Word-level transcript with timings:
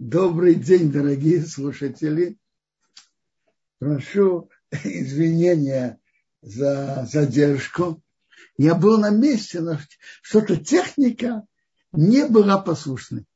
Добрый 0.00 0.54
день, 0.54 0.90
дорогие 0.90 1.44
слушатели. 1.44 2.38
Прошу 3.78 4.48
извинения 4.70 6.00
за 6.40 7.04
задержку. 7.04 8.02
Я 8.56 8.76
был 8.76 8.98
на 8.98 9.10
месте, 9.10 9.60
но 9.60 9.78
что-то 10.22 10.56
техника 10.56 11.46
не 11.92 12.26
была 12.26 12.56
послушной. 12.56 13.26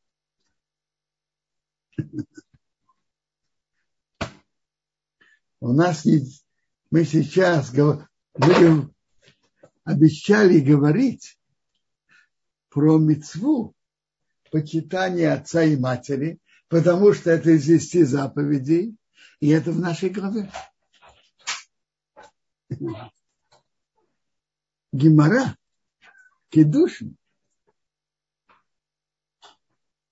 У 5.61 5.71
нас 5.71 6.07
есть, 6.07 6.47
мы 6.91 7.05
сейчас 7.05 7.73
будем, 7.73 8.95
обещали 9.85 10.61
говорить 10.61 11.39
про 12.71 12.97
мецву 12.97 13.77
почитания 14.51 15.35
отца 15.35 15.63
и 15.63 15.77
матери, 15.77 16.41
потому 16.69 17.13
что 17.13 17.31
это 17.31 17.51
из 17.51 17.65
десяти 17.65 18.03
заповедей, 18.03 18.97
и 19.41 19.49
это 19.51 19.73
в 19.73 19.81
нашей 19.81 20.11
главе. 20.11 20.51
Гимара, 24.93 25.57
Кедушин, 26.49 27.17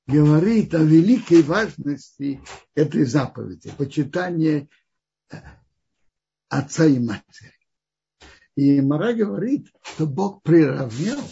говорит 0.06 0.74
о 0.74 0.82
великой 0.82 1.42
важности 1.42 2.40
этой 2.74 3.04
заповеди, 3.04 3.72
почитания 3.76 4.68
отца 6.48 6.84
и 6.86 6.98
матери. 6.98 7.54
И 8.54 8.80
Мара 8.82 9.14
говорит, 9.14 9.72
что 9.82 10.06
Бог 10.06 10.42
приравнял 10.42 11.22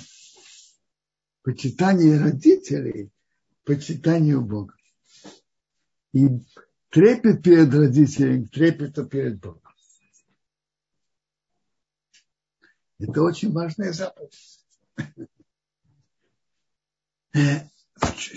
почитание 1.42 2.18
родителей 2.18 3.12
почитанию 3.64 4.40
Бога. 4.40 4.74
И 6.12 6.28
трепет 6.90 7.42
перед 7.42 7.72
родителями, 7.72 8.46
трепету 8.46 9.06
перед 9.06 9.40
Богом. 9.40 9.62
Это 12.98 13.22
очень 13.22 13.52
важная 13.52 13.92
заповедь. 13.92 14.60
Э, 17.32 17.68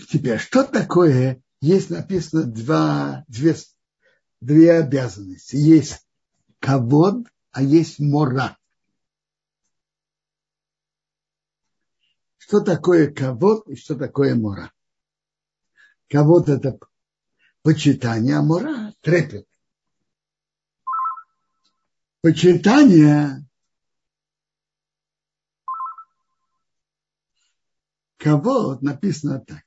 теперь, 0.09 0.39
что 0.39 0.63
такое, 0.63 1.41
есть 1.59 1.89
написано 1.89 2.43
два, 2.43 3.25
две, 3.27 3.55
две 4.39 4.73
обязанности. 4.73 5.55
Есть 5.55 6.07
кавод, 6.59 7.27
а 7.51 7.61
есть 7.61 7.99
мора. 7.99 8.57
Что 12.37 12.61
такое 12.61 13.11
кавод 13.11 13.67
и 13.67 13.75
что 13.75 13.95
такое 13.95 14.35
мора? 14.35 14.71
Кавод 16.09 16.47
это 16.49 16.77
почитание, 17.63 18.37
а 18.37 18.43
мора 18.43 18.93
трепет. 19.01 19.47
Почитание 22.21 23.43
кого 28.17 28.77
написано 28.79 29.41
так. 29.41 29.63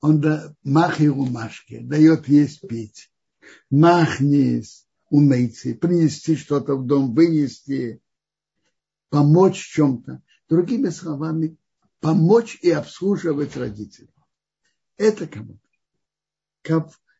Он 0.00 0.20
да, 0.20 0.54
махи 0.62 1.08
умашки, 1.08 1.80
дает 1.80 2.28
есть 2.28 2.60
пить. 2.68 3.10
Махнис, 3.70 4.86
умейцы, 5.10 5.74
принести 5.74 6.36
что-то 6.36 6.76
в 6.76 6.86
дом, 6.86 7.12
вынести, 7.14 8.00
помочь 9.08 9.58
чем-то. 9.72 10.22
Другими 10.48 10.90
словами, 10.90 11.56
помочь 11.98 12.58
и 12.62 12.70
обслуживать 12.70 13.56
родителей. 13.56 14.15
Это 14.96 15.26
кому? 15.26 15.58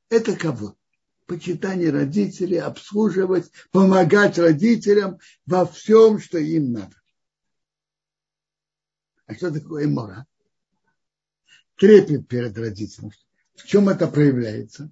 Это 0.08 0.36
кого? 0.36 0.76
Почитание 1.26 1.90
родителей, 1.90 2.58
обслуживать, 2.58 3.50
помогать 3.72 4.38
родителям 4.38 5.18
во 5.44 5.66
всем, 5.66 6.20
что 6.20 6.38
им 6.38 6.72
надо. 6.72 6.94
А 9.26 9.34
что 9.34 9.50
такое 9.50 9.88
мора? 9.88 10.26
Трепет 11.76 12.28
перед 12.28 12.56
родителем. 12.56 13.10
В 13.54 13.64
чем 13.66 13.88
это 13.88 14.06
проявляется? 14.06 14.90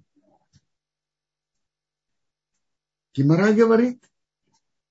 Кимара 3.13 3.53
говорит, 3.53 4.03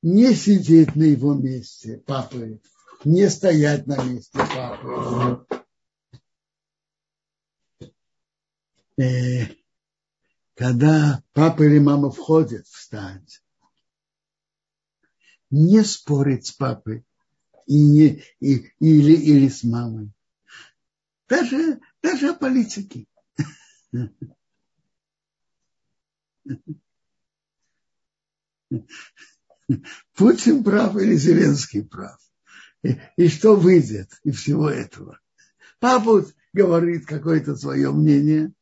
не 0.00 0.34
сидеть 0.34 0.96
на 0.96 1.02
его 1.02 1.34
месте 1.34 1.98
папы, 2.06 2.60
не 3.04 3.28
стоять 3.28 3.86
на 3.86 4.02
месте 4.02 4.38
папы. 4.38 5.46
Э, 8.96 9.46
когда 10.54 11.22
папа 11.32 11.62
или 11.64 11.78
мама 11.78 12.10
входят 12.10 12.66
встать, 12.66 13.42
не 15.50 15.82
спорить 15.82 16.46
с 16.46 16.52
папой 16.52 17.04
и 17.66 17.76
не, 17.76 18.22
и, 18.40 18.72
или, 18.78 19.12
или 19.14 19.48
с 19.48 19.64
мамой. 19.64 20.12
Даже, 21.28 21.80
даже 22.02 22.30
о 22.30 22.34
политике. 22.34 23.06
Путин 30.14 30.62
прав 30.62 30.96
или 30.96 31.16
Зеленский 31.16 31.84
прав. 31.84 32.20
И, 32.82 33.00
и 33.16 33.28
что 33.28 33.56
выйдет 33.56 34.10
из 34.22 34.36
всего 34.36 34.68
этого? 34.68 35.18
Папа 35.80 36.24
говорит 36.52 37.06
какое-то 37.06 37.56
свое 37.56 37.90
мнение. 37.90 38.52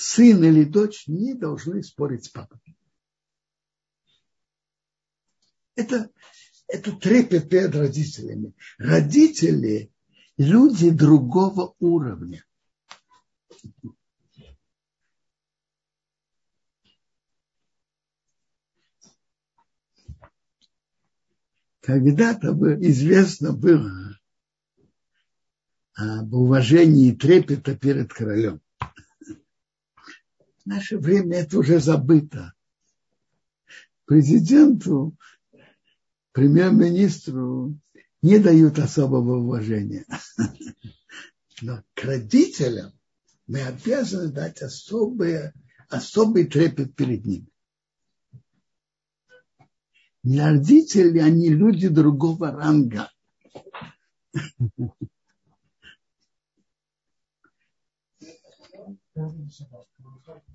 Сын 0.00 0.42
или 0.42 0.64
дочь 0.64 1.06
не 1.08 1.34
должны 1.34 1.82
спорить 1.82 2.24
с 2.24 2.30
папой. 2.30 2.58
Это, 5.74 6.10
это 6.68 6.92
трепет 6.92 7.50
перед 7.50 7.74
родителями. 7.74 8.54
Родители– 8.78 9.92
люди 10.38 10.88
другого 10.88 11.74
уровня. 11.80 12.44
когда-то 21.82 22.52
известно 22.86 23.52
было 23.52 24.20
об 25.94 26.32
уважении 26.32 27.12
трепета 27.12 27.74
перед 27.74 28.12
королем. 28.12 28.60
Наше 30.70 30.98
время 30.98 31.38
это 31.38 31.58
уже 31.58 31.80
забыто. 31.80 32.52
Президенту, 34.04 35.16
премьер-министру 36.30 37.76
не 38.22 38.38
дают 38.38 38.78
особого 38.78 39.38
уважения. 39.38 40.06
Но 41.60 41.82
к 41.94 42.04
родителям 42.04 42.92
мы 43.48 43.62
обязаны 43.62 44.30
дать 44.30 44.62
особое, 44.62 45.54
особый 45.88 46.46
трепет 46.46 46.94
перед 46.94 47.24
ними 47.26 47.48
не 50.22 50.38
родители, 50.38 51.18
они 51.18 51.48
люди 51.48 51.88
другого 51.88 52.50
ранга. 52.52 53.10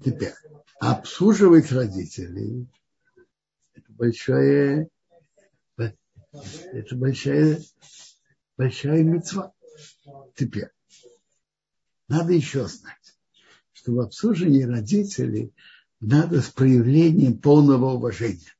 Теперь, 0.04 0.34
обслуживать 0.80 1.72
родителей 1.72 2.68
это 3.74 3.92
большое, 3.94 4.90
это 5.78 6.96
большая, 6.96 7.62
большая 8.58 9.04
мецва. 9.04 9.54
Теперь, 10.36 10.70
надо 12.08 12.34
еще 12.34 12.68
знать, 12.68 13.18
что 13.74 13.94
в 13.94 14.00
обслуживании 14.00 14.64
родителей 14.64 15.54
надо 16.00 16.42
с 16.42 16.50
проявлением 16.50 17.40
полного 17.40 17.94
уважения. 17.94 18.54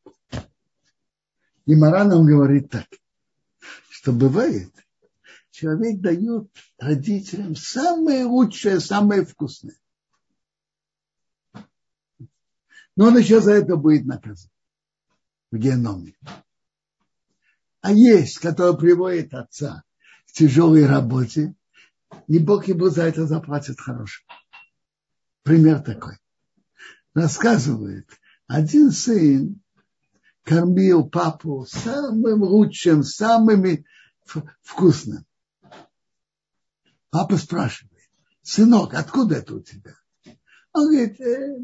И 1.66 1.76
Мара 1.76 2.04
нам 2.06 2.26
говорит 2.26 2.70
так, 2.70 2.88
что 3.90 4.12
бывает, 4.12 4.72
человек 5.52 6.00
дает 6.00 6.50
родителям 6.78 7.56
самое 7.56 8.26
лучшее, 8.26 8.80
самое 8.80 9.26
вкусное. 9.26 9.76
Но 12.96 13.08
он 13.08 13.18
еще 13.18 13.42
за 13.42 13.54
это 13.54 13.76
будет 13.76 14.06
наказан 14.06 14.50
в 15.52 15.58
геноме. 15.58 16.16
А 17.82 17.92
есть, 17.92 18.40
который 18.40 18.78
приводит 18.78 19.34
отца 19.34 19.84
к 20.28 20.32
тяжелой 20.32 20.86
работе, 20.86 21.56
и 22.28 22.40
Бог 22.40 22.68
ему 22.68 22.90
за 22.90 23.04
это 23.04 23.28
заплатит 23.28 23.80
хорошо. 23.80 24.24
Пример 25.44 25.82
такой. 25.82 26.18
Рассказывает, 27.14 28.10
один 28.48 28.92
сын 28.92 29.62
кормил 30.44 31.08
папу 31.10 31.66
самым 31.70 32.44
лучшим, 32.44 33.04
самыми 33.04 33.86
вкусным. 34.62 35.26
Папа 37.10 37.38
спрашивает, 37.38 38.10
сынок, 38.42 38.94
откуда 38.94 39.36
это 39.36 39.56
у 39.56 39.62
тебя? 39.62 39.96
Он 40.74 40.88
говорит, 40.88 41.22
э, 41.22 41.60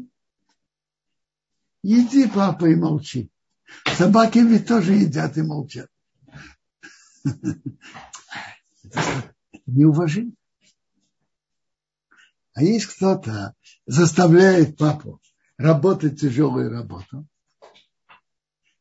иди, 1.82 2.28
папа, 2.28 2.66
и 2.66 2.74
молчи. 2.74 3.30
Собаки 3.96 4.38
ведь 4.38 4.66
тоже 4.66 4.94
едят 4.94 5.36
и 5.36 5.42
молчат. 5.42 5.88
Неуважение. 9.66 10.34
А 12.54 12.62
есть 12.62 12.86
кто-то 12.86 13.54
заставляет 13.86 14.76
папу 14.76 15.20
работать 15.56 16.20
тяжелую 16.20 16.70
работу, 16.70 17.26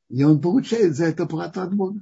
и 0.10 0.24
он 0.24 0.42
получает 0.42 0.96
за 0.96 1.06
это 1.06 1.26
плату 1.26 1.62
от 1.62 1.74
Бога. 1.74 2.02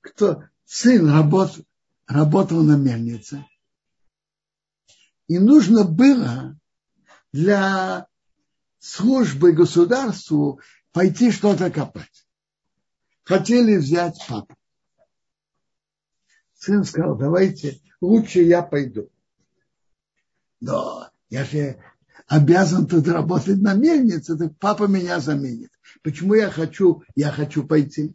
Кто 0.00 0.44
сын 0.64 1.08
работ, 1.10 1.60
работал 2.06 2.62
на 2.62 2.76
мельнице, 2.76 3.44
и 5.26 5.38
нужно 5.38 5.84
было 5.84 6.58
для 7.32 8.06
службы 8.78 9.52
государству 9.52 10.60
пойти 10.92 11.30
что-то 11.30 11.70
копать. 11.70 12.26
Хотели 13.24 13.76
взять 13.76 14.18
папу. 14.28 14.54
Сын 16.54 16.84
сказал, 16.84 17.16
давайте, 17.16 17.80
лучше 18.00 18.40
я 18.42 18.62
пойду. 18.62 19.08
Но 20.60 21.08
я 21.28 21.44
же 21.44 21.82
обязан 22.26 22.86
тут 22.86 23.08
работать 23.08 23.60
на 23.60 23.74
мельнице, 23.74 24.36
так 24.36 24.56
папа 24.58 24.84
меня 24.84 25.18
заменит. 25.18 25.72
Почему 26.02 26.34
я 26.34 26.50
хочу, 26.50 27.02
я 27.14 27.30
хочу 27.32 27.66
пойти? 27.66 28.14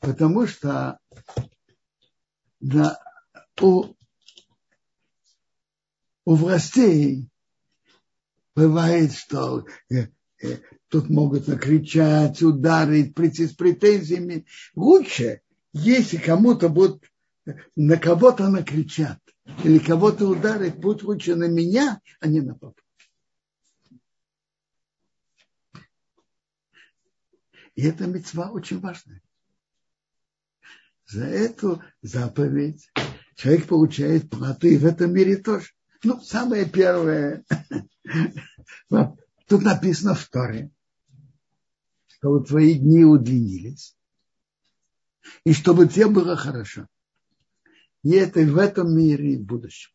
Потому 0.00 0.46
что 0.46 0.98
да, 2.60 3.00
у, 3.60 3.94
у 6.24 6.34
властей 6.34 7.28
бывает, 8.54 9.12
что 9.12 9.66
э, 9.90 10.08
э, 10.42 10.58
тут 10.88 11.08
могут 11.10 11.48
накричать, 11.48 12.42
ударить, 12.42 13.14
прийти 13.14 13.46
с 13.46 13.52
претензиями. 13.52 14.46
Лучше, 14.74 15.40
если 15.72 16.16
кому-то 16.16 16.68
будут, 16.68 17.04
на 17.76 17.96
кого-то 17.96 18.48
накричат 18.48 19.18
или 19.64 19.78
кого-то 19.78 20.26
ударить, 20.26 20.76
будь 20.76 21.02
лучше 21.02 21.34
на 21.34 21.48
меня, 21.48 22.00
а 22.20 22.28
не 22.28 22.40
на 22.40 22.54
папу. 22.54 22.76
И 27.74 27.82
эта 27.82 28.06
мецва 28.06 28.50
очень 28.50 28.78
важная. 28.78 29.20
За 31.06 31.24
эту 31.24 31.82
заповедь 32.00 32.88
человек 33.34 33.66
получает 33.66 34.30
плату 34.30 34.68
и 34.68 34.78
в 34.78 34.86
этом 34.86 35.12
мире 35.12 35.36
тоже. 35.36 35.70
Ну, 36.04 36.20
самое 36.20 36.68
первое, 36.68 37.44
тут 39.48 39.62
написано 39.62 40.14
в 40.14 40.28
Торе, 40.28 40.70
что 42.06 42.40
твои 42.40 42.74
дни 42.78 43.04
удлинились, 43.04 43.96
и 45.44 45.54
чтобы 45.54 45.88
тебе 45.88 46.08
было 46.08 46.36
хорошо. 46.36 46.86
И 48.02 48.10
это 48.12 48.40
в 48.40 48.58
этом 48.58 48.94
мире, 48.94 49.32
и 49.32 49.38
в 49.38 49.44
будущем. 49.44 49.92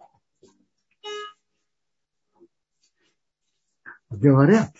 Говорят, 4.09 4.75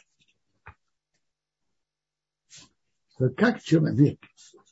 что 3.14 3.30
как 3.30 3.62
человек 3.62 4.20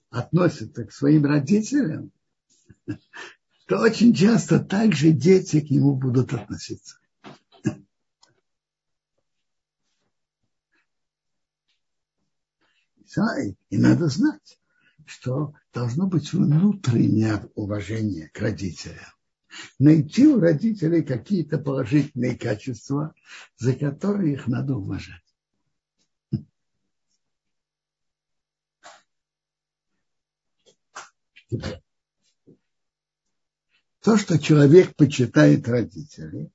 относится 0.10 0.86
к 0.86 0.92
своим 0.92 1.26
родителям, 1.26 2.12
то 3.68 3.80
очень 3.80 4.14
часто 4.14 4.60
также 4.60 5.12
дети 5.12 5.60
к 5.60 5.70
нему 5.70 5.96
будут 5.96 6.34
относиться. 6.34 6.98
И 13.70 13.78
надо 13.78 14.08
знать, 14.08 14.60
что 15.06 15.54
должно 15.74 16.08
быть 16.08 16.32
внутреннее 16.32 17.50
уважение 17.56 18.30
к 18.30 18.40
родителям. 18.40 19.14
Найти 19.80 20.28
у 20.28 20.40
родителей 20.40 21.04
какие-то 21.04 21.58
положительные 21.58 22.38
качества, 22.38 23.16
за 23.58 23.74
которые 23.74 24.34
их 24.34 24.48
надо 24.48 24.76
уважать. 24.76 25.24
То, 34.08 34.16
что 34.16 34.40
человек 34.40 34.96
почитает 34.96 35.68
родителей, 35.68 36.50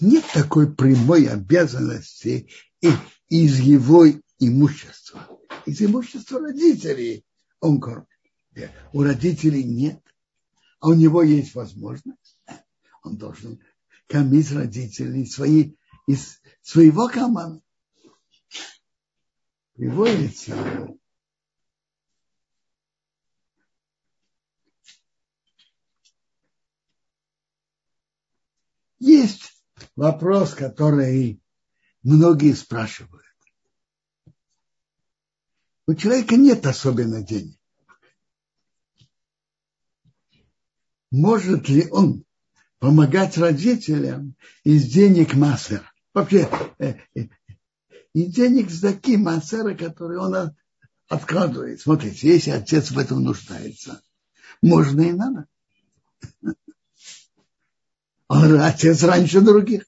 нет 0.00 0.24
такой 0.34 0.74
прямой 0.74 1.28
обязанности 1.28 2.50
из 3.28 3.60
его 3.60 4.06
имущества. 4.40 5.28
Из 5.66 5.80
имущества 5.80 6.40
родителей 6.40 7.24
он 7.60 7.80
кормит. 7.80 8.08
У 8.92 9.04
родителей 9.04 9.62
нет, 9.62 10.02
а 10.80 10.88
у 10.88 10.94
него 10.94 11.22
есть 11.22 11.54
возможность. 11.54 12.42
Он 13.04 13.18
должен 13.18 13.60
кормить 14.08 14.50
родителей 14.50 15.24
свои, 15.26 15.76
из 16.08 16.40
своего 16.60 17.06
кармана 17.06 17.62
приводится 19.74 20.97
Есть 28.98 29.52
вопрос, 29.96 30.54
который 30.54 31.40
многие 32.02 32.54
спрашивают. 32.54 33.24
У 35.86 35.94
человека 35.94 36.36
нет 36.36 36.66
особенно 36.66 37.22
денег. 37.22 37.58
Может 41.10 41.68
ли 41.68 41.88
он 41.90 42.24
помогать 42.78 43.38
родителям 43.38 44.34
из 44.64 44.84
денег 44.84 45.34
массера? 45.34 45.90
Вообще, 46.12 46.48
э, 46.78 46.96
э, 47.14 47.28
и 48.12 48.26
денег 48.26 48.70
с 48.70 48.80
таким 48.80 49.22
мацера, 49.22 49.74
который 49.74 50.18
он 50.18 50.54
откладывает. 51.08 51.80
Смотрите, 51.80 52.28
если 52.28 52.50
отец 52.50 52.90
в 52.90 52.98
этом 52.98 53.22
нуждается, 53.22 54.02
можно 54.60 55.00
и 55.00 55.12
надо. 55.12 55.46
Он 58.28 58.60
отец 58.60 59.02
раньше 59.02 59.40
других. 59.40 59.84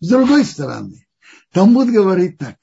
С 0.00 0.08
другой 0.08 0.44
стороны, 0.44 1.06
Талмуд 1.52 1.88
говорит 1.88 2.38
так, 2.38 2.58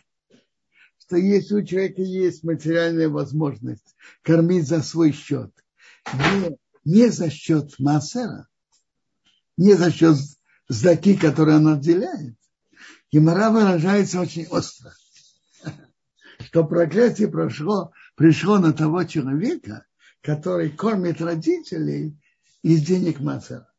что 0.99 1.15
если 1.15 1.55
у 1.55 1.65
человека 1.65 2.01
есть 2.01 2.43
материальная 2.43 3.09
возможность 3.09 3.95
кормить 4.21 4.67
за 4.67 4.83
свой 4.83 5.13
счет, 5.13 5.51
не, 6.13 6.57
не 6.83 7.09
за 7.09 7.29
счет 7.29 7.79
Массера, 7.79 8.47
не 9.57 9.73
за 9.73 9.91
счет 9.91 10.17
сдаки, 10.67 11.15
которые 11.15 11.57
он 11.57 11.69
отделяет, 11.69 12.35
Гемора 13.11 13.49
выражается 13.49 14.19
очень 14.19 14.47
остро, 14.47 14.93
что 16.39 16.65
проклятие 16.65 17.29
прошло, 17.29 17.93
пришло 18.15 18.59
на 18.59 18.73
того 18.73 19.05
человека, 19.05 19.85
который 20.21 20.69
кормит 20.69 21.21
родителей 21.21 22.17
из 22.61 22.81
денег 22.81 23.19
Мацера. 23.19 23.73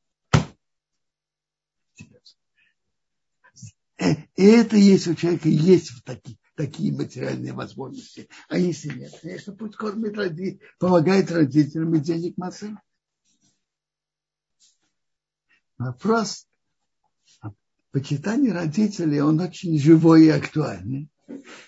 Э, 3.99 4.15
и 4.37 4.45
это 4.45 4.77
есть 4.77 5.07
у 5.07 5.15
человека, 5.15 5.49
есть 5.49 5.93
такие, 6.05 6.39
такие 6.57 6.93
материальные 6.93 7.53
возможности. 7.53 8.29
А 8.49 8.59
если 8.59 8.99
нет, 8.99 9.13
конечно, 9.21 9.55
пусть 9.55 9.77
кормит 9.77 10.17
родителей, 10.17 10.61
помогает 10.79 11.31
родителям 11.31 11.95
из 11.95 12.03
денег 12.03 12.37
Мацера. 12.37 12.81
Вопрос 15.79 16.47
почитание 17.95 18.53
родителей, 18.53 19.21
он 19.21 19.39
очень 19.39 19.79
живой 19.79 20.25
и 20.25 20.31
актуальный. 20.31 21.09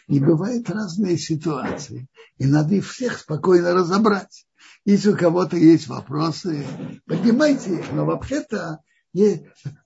И 0.09 0.19
бывают 0.19 0.69
разные 0.69 1.19
ситуации. 1.19 2.09
И 2.39 2.47
надо 2.47 2.75
их 2.75 2.91
всех 2.91 3.19
спокойно 3.19 3.75
разобрать. 3.75 4.47
Если 4.85 5.11
у 5.11 5.17
кого-то 5.17 5.57
есть 5.57 5.87
вопросы, 5.87 6.67
поднимайте 7.07 7.79
их. 7.79 7.93
Но 7.93 8.05
вообще-то 8.05 8.81
я 9.17 9.39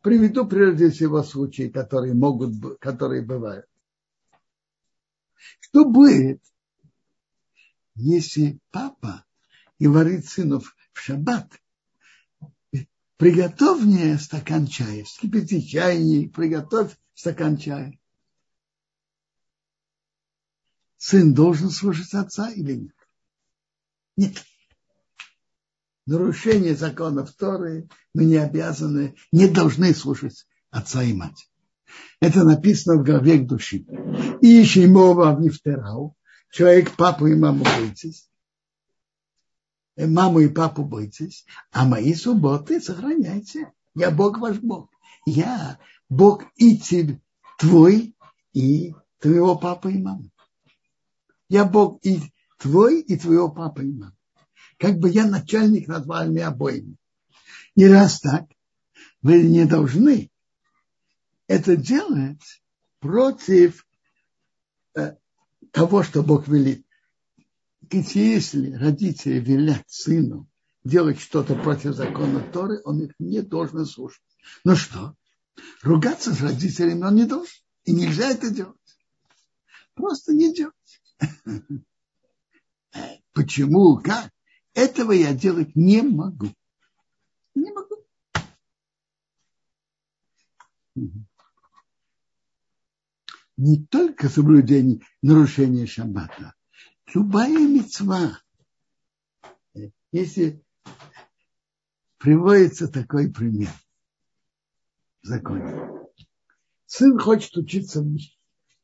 приведу 0.03 0.47
прежде 0.47 0.91
всего 0.91 1.23
случаи, 1.23 1.69
которые 1.69 2.15
могут, 2.15 2.79
которые 2.81 3.23
бывают. 3.23 3.67
Что 5.61 5.85
будет, 5.85 6.43
если 7.95 8.59
папа 8.71 9.25
говорит 9.79 10.27
сыну 10.27 10.61
в 10.61 10.75
шаббат, 10.93 11.51
приготовь 13.17 13.83
мне 13.83 14.19
стакан 14.19 14.67
чая, 14.67 15.05
вскипяти 15.05 15.61
чайник, 15.61 16.35
приготовь 16.35 16.97
стакан 17.15 17.57
чая. 17.57 17.99
сын 21.01 21.33
должен 21.33 21.71
слушать 21.71 22.13
отца 22.15 22.51
или 22.51 22.75
нет? 22.75 22.97
Нет. 24.17 24.45
Нарушение 26.11 26.75
законов 26.75 27.33
Торы 27.35 27.89
мы 28.15 28.25
не 28.25 28.35
обязаны, 28.35 29.15
не 29.31 29.47
должны 29.47 29.95
слушать 29.95 30.45
отца 30.69 31.05
и 31.05 31.13
мать. 31.13 31.49
Это 32.19 32.43
написано 32.43 33.01
в 33.01 33.05
главе 33.05 33.39
к 33.39 33.47
души. 33.47 33.87
И 34.41 34.61
ищи 34.61 34.89
мова 34.89 35.33
в 35.37 35.41
нефтерау. 35.41 36.17
Человек 36.51 36.97
папу 36.97 37.29
и 37.29 37.37
маму 37.37 37.63
бойтесь. 37.63 38.29
Э, 39.95 40.09
маму 40.09 40.41
и 40.41 40.49
папу 40.49 40.85
бойтесь. 40.85 41.47
А 41.71 41.87
мои 41.87 42.13
субботы 42.15 42.81
сохраняйте. 42.81 43.73
Я 43.95 44.11
Бог 44.11 44.41
ваш 44.41 44.59
Бог. 44.59 44.91
Я 45.27 45.79
Бог 46.09 46.43
и 46.57 46.77
тебе, 46.77 47.21
твой, 47.57 48.17
и 48.53 48.97
твоего 49.21 49.55
папы 49.57 49.93
и 49.93 50.03
мамы. 50.03 50.33
Я 51.49 51.65
Бог 51.65 52.01
и 52.03 52.19
твой, 52.59 53.01
и 53.01 53.17
твоего 53.17 53.49
папы 53.49 53.85
и 53.85 53.93
мамы. 53.93 54.17
Как 54.81 54.99
бы 54.99 55.11
я 55.11 55.27
начальник 55.27 55.89
над 55.89 56.07
вами 56.07 56.41
обоими. 56.41 56.97
И 57.75 57.87
раз 57.87 58.19
так, 58.21 58.47
вы 59.21 59.43
не 59.43 59.67
должны 59.67 60.31
это 61.47 61.77
делать 61.77 62.63
против 62.99 63.87
э, 64.95 65.17
того, 65.71 66.03
что 66.03 66.23
Бог 66.23 66.49
велит. 66.49 66.87
Если 67.91 68.73
родители 68.73 69.39
велят 69.39 69.85
сыну 69.87 70.49
делать 70.83 71.21
что-то 71.21 71.57
против 71.57 71.95
закона 71.95 72.41
Торы, 72.41 72.81
он 72.85 73.03
их 73.03 73.13
не 73.19 73.43
должен 73.43 73.85
слушать. 73.85 74.23
Ну 74.65 74.77
что? 74.77 75.15
Ругаться 75.83 76.33
с 76.33 76.41
родителями 76.41 77.05
он 77.05 77.17
не 77.17 77.27
должен. 77.27 77.53
И 77.85 77.93
нельзя 77.93 78.31
это 78.31 78.49
делать. 78.49 78.79
Просто 79.93 80.33
не 80.33 80.55
делать. 80.55 80.75
Почему? 83.35 83.99
Как? 83.99 84.31
Этого 84.81 85.13
я 85.13 85.35
делать 85.35 85.77
не 85.77 86.01
могу. 86.01 86.49
Не 87.55 87.71
могу. 87.71 88.03
Не 93.59 93.85
только 93.85 94.31
соблюдение, 94.31 95.03
нарушение 95.21 95.87
шаббата. 95.87 96.55
Любая 97.13 97.59
мецва. 97.59 98.41
Если 100.13 100.65
приводится 102.17 102.89
такой 102.89 103.31
пример 103.31 103.75
в 105.23 105.27
законе. 105.27 106.09
Сын 106.87 107.19
хочет 107.19 107.55
учиться, 107.59 108.03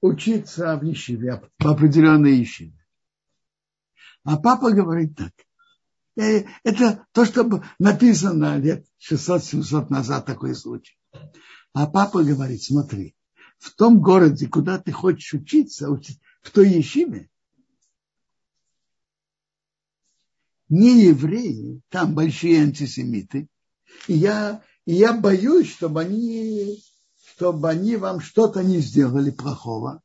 учиться 0.03 0.77
в 0.77 0.85
Ешиве, 0.85 1.41
по 1.57 1.71
определенной 1.71 2.37
Ешиве. 2.37 2.87
А 4.25 4.37
папа 4.37 4.73
говорит 4.73 5.17
так. 5.17 5.33
Это 6.17 7.07
то, 7.13 7.25
что 7.27 7.63
написано 7.79 8.59
лет 8.59 8.87
600-700 9.11 9.89
назад 9.91 10.25
такой 10.25 10.55
случай. 10.55 10.99
А 11.75 11.87
папа 11.87 12.25
говорит, 12.25 12.63
смотри, 12.63 13.15
в 13.59 13.75
том 13.75 14.01
городе, 14.01 14.49
куда 14.49 14.79
ты 14.79 14.93
хочешь 14.93 15.35
учиться, 15.35 15.89
в 15.91 16.51
той 16.51 16.71
ешиве, 16.71 17.29
не 20.69 21.05
евреи, 21.05 21.83
там 21.91 22.15
большие 22.15 22.63
антисемиты. 22.63 23.49
И 24.09 24.15
я, 24.15 24.63
и 24.85 24.95
я 24.95 25.13
боюсь, 25.13 25.71
чтобы 25.71 26.01
они, 26.01 26.83
чтобы 27.37 27.69
они 27.69 27.97
вам 27.97 28.21
что-то 28.21 28.63
не 28.63 28.79
сделали 28.79 29.31
плохого. 29.31 30.03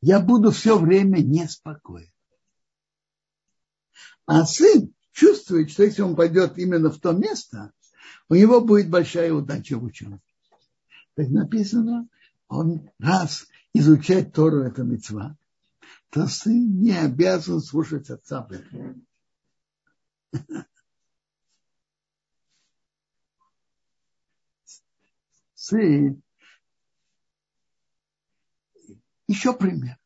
Я 0.00 0.20
буду 0.20 0.50
все 0.50 0.78
время 0.78 1.18
неспокоен. 1.18 2.10
А 4.26 4.44
сын 4.44 4.93
чувствует, 5.14 5.70
что 5.70 5.84
если 5.84 6.02
он 6.02 6.14
пойдет 6.16 6.58
именно 6.58 6.90
в 6.90 7.00
то 7.00 7.12
место, 7.12 7.72
у 8.28 8.34
него 8.34 8.60
будет 8.60 8.90
большая 8.90 9.32
удача 9.32 9.78
в 9.78 9.84
учебе. 9.84 10.20
Так 11.14 11.28
написано, 11.28 12.06
он 12.48 12.90
раз 12.98 13.46
изучать 13.72 14.34
Тору 14.34 14.62
это 14.62 14.82
мецва, 14.82 15.36
то 16.10 16.26
сын 16.26 16.82
не 16.82 16.92
обязан 16.92 17.60
слушать 17.60 18.10
отца. 18.10 18.46
Сын. 25.54 26.20
Еще 29.26 29.54
пример. 29.54 29.96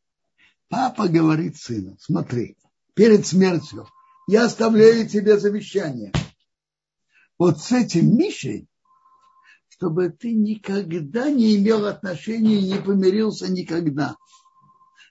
Папа 0.68 1.08
говорит 1.08 1.56
сыну, 1.56 1.96
смотри, 1.98 2.56
перед 2.94 3.26
смертью 3.26 3.88
я 4.28 4.44
оставляю 4.44 5.08
тебе 5.08 5.38
завещание. 5.38 6.12
Вот 7.38 7.60
с 7.60 7.72
этим 7.72 8.14
Мишей, 8.14 8.68
чтобы 9.70 10.10
ты 10.10 10.34
никогда 10.34 11.30
не 11.30 11.56
имел 11.56 11.86
отношений 11.86 12.56
и 12.56 12.72
не 12.72 12.78
помирился 12.78 13.50
никогда. 13.50 14.16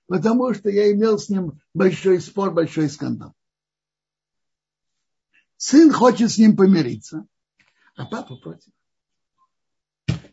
Потому 0.05 0.53
что 0.53 0.69
я 0.69 0.91
имел 0.93 1.17
с 1.17 1.29
ним 1.29 1.59
большой 1.73 2.21
спор, 2.21 2.51
большой 2.51 2.89
скандал. 2.89 3.33
Сын 5.57 5.91
хочет 5.91 6.31
с 6.31 6.37
ним 6.37 6.55
помириться, 6.55 7.25
а 7.95 8.05
папа 8.05 8.35
против. 8.35 8.71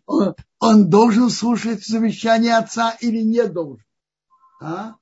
Он, 0.04 0.34
он 0.58 0.90
должен 0.90 1.30
слушать 1.30 1.86
завещание 1.86 2.58
отца 2.58 2.90
или 3.00 3.22
не 3.22 3.46
должен? 3.46 3.86
А? 4.60 4.96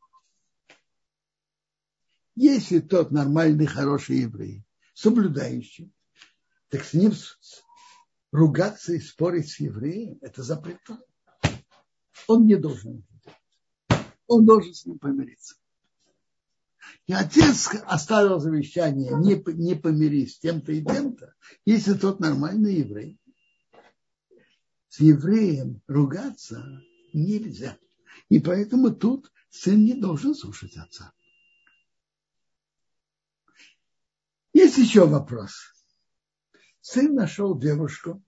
Если 2.35 2.81
тот 2.81 3.11
нормальный, 3.11 3.67
хороший 3.67 4.21
еврей, 4.21 4.65
соблюдающий, 4.95 5.93
так 6.69 6.85
с 6.85 6.95
ним 6.95 7.13
ругаться 8.31 8.95
и 8.95 9.01
спорить 9.01 9.51
с 9.51 9.61
евреем, 9.61 10.19
это 10.23 10.43
запрещено. 10.43 10.99
Он 12.27 12.47
не 12.47 12.57
должен. 12.57 13.05
Он 14.27 14.47
должен 14.47 14.73
с 14.73 14.87
ним 14.87 14.99
помириться. 14.99 15.57
И 17.07 17.13
отец 17.13 17.69
оставил 17.85 18.39
завещание, 18.39 19.13
не, 19.17 19.35
не 19.55 19.75
помирись 19.75 20.37
с 20.37 20.39
тем-то 20.39 20.73
и 20.73 20.83
тем-то, 20.83 21.35
если 21.67 21.95
тот 21.95 22.21
нормальный 22.21 22.77
еврей. 22.77 23.19
С 24.89 25.01
евреем 25.01 25.83
ругаться 25.87 26.81
нельзя. 27.13 27.77
И 28.29 28.41
поэтому 28.41 28.95
тут 28.95 29.31
сын 29.51 29.85
не 29.85 29.95
должен 29.95 30.35
слушать 30.35 30.77
отца. 30.77 31.13
Есть 34.53 34.79
еще 34.79 35.07
вопрос. 35.07 35.53
Сын 36.81 37.15
нашел 37.15 37.59
девушку, 37.59 38.23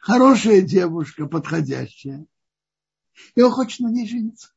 хорошая 0.00 0.60
девушка, 0.60 1.26
подходящая, 1.26 2.26
и 3.34 3.42
он 3.42 3.50
хочет 3.50 3.80
на 3.80 3.90
ней 3.90 4.06
жениться. 4.06 4.52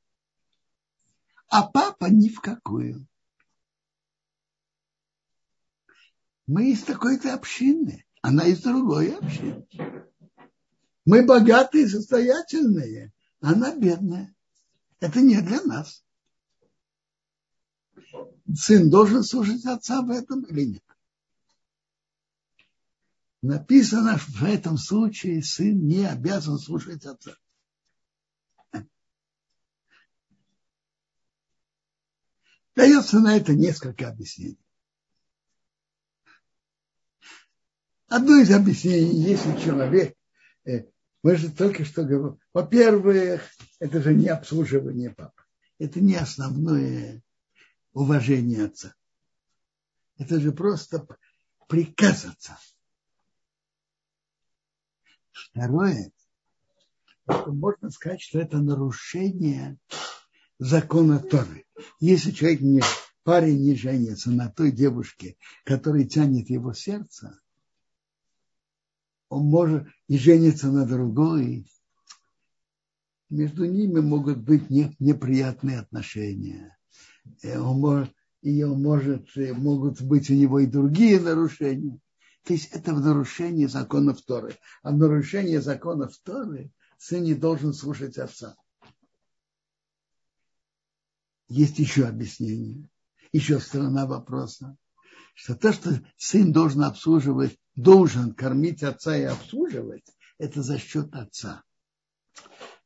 А 1.47 1.63
папа 1.63 2.05
ни 2.05 2.29
в 2.29 2.39
какую. 2.39 3.07
Мы 6.45 6.71
из 6.71 6.83
такой-то 6.83 7.33
общины, 7.33 8.05
она 8.21 8.45
из 8.45 8.61
другой 8.61 9.15
общины. 9.15 9.65
Мы 11.05 11.25
богатые, 11.25 11.87
состоятельные, 11.87 13.13
она 13.39 13.75
бедная. 13.75 14.35
Это 14.99 15.19
не 15.21 15.41
для 15.41 15.61
нас. 15.63 16.03
Сын 18.53 18.89
должен 18.89 19.23
слушать 19.23 19.65
отца 19.65 20.01
в 20.01 20.09
этом 20.11 20.43
или 20.43 20.65
нет? 20.65 20.83
Написано, 23.41 24.17
в 24.17 24.43
этом 24.43 24.77
случае 24.77 25.41
сын 25.41 25.87
не 25.87 26.05
обязан 26.05 26.59
слушать 26.59 27.05
отца. 27.05 27.35
Дается 32.75 33.19
на 33.19 33.35
это 33.35 33.53
несколько 33.53 34.07
объяснений. 34.07 34.59
Одно 38.07 38.37
из 38.37 38.51
объяснений, 38.51 39.23
если 39.23 39.57
человек, 39.59 40.15
э, 40.65 40.85
мы 41.23 41.35
же 41.35 41.51
только 41.51 41.83
что 41.83 42.03
говорим, 42.03 42.39
во-первых, 42.53 43.41
это 43.79 44.01
же 44.01 44.13
не 44.13 44.27
обслуживание 44.27 45.09
папы. 45.09 45.43
Это 45.79 45.99
не 45.99 46.15
основное 46.15 47.23
уважение 47.93 48.65
отца. 48.65 48.93
Это 50.17 50.39
же 50.39 50.51
просто 50.51 51.07
приказ 51.67 52.25
отца. 52.25 52.59
Второе, 55.49 56.11
можно 57.47 57.89
сказать, 57.89 58.21
что 58.21 58.39
это 58.39 58.59
нарушение 58.59 59.77
закона 60.59 61.19
Торы. 61.19 61.65
Если 61.99 62.31
человек 62.31 62.61
не, 62.61 62.81
парень 63.23 63.59
не 63.59 63.75
женится 63.75 64.31
на 64.31 64.49
той 64.49 64.71
девушке, 64.71 65.37
которая 65.63 66.05
тянет 66.05 66.49
его 66.49 66.73
сердце, 66.73 67.39
он 69.29 69.45
может 69.45 69.87
и 70.07 70.17
жениться 70.17 70.71
на 70.71 70.85
другой. 70.85 71.65
Между 73.29 73.63
ними 73.63 74.01
могут 74.01 74.39
быть 74.39 74.69
неприятные 74.69 75.79
отношения. 75.79 76.77
он 77.43 77.79
может, 77.79 78.13
ее 78.41 78.67
может, 78.67 79.29
могут 79.35 80.01
быть 80.01 80.29
у 80.29 80.33
него 80.33 80.59
и 80.59 80.65
другие 80.65 81.19
нарушения. 81.19 81.99
То 82.43 82.53
есть 82.53 82.71
это 82.71 82.93
в 82.93 83.01
нарушении 83.01 83.65
законов 83.65 84.21
Торы. 84.21 84.57
А 84.81 84.91
в 84.91 84.97
нарушении 84.97 85.57
законов 85.57 86.17
Торы 86.23 86.71
сын 86.97 87.23
не 87.23 87.35
должен 87.35 87.73
слушать 87.73 88.17
отца. 88.17 88.55
Есть 91.47 91.79
еще 91.79 92.05
объяснение, 92.05 92.87
еще 93.33 93.59
сторона 93.59 94.05
вопроса, 94.05 94.77
что 95.33 95.55
то, 95.55 95.73
что 95.73 96.01
сын 96.17 96.53
должен 96.53 96.83
обслуживать, 96.83 97.59
должен 97.75 98.33
кормить 98.33 98.83
отца 98.83 99.17
и 99.17 99.23
обслуживать, 99.23 100.05
это 100.37 100.63
за 100.63 100.77
счет 100.77 101.13
отца. 101.13 101.63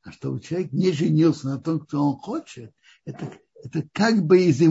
А 0.01 0.12
что 0.12 0.38
человек 0.39 0.71
не 0.71 0.91
женился 0.91 1.47
на 1.47 1.59
том, 1.59 1.79
кто 1.79 2.03
он 2.03 2.17
хочет, 2.17 2.74
это, 3.05 3.31
это 3.63 3.88
как 3.93 4.24
бы 4.25 4.43
из, 4.43 4.62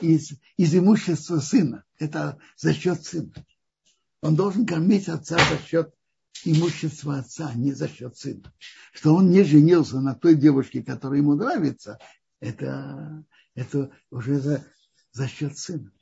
из, 0.00 0.32
из 0.56 0.74
имущества 0.74 1.38
сына. 1.38 1.84
Это 1.98 2.38
за 2.56 2.74
счет 2.74 3.04
сына. 3.04 3.32
Он 4.22 4.36
должен 4.36 4.64
кормить 4.64 5.08
отца 5.08 5.36
за 5.36 5.58
счет 5.58 5.94
имущества 6.44 7.18
отца, 7.18 7.52
не 7.54 7.72
за 7.72 7.88
счет 7.88 8.16
сына. 8.16 8.54
Что 8.92 9.14
он 9.14 9.30
не 9.30 9.42
женился 9.42 10.00
на 10.00 10.14
той 10.14 10.36
девушке, 10.36 10.82
которая 10.82 11.18
ему 11.18 11.34
нравится, 11.34 11.98
это, 12.40 13.24
это 13.54 13.90
уже 14.10 14.38
за, 14.38 14.64
за 15.10 15.26
счет 15.26 15.58
сына. 15.58 15.92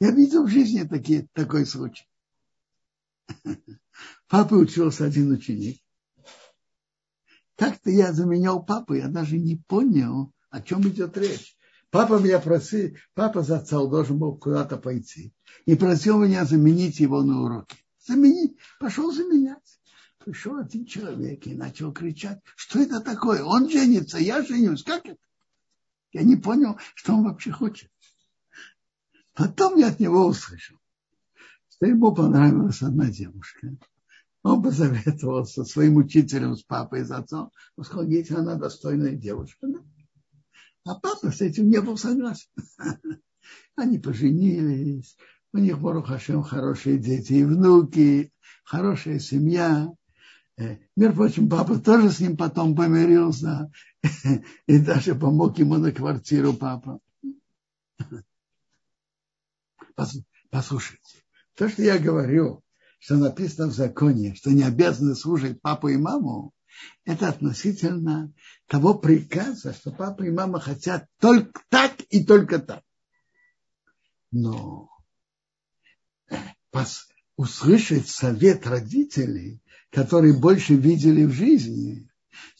Я 0.00 0.10
видел 0.10 0.44
в 0.44 0.50
жизни 0.50 0.82
такие, 0.82 1.28
такой 1.34 1.66
случай. 1.66 2.08
Папа 4.28 4.54
учился 4.54 5.04
один 5.04 5.30
ученик. 5.30 5.80
Как-то 7.56 7.90
я 7.90 8.12
заменял 8.12 8.64
папу, 8.64 8.94
я 8.94 9.08
даже 9.08 9.38
не 9.38 9.56
понял, 9.56 10.32
о 10.50 10.60
чем 10.60 10.82
идет 10.88 11.16
речь. 11.16 11.53
Папа 11.94 12.18
меня 12.18 12.40
просил, 12.40 12.96
папа 13.14 13.42
зацал, 13.42 13.88
должен 13.88 14.18
был 14.18 14.36
куда-то 14.36 14.78
пойти. 14.78 15.32
И 15.64 15.76
просил 15.76 16.18
меня 16.18 16.44
заменить 16.44 16.98
его 16.98 17.22
на 17.22 17.42
уроке. 17.42 17.76
Заменить, 18.04 18.56
пошел 18.80 19.12
заменять. 19.12 19.78
Пришел 20.18 20.56
один 20.56 20.86
человек 20.86 21.46
и 21.46 21.54
начал 21.54 21.92
кричать, 21.92 22.40
что 22.56 22.80
это 22.80 22.98
такое? 22.98 23.44
Он 23.44 23.70
женится, 23.70 24.18
я 24.18 24.42
женюсь. 24.42 24.82
Как 24.82 25.06
это? 25.06 25.20
Я 26.10 26.24
не 26.24 26.34
понял, 26.34 26.80
что 26.96 27.14
он 27.14 27.26
вообще 27.26 27.52
хочет. 27.52 27.92
Потом 29.34 29.78
я 29.78 29.86
от 29.86 30.00
него 30.00 30.26
услышал, 30.26 30.76
что 31.68 31.86
ему 31.86 32.12
понравилась 32.12 32.82
одна 32.82 33.08
девушка. 33.08 33.68
Он 34.42 34.60
посоветовался 34.64 35.64
своим 35.64 35.98
учителем, 35.98 36.56
с 36.56 36.64
папой, 36.64 37.04
с 37.04 37.12
отцом. 37.12 37.52
Он 37.76 37.84
сказал, 37.84 38.08
если 38.08 38.34
она 38.34 38.56
достойная 38.56 39.14
девушка. 39.14 39.68
А 40.84 40.94
папа 40.94 41.30
с 41.30 41.40
этим 41.40 41.68
не 41.68 41.80
был 41.80 41.96
согласен. 41.96 42.48
Они 43.76 43.98
поженились, 43.98 45.16
у 45.52 45.58
них, 45.58 45.80
Барухашем, 45.80 46.42
хорошие 46.42 46.98
дети 46.98 47.34
и 47.34 47.44
внуки, 47.44 48.32
хорошая 48.64 49.18
семья. 49.18 49.88
Э, 50.56 50.76
между 50.94 51.16
прочим, 51.16 51.48
папа 51.48 51.78
тоже 51.78 52.10
с 52.10 52.20
ним 52.20 52.36
потом 52.36 52.76
помирился 52.76 53.70
и 54.66 54.78
даже 54.78 55.14
помог 55.14 55.58
ему 55.58 55.76
на 55.76 55.90
квартиру 55.90 56.52
папа. 56.52 57.00
Послушайте, 60.50 61.24
то, 61.54 61.68
что 61.68 61.82
я 61.82 61.98
говорю, 61.98 62.62
что 62.98 63.16
написано 63.16 63.68
в 63.68 63.74
законе, 63.74 64.34
что 64.34 64.50
не 64.50 64.62
обязаны 64.62 65.14
служить 65.14 65.60
папу 65.60 65.88
и 65.88 65.96
маму, 65.96 66.52
это 67.04 67.28
относительно 67.28 68.32
того 68.66 68.94
приказа, 68.94 69.72
что 69.72 69.90
папа 69.90 70.22
и 70.22 70.30
мама 70.30 70.60
хотят 70.60 71.08
только 71.20 71.60
так 71.68 71.94
и 72.10 72.24
только 72.24 72.58
так. 72.58 72.82
Но 74.30 74.90
э, 76.30 76.36
услышать 77.36 78.08
совет 78.08 78.66
родителей, 78.66 79.60
которые 79.90 80.38
больше 80.38 80.74
видели 80.74 81.24
в 81.24 81.32
жизни, 81.32 82.08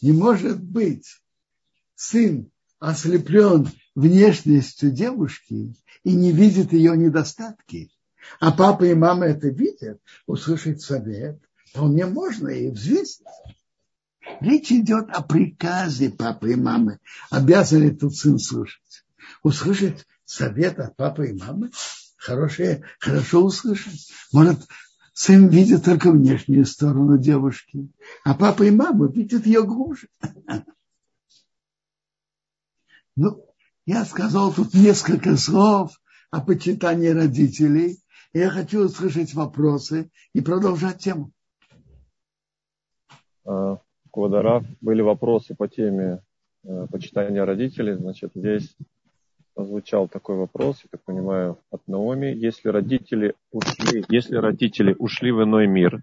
не 0.00 0.12
может 0.12 0.62
быть 0.62 1.06
сын 1.94 2.50
ослеплен 2.78 3.70
внешностью 3.94 4.90
девушки 4.90 5.74
и 6.02 6.14
не 6.14 6.32
видит 6.32 6.72
ее 6.72 6.96
недостатки, 6.96 7.90
а 8.40 8.52
папа 8.52 8.84
и 8.84 8.94
мама 8.94 9.26
это 9.26 9.48
видят, 9.48 10.00
услышать 10.26 10.82
совет, 10.82 11.40
вполне 11.66 12.06
можно 12.06 12.48
и 12.48 12.70
взвесить. 12.70 13.26
Речь 14.40 14.72
идет 14.72 15.10
о 15.10 15.22
приказе 15.22 16.10
папы 16.10 16.52
и 16.52 16.56
мамы. 16.56 16.98
Обязан 17.30 17.82
ли 17.82 17.90
тут 17.90 18.14
сын 18.16 18.38
слушать? 18.38 19.04
Услышать 19.42 20.06
совет 20.24 20.78
от 20.78 20.96
папы 20.96 21.28
и 21.28 21.32
мамы? 21.32 21.70
Хорошее, 22.16 22.84
хорошо 22.98 23.44
услышать. 23.44 24.10
Может, 24.32 24.66
сын 25.12 25.48
видит 25.48 25.84
только 25.84 26.10
внешнюю 26.10 26.64
сторону 26.64 27.18
девушки, 27.18 27.90
а 28.24 28.34
папа 28.34 28.62
и 28.62 28.70
мама 28.70 29.08
видят 29.08 29.46
ее 29.46 29.64
глубже. 29.64 30.08
Ну, 33.16 33.46
я 33.86 34.04
сказал 34.04 34.52
тут 34.52 34.74
несколько 34.74 35.36
слов 35.36 35.92
о 36.32 36.40
почитании 36.40 37.10
родителей. 37.10 38.02
И 38.32 38.40
я 38.40 38.50
хочу 38.50 38.86
услышать 38.86 39.34
вопросы 39.34 40.10
и 40.32 40.40
продолжать 40.40 40.98
тему. 40.98 41.30
А, 44.14 44.20
Квадарав, 44.20 44.64
были 44.80 45.02
вопросы 45.02 45.54
по 45.54 45.66
теме 45.68 46.22
э, 46.62 46.86
почитания 46.90 47.44
родителей. 47.44 47.94
Значит, 47.94 48.30
здесь 48.34 48.76
звучал 49.56 50.08
такой 50.08 50.36
вопрос, 50.36 50.80
я 50.84 50.88
так 50.90 51.02
понимаю, 51.02 51.58
от 51.70 51.86
Наоми. 51.88 52.26
Если 52.26 52.68
родители 52.68 53.34
ушли, 53.50 54.04
если 54.08 54.36
родители 54.36 54.94
ушли 54.98 55.32
в 55.32 55.42
иной 55.42 55.66
мир, 55.66 56.02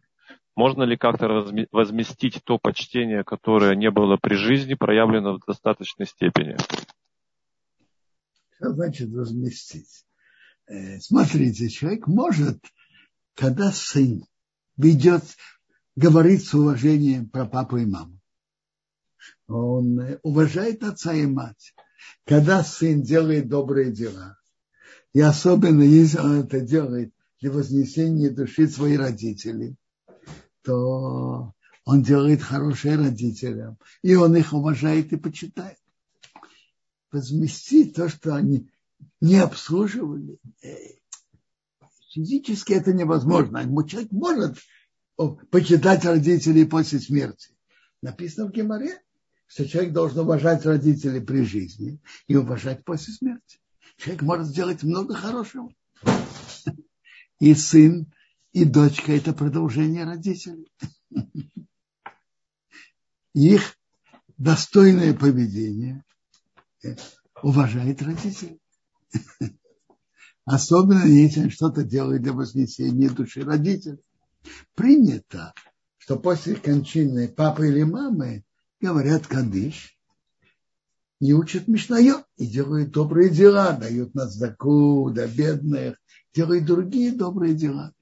можно 0.55 0.83
ли 0.83 0.97
как-то 0.97 1.45
возместить 1.71 2.41
то 2.43 2.57
почтение, 2.57 3.23
которое 3.23 3.75
не 3.75 3.89
было 3.89 4.17
при 4.21 4.35
жизни, 4.35 4.73
проявлено 4.73 5.37
в 5.37 5.45
достаточной 5.47 6.05
степени? 6.05 6.57
Что 8.57 8.73
значит 8.73 9.09
возместить? 9.09 10.05
Э, 10.67 10.99
смотрите, 10.99 11.69
человек 11.69 12.07
может, 12.07 12.59
когда 13.35 13.71
сын 13.71 14.25
ведет, 14.75 15.23
говорит 16.01 16.43
с 16.43 16.53
уважением 16.53 17.29
про 17.29 17.45
папу 17.45 17.77
и 17.77 17.85
маму, 17.85 18.19
он 19.47 19.99
э, 19.99 20.19
уважает 20.23 20.83
отца 20.83 21.13
и 21.13 21.25
мать. 21.25 21.73
Когда 22.25 22.63
сын 22.63 23.03
делает 23.03 23.47
добрые 23.47 23.91
дела, 23.91 24.37
и 25.13 25.21
особенно 25.21 25.83
если 25.83 26.17
он 26.17 26.39
это 26.41 26.59
делает 26.59 27.13
для 27.39 27.51
вознесения 27.51 28.31
души 28.31 28.67
своих 28.67 28.99
родителей, 28.99 29.75
то 30.63 31.53
он 31.85 32.03
делает 32.03 32.41
хорошее 32.41 32.95
родителям, 32.95 33.77
и 34.01 34.15
он 34.15 34.35
их 34.35 34.53
уважает 34.53 35.13
и 35.13 35.17
почитает 35.17 35.77
возместить 37.11 37.95
то, 37.95 38.09
что 38.09 38.35
они 38.35 38.69
не 39.19 39.37
обслуживали. 39.37 40.39
Э, 40.63 40.75
физически 42.11 42.73
это 42.73 42.91
невозможно. 42.91 43.61
Человек 43.85 44.11
может 44.11 44.57
почитать 45.29 46.05
родителей 46.05 46.65
после 46.65 46.99
смерти. 46.99 47.49
Написано 48.01 48.47
в 48.47 48.51
Геморе, 48.51 49.01
что 49.47 49.67
человек 49.67 49.93
должен 49.93 50.19
уважать 50.19 50.65
родителей 50.65 51.21
при 51.21 51.43
жизни 51.43 51.99
и 52.27 52.35
уважать 52.35 52.83
после 52.83 53.13
смерти. 53.13 53.59
Человек 53.97 54.21
может 54.21 54.47
сделать 54.47 54.83
много 54.83 55.13
хорошего. 55.13 55.73
И 57.39 57.53
сын, 57.53 58.11
и 58.53 58.65
дочка– 58.65 59.11
это 59.13 59.33
продолжение 59.33 60.05
родителей. 60.05 60.71
Их 63.33 63.77
достойное 64.37 65.13
поведение 65.13 66.03
уважает 67.41 68.01
родителей. 68.01 68.59
Особенно 70.45 71.05
если 71.05 71.49
что-то 71.49 71.83
делает 71.83 72.23
для 72.23 72.33
вознесения 72.33 73.09
души 73.09 73.43
родителей. 73.43 73.99
Принято, 74.75 75.53
что 75.97 76.17
после 76.17 76.55
кончины 76.55 77.27
папы 77.27 77.69
или 77.69 77.83
мамы 77.83 78.43
говорят 78.79 79.27
кадыш, 79.27 79.97
и 81.19 81.33
учат 81.33 81.67
Мишнайо, 81.67 82.25
и 82.37 82.47
делают 82.47 82.91
добрые 82.91 83.29
дела, 83.29 83.73
дают 83.73 84.15
на 84.15 84.27
сдаку, 84.27 85.11
до 85.11 85.27
бедных, 85.27 85.97
делают 86.33 86.65
другие 86.65 87.11
добрые 87.11 87.53
дела. 87.53 87.93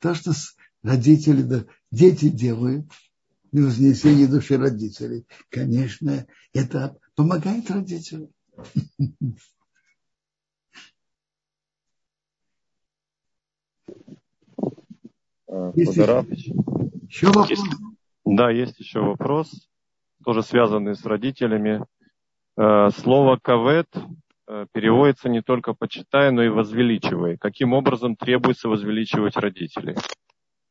То, 0.00 0.14
что 0.14 0.32
родители, 0.82 1.66
дети 1.92 2.28
делают, 2.28 2.90
на 3.52 3.62
вознесение 3.62 4.26
души 4.26 4.56
родителей. 4.56 5.26
Конечно, 5.50 6.26
это 6.52 6.98
помогает 7.14 7.70
родителям. 7.70 8.30
Если... 15.74 16.02
Еще 17.06 17.26
вопрос? 17.28 17.50
Да, 18.24 18.50
есть 18.50 18.78
еще 18.78 19.00
вопрос, 19.00 19.68
тоже 20.24 20.42
связанный 20.42 20.94
с 20.94 21.04
родителями. 21.06 21.84
Э, 22.58 22.90
слово 22.90 23.38
«кавет» 23.40 23.88
э, 24.46 24.66
переводится 24.72 25.30
не 25.30 25.40
только 25.40 25.72
«почитай», 25.72 26.30
но 26.30 26.42
и 26.42 26.48
«возвеличивай». 26.48 27.38
Каким 27.38 27.72
образом 27.72 28.16
требуется 28.16 28.68
возвеличивать 28.68 29.36
родителей? 29.36 29.96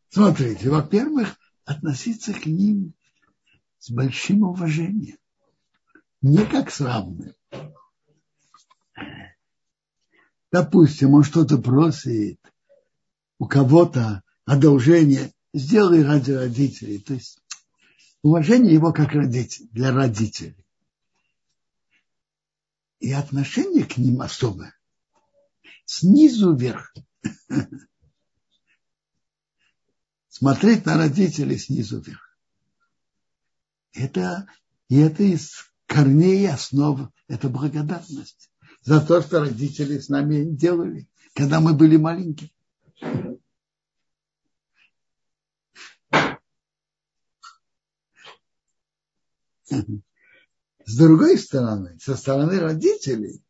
Смотрите, 0.09 0.69
во-первых, 0.69 1.35
относиться 1.65 2.33
к 2.33 2.45
ним 2.45 2.93
с 3.79 3.89
большим 3.89 4.43
уважением. 4.43 5.17
Не 6.21 6.45
как 6.45 6.69
с 6.69 6.81
равным. 6.81 7.33
Допустим, 10.51 11.13
он 11.13 11.23
что-то 11.23 11.57
просит, 11.57 12.39
у 13.39 13.47
кого-то 13.47 14.23
одолжение, 14.47 15.33
сделай 15.53 16.03
ради 16.03 16.31
родителей. 16.31 16.99
То 16.99 17.13
есть 17.13 17.39
уважение 18.23 18.73
его 18.73 18.91
как 18.93 19.11
родитель, 19.11 19.67
для 19.71 19.91
родителей. 19.91 20.65
И 22.99 23.11
отношение 23.11 23.83
к 23.85 23.97
ним 23.97 24.21
особое. 24.21 24.73
Снизу 25.85 26.55
вверх. 26.55 26.95
Смотреть 30.29 30.85
на 30.85 30.97
родителей 30.97 31.57
снизу 31.57 31.99
вверх. 31.99 32.37
Это, 33.93 34.47
и 34.87 34.97
это 34.97 35.23
из 35.23 35.71
корней 35.87 36.43
и 36.43 36.45
основ, 36.45 37.11
это 37.27 37.49
благодарность 37.49 38.49
за 38.81 39.01
то, 39.01 39.21
что 39.21 39.41
родители 39.41 39.99
с 39.99 40.07
нами 40.09 40.43
делали, 40.45 41.09
когда 41.33 41.59
мы 41.59 41.73
были 41.73 41.97
маленькие. 41.97 42.51
С 49.69 50.97
другой 50.97 51.37
стороны, 51.37 51.97
со 51.99 52.15
стороны 52.15 52.59
родителей, 52.59 53.43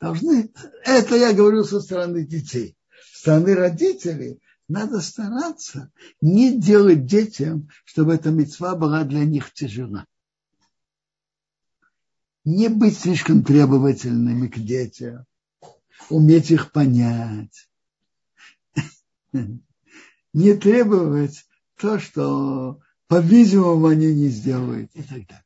должны, 0.00 0.52
это 0.84 1.16
я 1.16 1.32
говорю 1.32 1.64
со 1.64 1.80
стороны 1.80 2.26
детей, 2.26 2.76
со 3.12 3.20
стороны 3.20 3.54
родителей 3.54 4.40
надо 4.68 5.00
стараться 5.00 5.92
не 6.20 6.58
делать 6.58 7.06
детям, 7.06 7.68
чтобы 7.84 8.14
эта 8.14 8.30
мецва 8.30 8.74
была 8.74 9.04
для 9.04 9.24
них 9.24 9.52
тяжела. 9.52 10.06
Не 12.44 12.68
быть 12.68 12.98
слишком 12.98 13.42
требовательными 13.42 14.48
к 14.48 14.58
детям, 14.58 15.24
уметь 16.10 16.50
их 16.50 16.72
понять. 16.72 17.68
Не 20.32 20.54
требовать 20.54 21.46
то, 21.76 21.98
что, 21.98 22.80
по-видимому, 23.06 23.86
они 23.86 24.14
не 24.14 24.28
сделают 24.28 24.90
и 24.94 25.02
так 25.02 25.26
далее. 25.26 25.44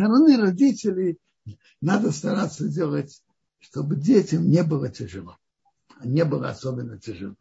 стороны 0.00 0.36
родителей 0.38 1.18
надо 1.80 2.10
стараться 2.10 2.68
делать, 2.68 3.22
чтобы 3.58 3.96
детям 3.96 4.48
не 4.48 4.62
было 4.62 4.88
тяжело. 4.88 5.36
Не 6.02 6.24
было 6.24 6.48
особенно 6.48 6.98
тяжело. 6.98 7.36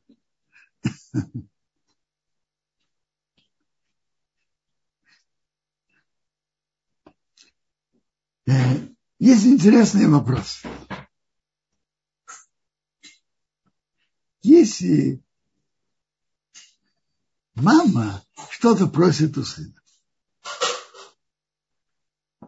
Э, 8.48 8.52
есть 9.20 9.46
интересный 9.46 10.08
вопрос. 10.08 10.64
Если 14.50 15.24
мама 17.54 18.26
что-то 18.50 18.88
просит 18.88 19.38
у 19.38 19.44
сына, 19.44 19.80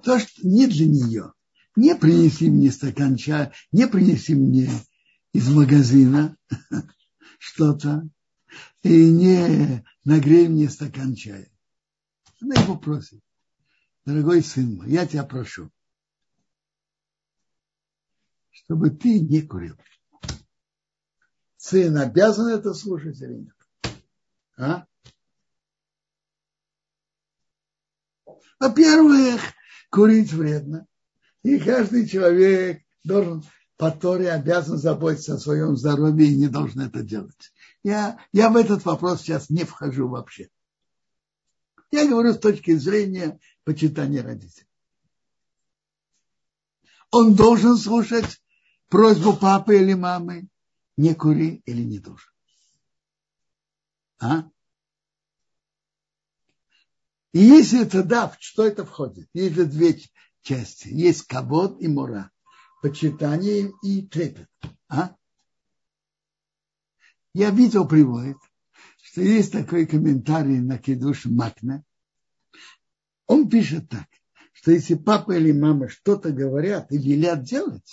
то, 0.03 0.17
что 0.17 0.41
не 0.41 0.65
для 0.65 0.87
нее. 0.87 1.33
Не 1.75 1.95
принеси 1.95 2.49
мне 2.49 2.71
стакан 2.71 3.17
чая, 3.17 3.53
не 3.71 3.87
принеси 3.87 4.33
мне 4.33 4.67
из 5.31 5.47
магазина 5.49 6.35
что-то, 7.37 8.09
и 8.81 9.11
не 9.11 9.85
нагрей 10.03 10.47
мне 10.47 10.71
стакан 10.71 11.13
чая. 11.13 11.51
Она 12.41 12.55
его 12.55 12.79
просит. 12.79 13.21
Дорогой 14.05 14.41
сын 14.41 14.73
мой, 14.73 14.89
я 14.89 15.05
тебя 15.05 15.23
прошу, 15.23 15.69
чтобы 18.49 18.89
ты 18.89 19.19
не 19.19 19.43
курил. 19.43 19.77
Сын 21.61 21.95
обязан 21.95 22.47
это 22.47 22.73
слушать 22.73 23.21
или 23.21 23.35
нет? 23.35 23.55
А? 24.57 24.87
Во-первых, 28.59 29.41
курить 29.91 30.33
вредно. 30.33 30.87
И 31.43 31.59
каждый 31.59 32.07
человек 32.07 32.81
должен 33.03 33.43
по 33.77 33.91
Торе 33.91 34.31
обязан 34.31 34.79
заботиться 34.79 35.35
о 35.35 35.39
своем 35.39 35.77
здоровье 35.77 36.31
и 36.31 36.35
не 36.35 36.47
должен 36.47 36.81
это 36.81 37.03
делать. 37.03 37.53
Я, 37.83 38.17
я 38.33 38.49
в 38.49 38.55
этот 38.55 38.83
вопрос 38.85 39.21
сейчас 39.21 39.51
не 39.51 39.63
вхожу 39.63 40.07
вообще. 40.07 40.49
Я 41.91 42.07
говорю 42.07 42.33
с 42.33 42.39
точки 42.39 42.75
зрения 42.75 43.39
почитания 43.65 44.23
родителей. 44.23 44.67
Он 47.11 47.35
должен 47.35 47.77
слушать 47.77 48.41
просьбу 48.89 49.33
папы 49.33 49.77
или 49.77 49.93
мамы, 49.93 50.47
не 51.01 51.15
кури 51.15 51.63
или 51.65 51.81
не 51.81 51.99
должен. 51.99 52.31
А? 54.19 54.43
И 57.33 57.39
если 57.39 57.81
это 57.81 58.03
да, 58.03 58.35
что 58.39 58.65
это 58.65 58.85
входит? 58.85 59.27
Есть 59.33 59.69
две 59.69 59.99
части. 60.43 60.89
Есть 60.89 61.23
кабот 61.23 61.81
и 61.81 61.87
мора. 61.87 62.31
Почитание 62.83 63.71
и 63.81 64.05
трепет. 64.07 64.49
А? 64.89 65.15
Я 67.33 67.49
видел 67.49 67.87
приводит, 67.87 68.37
что 69.01 69.21
есть 69.21 69.51
такой 69.51 69.87
комментарий 69.87 70.59
на 70.59 70.77
Кедуш 70.77 71.25
Макна. 71.25 71.83
Он 73.25 73.49
пишет 73.49 73.89
так, 73.89 74.07
что 74.51 74.71
если 74.71 74.95
папа 74.95 75.31
или 75.31 75.51
мама 75.51 75.89
что-то 75.89 76.31
говорят 76.31 76.91
и 76.91 76.97
велят 76.97 77.43
делать, 77.43 77.89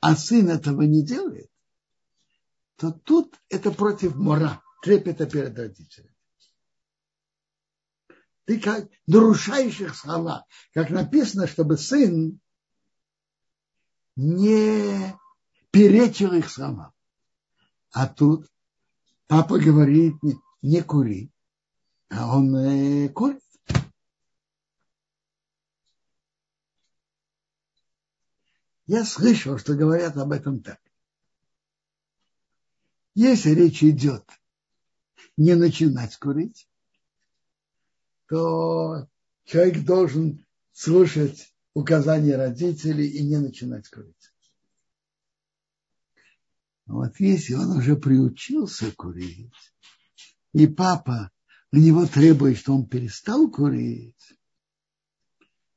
а 0.00 0.14
сын 0.14 0.48
этого 0.50 0.82
не 0.82 1.04
делает, 1.04 1.51
то 2.82 2.90
тут 2.90 3.38
это 3.48 3.70
против 3.70 4.16
мора, 4.16 4.60
трепета 4.82 5.26
перед 5.26 5.56
родителями 5.56 6.12
ты 8.44 8.58
как 8.58 8.88
нарушаешь 9.06 9.80
их 9.80 9.94
слова. 9.94 10.46
Как 10.74 10.90
написано, 10.90 11.46
чтобы 11.46 11.78
сын 11.78 12.40
не 14.16 15.16
перечил 15.70 16.32
их 16.32 16.50
слова. 16.50 16.92
А 17.92 18.08
тут 18.08 18.50
папа 19.28 19.60
говорит, 19.60 20.20
не, 20.24 20.36
не 20.60 20.82
кури, 20.82 21.30
а 22.10 22.36
он 22.36 22.56
э, 22.56 23.08
курит. 23.10 23.40
Я 28.86 29.04
слышал, 29.04 29.56
что 29.56 29.76
говорят 29.76 30.16
об 30.16 30.32
этом 30.32 30.60
так. 30.64 30.81
Если 33.14 33.50
речь 33.50 33.82
идет 33.82 34.24
не 35.36 35.54
начинать 35.54 36.16
курить, 36.16 36.68
то 38.28 39.08
человек 39.44 39.84
должен 39.84 40.46
слушать 40.72 41.54
указания 41.74 42.36
родителей 42.36 43.06
и 43.08 43.22
не 43.22 43.38
начинать 43.38 43.88
курить. 43.88 44.32
Вот 46.86 47.20
если 47.20 47.54
он 47.54 47.76
уже 47.78 47.96
приучился 47.96 48.90
курить, 48.92 49.52
и 50.52 50.66
папа 50.66 51.30
у 51.70 51.76
него 51.76 52.06
требует, 52.06 52.58
что 52.58 52.74
он 52.74 52.86
перестал 52.86 53.50
курить, 53.50 54.38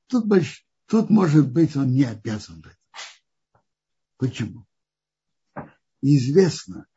тут, 0.07 0.25
больш... 0.25 0.65
тут 0.87 1.09
может 1.09 1.51
быть, 1.51 1.75
он 1.75 1.91
не 1.91 2.03
обязан 2.03 2.59
этом. 2.59 2.71
Почему? 4.17 4.65
Известно, 6.01 6.87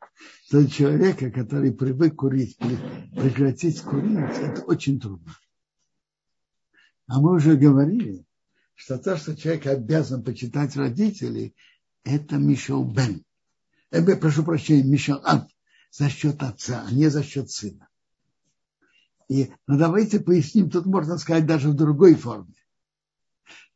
что 0.45 0.67
человека, 0.67 1.31
который 1.31 1.71
привык 1.71 2.15
курить, 2.15 2.57
прекратить 2.57 3.81
курить, 3.81 4.37
это 4.37 4.61
очень 4.63 4.99
трудно. 4.99 5.35
А 7.07 7.19
мы 7.19 7.35
уже 7.35 7.55
говорили, 7.55 8.25
что 8.75 8.97
то, 8.97 9.17
что 9.17 9.35
человек 9.35 9.67
обязан 9.67 10.23
почитать 10.23 10.75
родителей, 10.75 11.55
это 12.03 12.37
Мишел 12.37 12.83
Бен. 12.83 13.23
Я 13.91 13.99
э, 13.99 14.15
прошу 14.15 14.43
прощения, 14.43 14.83
Мишел 14.83 15.19
Ад 15.23 15.49
за 15.91 16.09
счет 16.09 16.41
отца, 16.43 16.85
а 16.87 16.91
не 16.91 17.09
за 17.09 17.23
счет 17.23 17.49
сына. 17.49 17.89
И, 19.27 19.51
ну, 19.67 19.77
давайте 19.77 20.19
поясним, 20.19 20.69
тут 20.69 20.85
можно 20.85 21.17
сказать 21.17 21.45
даже 21.45 21.69
в 21.69 21.75
другой 21.75 22.15
форме. 22.15 22.55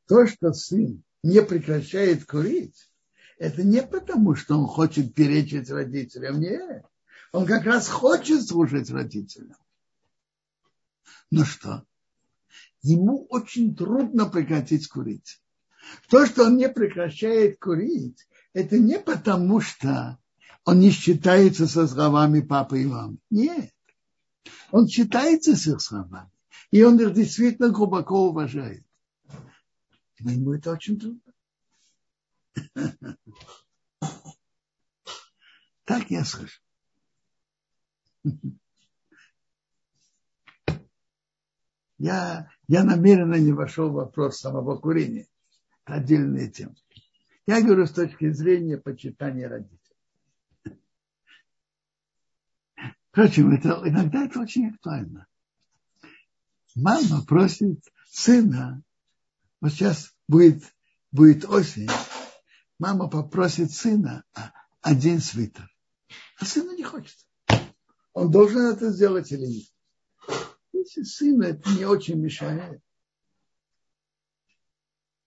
То, 0.08 0.26
что 0.26 0.54
сын 0.54 1.04
не 1.22 1.42
прекращает 1.42 2.26
курить, 2.26 2.92
Это 3.38 3.64
не 3.64 3.82
потому, 3.82 4.36
что 4.36 4.58
он 4.58 4.68
хочет 4.68 5.14
перечить 5.14 5.70
родителям, 5.70 6.40
нет. 6.40 6.86
Он 7.32 7.46
как 7.46 7.64
раз 7.64 7.90
хочет 7.90 8.48
служить 8.48 8.92
родителям. 8.92 9.58
Ну 11.32 11.46
что? 11.46 11.84
Ему 12.84 13.26
очень 13.30 13.76
трудно 13.76 14.28
прекратить 14.28 14.88
курить. 14.88 15.42
То, 16.10 16.26
что 16.26 16.46
он 16.46 16.58
не 16.58 16.70
прекращает 16.70 17.60
курить, 17.60 18.28
это 18.54 18.78
не 18.78 19.00
потому, 19.00 19.62
что 19.62 20.20
он 20.66 20.80
не 20.80 20.92
считается 20.92 21.68
со 21.68 21.88
словами 21.88 22.42
папы 22.42 22.84
и 22.84 22.86
мамы. 22.86 23.18
Нет. 23.30 23.74
Он 24.72 24.88
считается 24.88 25.56
с 25.56 25.68
их 25.68 25.82
словами. 25.82 26.30
И 26.72 26.84
он 26.84 27.00
их 27.00 27.14
действительно 27.14 27.70
глубоко 27.70 28.28
уважает. 28.30 28.84
Но 30.20 30.32
ему 30.32 30.54
это 30.54 30.72
очень 30.72 31.00
трудно. 31.00 31.20
Так 35.86 36.10
я 36.10 36.24
слышу. 36.24 36.62
Я, 42.00 42.50
я 42.68 42.84
намеренно 42.84 43.36
не 43.36 43.54
вошел 43.54 43.90
в 43.90 43.94
вопрос 43.94 44.40
самого 44.40 44.78
курения. 44.78 45.28
Это 45.86 45.96
отдельная 46.00 46.50
тема. 46.50 46.76
Я 47.48 47.62
говорю 47.62 47.86
с 47.86 47.92
точки 47.92 48.30
зрения 48.32 48.78
почитания 48.78 49.48
родителей. 49.48 49.80
Впрочем, 53.10 53.54
это, 53.54 53.82
иногда 53.86 54.26
это 54.26 54.42
очень 54.42 54.70
актуально. 54.70 55.28
Мама 56.76 57.24
просит 57.26 57.80
сына, 58.10 58.82
вот 59.62 59.72
сейчас 59.72 60.14
будет, 60.28 60.64
будет 61.12 61.46
осень, 61.46 61.88
мама 62.80 63.10
попросит 63.10 63.72
сына 63.72 64.24
один 64.82 65.20
свитер. 65.20 65.70
А 66.40 66.46
сына 66.46 66.76
не 66.76 66.84
хочет. 66.84 67.16
Он 68.14 68.30
должен 68.30 68.62
это 68.62 68.92
сделать 68.92 69.32
или 69.32 69.46
нет? 69.46 69.68
Если 70.74 71.04
сына 71.04 71.46
это 71.46 71.70
не 71.72 71.86
очень 71.86 72.20
мешает, 72.20 72.82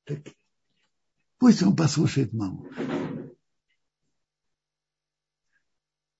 так 0.04 0.20
пусть 1.38 1.62
он 1.62 1.74
послушает 1.74 2.32
маму. 2.32 2.68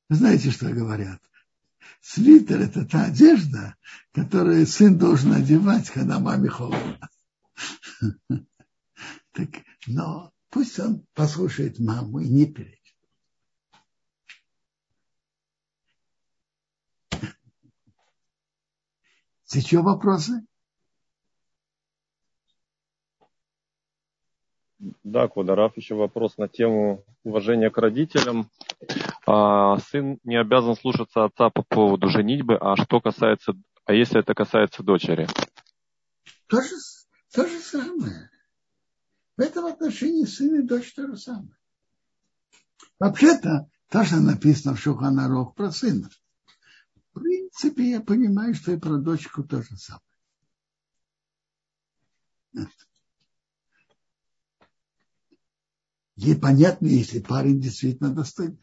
Вы 0.09 0.17
знаете, 0.17 0.51
что 0.51 0.71
говорят? 0.71 1.21
Свитер– 2.01 2.61
это 2.63 2.87
та 2.87 3.07
одежда, 3.07 3.77
которую 4.13 4.67
сын 4.67 4.97
должен 4.97 5.33
одевать, 5.33 5.91
когда 5.91 6.19
маме 6.19 6.49
холодно. 6.49 7.11
Так, 9.33 9.51
но 9.87 10.33
пусть 10.57 10.81
он 10.81 11.05
послушает 11.13 11.79
маму 11.79 12.21
и 12.21 12.29
не 12.31 12.47
перечит. 12.47 12.97
Еще 19.53 19.83
вопросы? 19.83 20.47
Да, 25.05 25.29
Квадараф, 25.29 25.77
еще 25.77 25.95
вопрос 25.95 26.39
на 26.39 26.49
тему 26.49 27.05
уважения 27.23 27.69
к 27.69 27.77
родителям. 27.77 28.51
А, 29.27 29.77
сын 29.77 30.19
не 30.25 30.41
обязан 30.41 30.75
слушаться 30.75 31.25
отца 31.25 31.51
по 31.51 31.63
поводу 31.69 32.09
женитьбы, 32.09 32.57
а 32.59 32.77
что 32.77 33.03
касается, 33.03 33.53
а 33.85 33.93
если 33.93 34.21
это 34.21 34.33
касается 34.33 34.83
дочери? 34.83 35.29
То 36.47 36.63
же, 36.63 36.77
то 37.31 37.47
же 37.47 37.59
самое. 37.61 38.31
В 39.37 39.41
этом 39.41 39.67
отношении 39.67 40.25
сын 40.25 40.61
и 40.61 40.63
дочь 40.63 40.95
то 40.95 41.07
же 41.07 41.17
самое. 41.17 41.57
Вообще-то, 42.99 43.69
то, 43.91 44.05
что 44.05 44.17
написано 44.17 44.75
в 44.75 44.81
Шуханарох 44.81 45.55
про 45.55 45.71
сына, 45.71 46.09
в 46.95 47.21
принципе, 47.21 47.91
я 47.91 48.01
понимаю, 48.01 48.55
что 48.55 48.73
и 48.73 48.79
про 48.79 48.97
дочку 48.97 49.45
то 49.45 49.63
же 49.63 49.77
самое. 49.77 50.03
Ей 56.17 56.35
понятно, 56.35 56.87
если 56.87 57.21
парень 57.21 57.61
действительно 57.61 58.15
достойный. 58.15 58.59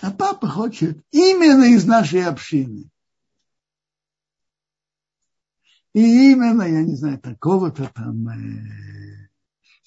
А 0.00 0.12
папа 0.12 0.48
хочет 0.48 1.04
именно 1.10 1.64
из 1.64 1.84
нашей 1.84 2.24
общины. 2.24 2.88
И 5.92 6.32
именно, 6.32 6.62
я 6.62 6.84
не 6.84 6.94
знаю, 6.94 7.18
такого-то 7.18 7.90
там, 7.92 8.28
э, 8.28 8.99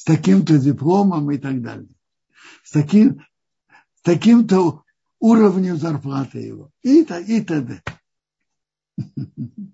с 0.03 0.05
таким-то 0.05 0.57
дипломом 0.57 1.31
и 1.31 1.37
так 1.37 1.61
далее. 1.61 1.87
С 2.61 2.71
таким, 2.71 3.25
с 3.95 4.01
таким-то 4.01 4.83
уровнем 5.19 5.77
зарплаты 5.77 6.39
его. 6.39 6.71
И, 6.81 7.03
и 7.03 7.41
т.д. 7.41 7.81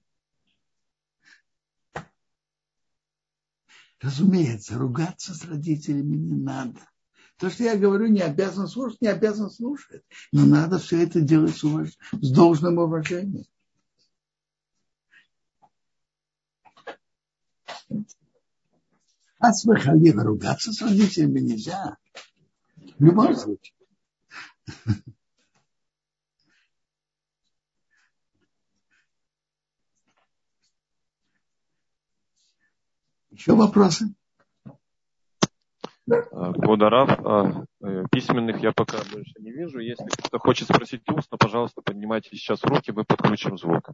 Разумеется, 3.99 4.77
ругаться 4.77 5.33
с 5.33 5.45
родителями 5.45 6.15
не 6.17 6.35
надо. 6.35 6.79
То, 7.39 7.49
что 7.49 7.63
я 7.63 7.75
говорю, 7.75 8.05
не 8.05 8.21
обязан 8.21 8.67
слушать, 8.67 9.01
не 9.01 9.07
обязан 9.07 9.49
слушать. 9.49 10.03
Но 10.31 10.45
надо 10.45 10.77
все 10.77 11.01
это 11.01 11.21
делать 11.21 11.57
с, 11.57 11.63
уваж... 11.63 11.97
с 12.11 12.31
должным 12.31 12.77
уважением. 12.77 13.45
А 19.39 19.53
с 19.53 19.65
ругаться 19.65 20.73
с 20.73 20.81
родителями 20.81 21.39
нельзя. 21.39 21.97
В 22.97 23.03
любом 23.03 23.33
случае. 23.35 23.73
Еще 33.31 33.55
вопросы? 33.55 34.13
Квадарав, 36.05 37.19
а, 37.19 37.63
э, 37.81 38.03
письменных 38.11 38.61
я 38.61 38.73
пока 38.73 38.97
больше 39.11 39.33
не 39.39 39.51
вижу. 39.51 39.79
Если 39.79 40.05
кто-то 40.05 40.39
хочет 40.39 40.67
спросить 40.67 41.03
устно, 41.07 41.37
пожалуйста, 41.37 41.81
поднимайте 41.81 42.29
сейчас 42.31 42.63
руки, 42.63 42.91
мы 42.91 43.05
подключим 43.05 43.57
звук. 43.57 43.91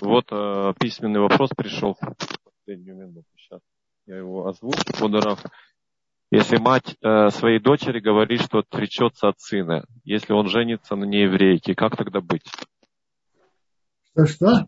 Вот, 0.00 0.26
э, 0.30 0.74
письменный 0.78 1.20
вопрос 1.20 1.50
пришел 1.56 1.94
в 1.94 2.16
последнюю 2.44 2.96
минуту. 2.96 3.26
Сейчас 3.36 3.60
я 4.06 4.16
его 4.16 4.46
озвучу. 4.46 4.82
Квадарав. 4.96 5.42
Если 6.30 6.58
мать 6.58 6.96
э, 7.00 7.30
своей 7.30 7.58
дочери 7.58 8.00
говорит, 8.00 8.42
что 8.42 8.58
отречется 8.58 9.28
от 9.28 9.40
сына, 9.40 9.84
если 10.04 10.32
он 10.32 10.48
женится 10.48 10.94
на 10.94 11.04
нееврейке, 11.04 11.74
как 11.74 11.96
тогда 11.96 12.20
быть? 12.20 12.46
Что, 14.12 14.26
что? 14.26 14.66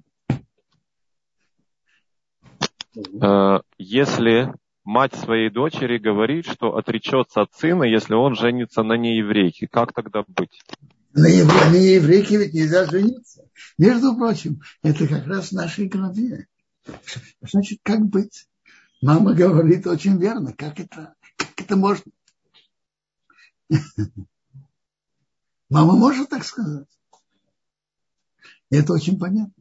Э, 3.23 3.61
если 3.79 4.55
мать 4.85 5.15
своей 5.15 5.51
дочери 5.51 5.99
говорит, 5.99 6.47
что 6.47 6.77
отречется 6.77 7.43
от 7.43 7.53
сына, 7.53 7.85
если 7.85 8.15
он 8.15 8.35
женится 8.35 8.83
на 8.83 8.95
нееврейке, 8.95 9.69
как 9.69 9.93
тогда 9.93 10.25
быть? 10.27 10.63
На, 11.13 11.27
евре, 11.27 11.71
на 11.71 11.77
еврейке 11.77 12.37
ведь 12.37 12.55
нельзя 12.55 12.87
жениться. 12.87 13.49
Между 13.79 14.17
прочим, 14.17 14.63
это 14.83 15.09
как 15.09 15.27
раз 15.27 15.49
в 15.49 15.53
нашей 15.53 15.89
голове. 15.89 16.47
Значит, 17.41 17.81
как 17.83 18.07
быть? 18.07 18.47
Мама 19.03 19.35
говорит 19.35 19.87
очень 19.87 20.19
верно. 20.19 20.53
Как 20.53 20.79
это, 20.79 21.15
как 21.37 21.61
это 21.61 21.77
можно? 21.77 22.13
Мама 25.69 25.97
может 25.97 26.29
так 26.29 26.45
сказать? 26.45 26.89
Это 28.71 28.93
очень 28.93 29.19
понятно. 29.19 29.55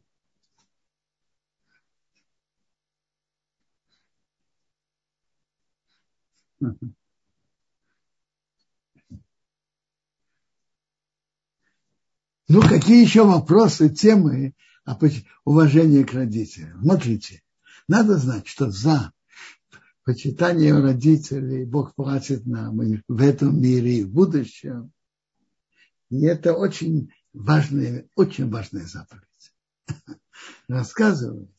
Ну, 12.52 12.62
какие 12.62 13.00
еще 13.00 13.24
вопросы, 13.24 13.90
темы 13.90 14.56
уважения 15.44 16.02
к 16.04 16.12
родителям? 16.12 16.82
Смотрите, 16.82 17.44
надо 17.86 18.16
знать, 18.16 18.48
что 18.48 18.72
за 18.72 19.12
почитание 20.02 20.76
родителей 20.76 21.64
Бог 21.64 21.94
платит 21.94 22.46
нам 22.46 22.82
и 22.82 23.02
в 23.06 23.22
этом 23.22 23.62
мире, 23.62 23.98
и 23.98 24.04
в 24.04 24.10
будущем. 24.10 24.90
И 26.08 26.24
это 26.24 26.54
очень 26.54 27.12
важная, 27.32 28.08
очень 28.16 28.50
важная 28.50 28.84
заповедь. 28.84 29.54
Рассказывает, 30.66 31.54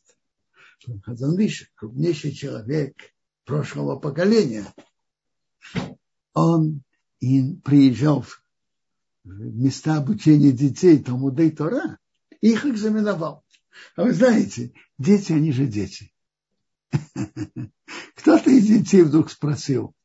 что 0.80 0.99
Хазанвиш, 1.06 1.71
крупнейший 1.75 2.34
человек 2.34 2.97
прошлого 3.45 3.97
поколения, 3.97 4.65
он 6.34 6.84
приезжал 7.63 8.23
в 8.23 8.40
места 9.23 9.97
обучения 9.97 10.51
детей 10.51 10.99
Талмудей 10.99 11.51
Тора, 11.51 11.97
их 12.41 12.65
экзаменовал. 12.65 13.43
А 13.95 14.03
вы 14.03 14.13
знаете, 14.13 14.73
дети, 14.97 15.31
они 15.34 15.51
же 15.51 15.67
дети. 15.67 16.13
Кто-то 18.15 18.49
из 18.49 18.67
детей 18.67 19.03
вдруг 19.03 19.31
спросил, 19.31 19.95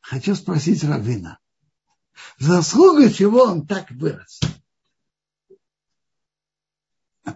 хочу 0.00 0.34
спросить 0.34 0.84
Равина, 0.84 1.38
заслуга 2.38 3.10
чего 3.12 3.44
он 3.44 3.66
так 3.66 3.90
вырос? 3.90 4.40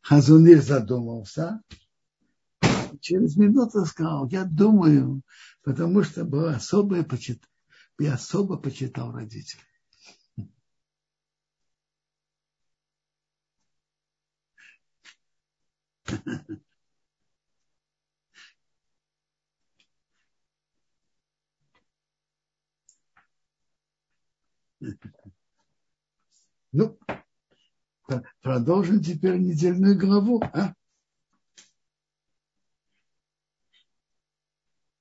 Хазунир 0.00 0.62
задумался, 0.62 1.60
через 3.00 3.36
минуту 3.36 3.84
сказал, 3.84 4.28
я 4.28 4.44
думаю, 4.44 5.22
потому 5.62 6.02
что 6.02 6.24
было 6.24 6.54
особое 6.54 7.02
почит... 7.02 7.44
я 7.98 8.14
особо 8.14 8.56
почитал 8.56 9.12
родителей. 9.12 9.62
Ну, 26.72 26.98
продолжим 28.40 29.02
теперь 29.02 29.38
недельную 29.38 29.98
главу. 29.98 30.42
А? 30.42 30.74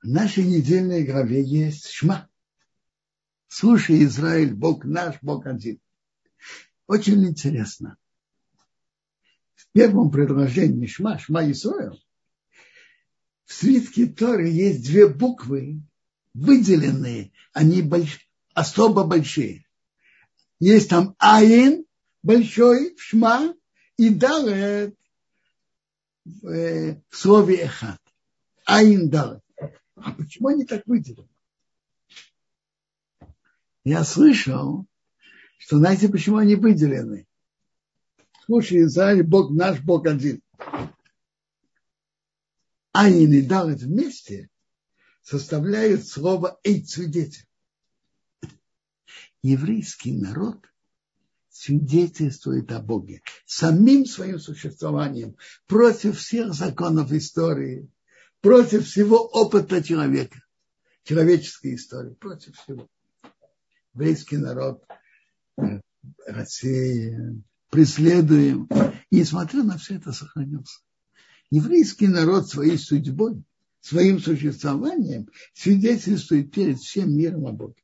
В 0.02 0.08
нашей 0.08 0.44
недельной 0.46 1.06
главе 1.06 1.44
есть 1.44 1.88
шма. 1.88 2.31
Слушай, 3.54 4.06
Израиль, 4.06 4.54
Бог 4.54 4.86
наш, 4.86 5.18
Бог 5.22 5.46
один. 5.46 5.82
Очень 6.88 7.26
интересно. 7.28 7.98
В 9.56 9.68
первом 9.74 10.10
предложении 10.10 10.88
шма, 10.88 11.20
шма 11.20 11.52
Исраил, 11.52 12.00
в 13.44 13.54
свитке 13.54 14.06
Торы 14.08 14.48
есть 14.48 14.86
две 14.86 15.10
буквы, 15.10 15.82
выделенные, 16.34 17.34
они 17.52 17.82
больш... 17.82 18.26
особо 18.54 19.04
большие. 19.04 19.68
Есть 20.62 20.90
там 20.90 21.14
Айн, 21.20 21.84
большой, 22.24 22.96
в 22.96 23.04
Шма, 23.04 23.54
и 23.98 24.12
Далет 24.12 24.96
в, 26.24 26.48
э, 26.48 27.04
в 27.10 27.18
слове 27.18 27.66
Эхат. 27.66 28.00
Айн 28.64 29.10
Далет. 29.10 29.44
А 29.96 30.14
почему 30.14 30.48
они 30.48 30.64
так 30.64 30.88
выделены? 30.88 31.28
Я 33.84 34.04
слышал, 34.04 34.86
что 35.58 35.78
знаете, 35.78 36.08
почему 36.08 36.38
они 36.38 36.56
выделены? 36.56 37.28
Слушай, 38.46 38.84
Израиль, 38.84 39.24
Бог 39.24 39.52
наш, 39.52 39.80
Бог 39.82 40.06
один. 40.06 40.42
Айн 42.92 43.32
и 43.32 43.42
Далет 43.42 43.82
вместе 43.82 44.50
составляют 45.24 46.06
слово 46.06 46.60
«эйт 46.64 46.90
свидетель». 46.90 47.48
Еврейский 49.42 50.12
народ 50.12 50.58
свидетельствует 51.50 52.72
о 52.72 52.80
Боге 52.80 53.24
самим 53.46 54.06
своим 54.06 54.40
существованием 54.40 55.36
против 55.66 56.20
всех 56.20 56.54
законов 56.54 57.12
истории, 57.12 57.90
против 58.42 58.86
всего 58.86 59.18
опыта 59.26 59.84
человека, 59.84 60.44
человеческой 61.04 61.76
истории, 61.76 62.14
против 62.14 62.56
всего. 62.58 62.88
Еврейский 63.94 64.38
народ 64.38 64.84
э, 65.58 65.82
Россия, 66.26 67.36
преследуем. 67.70 68.68
И 69.10 69.20
несмотря 69.20 69.64
на 69.64 69.78
все 69.78 69.96
это 69.96 70.12
сохранился. 70.12 70.80
Еврейский 71.50 72.08
народ 72.08 72.48
своей 72.48 72.78
судьбой, 72.78 73.44
своим 73.82 74.20
существованием 74.20 75.28
свидетельствует 75.54 76.52
перед 76.52 76.80
всем 76.80 77.16
миром 77.16 77.48
о 77.48 77.52
Боге. 77.52 77.82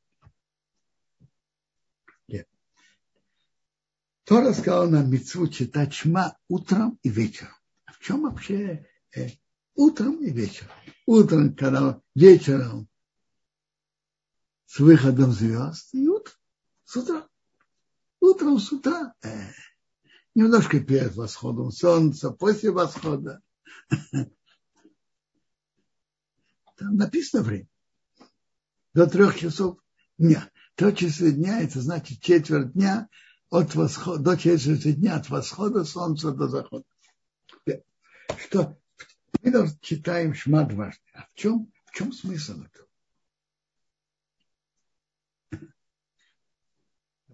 Тора 4.28 4.52
сказал 4.52 4.90
нам 4.90 5.10
мецву 5.10 5.48
читать 5.48 5.94
шма 5.94 6.36
утром 6.48 6.98
и 7.02 7.08
вечером. 7.08 7.54
А 7.86 7.92
в 7.92 7.98
чем 8.00 8.24
вообще 8.24 8.86
э, 9.16 9.28
утром 9.74 10.22
и 10.22 10.30
вечером? 10.30 10.70
Утром, 11.06 11.54
когда 11.54 12.02
вечером 12.14 12.88
с 14.68 14.78
выходом 14.80 15.32
звезд, 15.32 15.94
и 15.94 16.06
утром, 16.06 16.36
с 16.84 16.96
утра. 16.96 17.26
Утром 18.20 18.58
с 18.58 18.70
утра. 18.70 19.14
Э, 19.22 19.50
немножко 20.34 20.78
перед 20.80 21.16
восходом 21.16 21.72
солнца, 21.72 22.30
после 22.30 22.70
восхода. 22.70 23.40
Там 26.76 26.96
написано 26.96 27.42
время. 27.42 27.68
До 28.92 29.06
трех 29.06 29.38
часов 29.38 29.78
дня. 30.18 30.50
Трех 30.74 30.98
часов 30.98 31.30
дня, 31.30 31.62
это 31.62 31.80
значит 31.80 32.20
четверть 32.20 32.72
дня 32.72 33.08
от 33.48 33.74
восхода, 33.74 34.22
до 34.22 34.36
четверти 34.36 34.92
дня 34.92 35.16
от 35.16 35.30
восхода 35.30 35.84
солнца 35.84 36.30
до 36.30 36.46
захода. 36.46 36.84
Что 38.36 38.78
мы 39.42 39.66
читаем 39.80 40.34
шма 40.34 40.64
дважды. 40.64 41.00
А 41.14 41.26
в 41.26 41.34
чем, 41.34 41.72
в 41.86 41.92
чем 41.92 42.12
смысл 42.12 42.60
этого? 42.60 42.87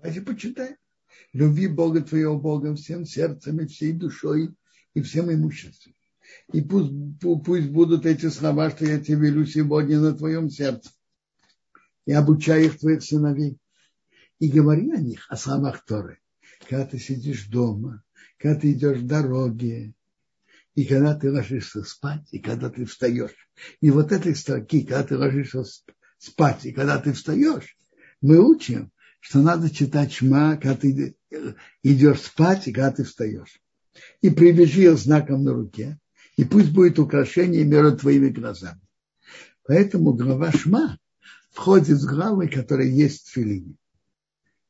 Давайте 0.05 0.21
почитаем. 0.21 0.77
Люби 1.33 1.67
Бога 1.67 2.03
твоего 2.03 2.39
Бога 2.39 2.75
всем 2.75 3.07
сердцем 3.07 3.59
и 3.61 3.67
всей 3.67 3.95
душой 3.95 4.55
и 4.93 5.01
всем 5.01 5.33
имуществом. 5.33 5.95
И 6.53 6.61
пусть, 6.61 6.93
пусть 7.23 7.71
будут 7.71 8.05
эти 8.05 8.29
слова, 8.29 8.69
что 8.69 8.85
я 8.85 9.01
тебе 9.01 9.29
велю 9.29 9.47
сегодня 9.47 9.99
на 10.01 10.15
твоем 10.15 10.51
сердце. 10.51 10.91
И 12.05 12.13
обучай 12.13 12.67
их 12.67 12.79
твоих 12.79 13.03
сыновей 13.03 13.57
и 14.41 14.51
говори 14.51 14.93
о 14.93 14.99
них, 14.99 15.25
о 15.31 15.39
словах 15.39 15.87
Торы, 15.87 16.19
когда 16.69 16.85
ты 16.85 16.99
сидишь 16.99 17.47
дома, 17.47 18.05
когда 18.37 18.61
ты 18.61 18.73
идешь 18.73 18.99
в 18.99 19.07
дороге, 19.07 19.95
и 20.75 20.85
когда 20.85 21.15
ты 21.15 21.33
ложишься 21.33 21.83
спать, 21.83 22.29
и 22.31 22.41
когда 22.41 22.69
ты 22.69 22.85
встаешь. 22.85 23.49
И 23.81 23.91
вот 23.91 24.13
этой 24.13 24.37
строки, 24.37 24.83
когда 24.83 25.05
ты 25.05 25.17
ложишься 25.17 25.65
спать, 26.19 26.67
и 26.67 26.73
когда 26.73 26.99
ты 26.99 27.15
встаешь, 27.15 27.79
мы 28.21 28.39
учим, 28.39 28.93
что 29.25 29.41
надо 29.41 29.71
читать 29.71 30.13
шма, 30.13 30.59
когда 30.59 30.77
ты 30.77 31.17
идешь 31.83 32.21
спать, 32.21 32.69
и 32.69 32.73
когда 32.73 32.93
ты 32.93 33.05
встаешь. 33.05 33.59
И 34.21 34.29
привяжи 34.29 34.81
ее 34.81 34.97
знаком 34.99 35.45
на 35.45 35.55
руке, 35.55 35.99
и 36.37 36.45
пусть 36.45 36.73
будет 36.73 36.99
украшение 36.99 37.65
между 37.65 37.97
твоими 37.97 38.29
глазами. 38.29 38.83
Поэтому 39.65 40.13
глава 40.13 40.53
шма 40.53 40.99
входит 41.53 42.01
в 42.01 42.07
главы, 42.07 42.49
которые 42.49 42.95
есть 42.95 43.29
в 43.29 43.31
филине. 43.31 43.77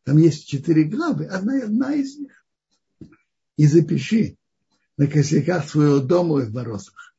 Там 0.04 0.18
есть 0.18 0.46
четыре 0.46 0.84
главы, 0.84 1.24
одна, 1.24 1.64
одна 1.64 1.92
из 1.92 2.16
них. 2.16 2.46
И 3.56 3.66
запиши 3.66 4.36
на 4.96 5.08
косяках 5.08 5.68
своего 5.68 5.98
дома 5.98 6.42
и 6.42 6.44
в 6.44 6.52
воротах. 6.52 7.16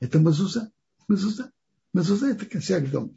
Это 0.00 0.18
мазуза. 0.18 0.72
Мазуза. 1.06 1.52
Мазуза– 1.92 2.26
это 2.30 2.44
косяк 2.44 2.90
дома. 2.90 3.14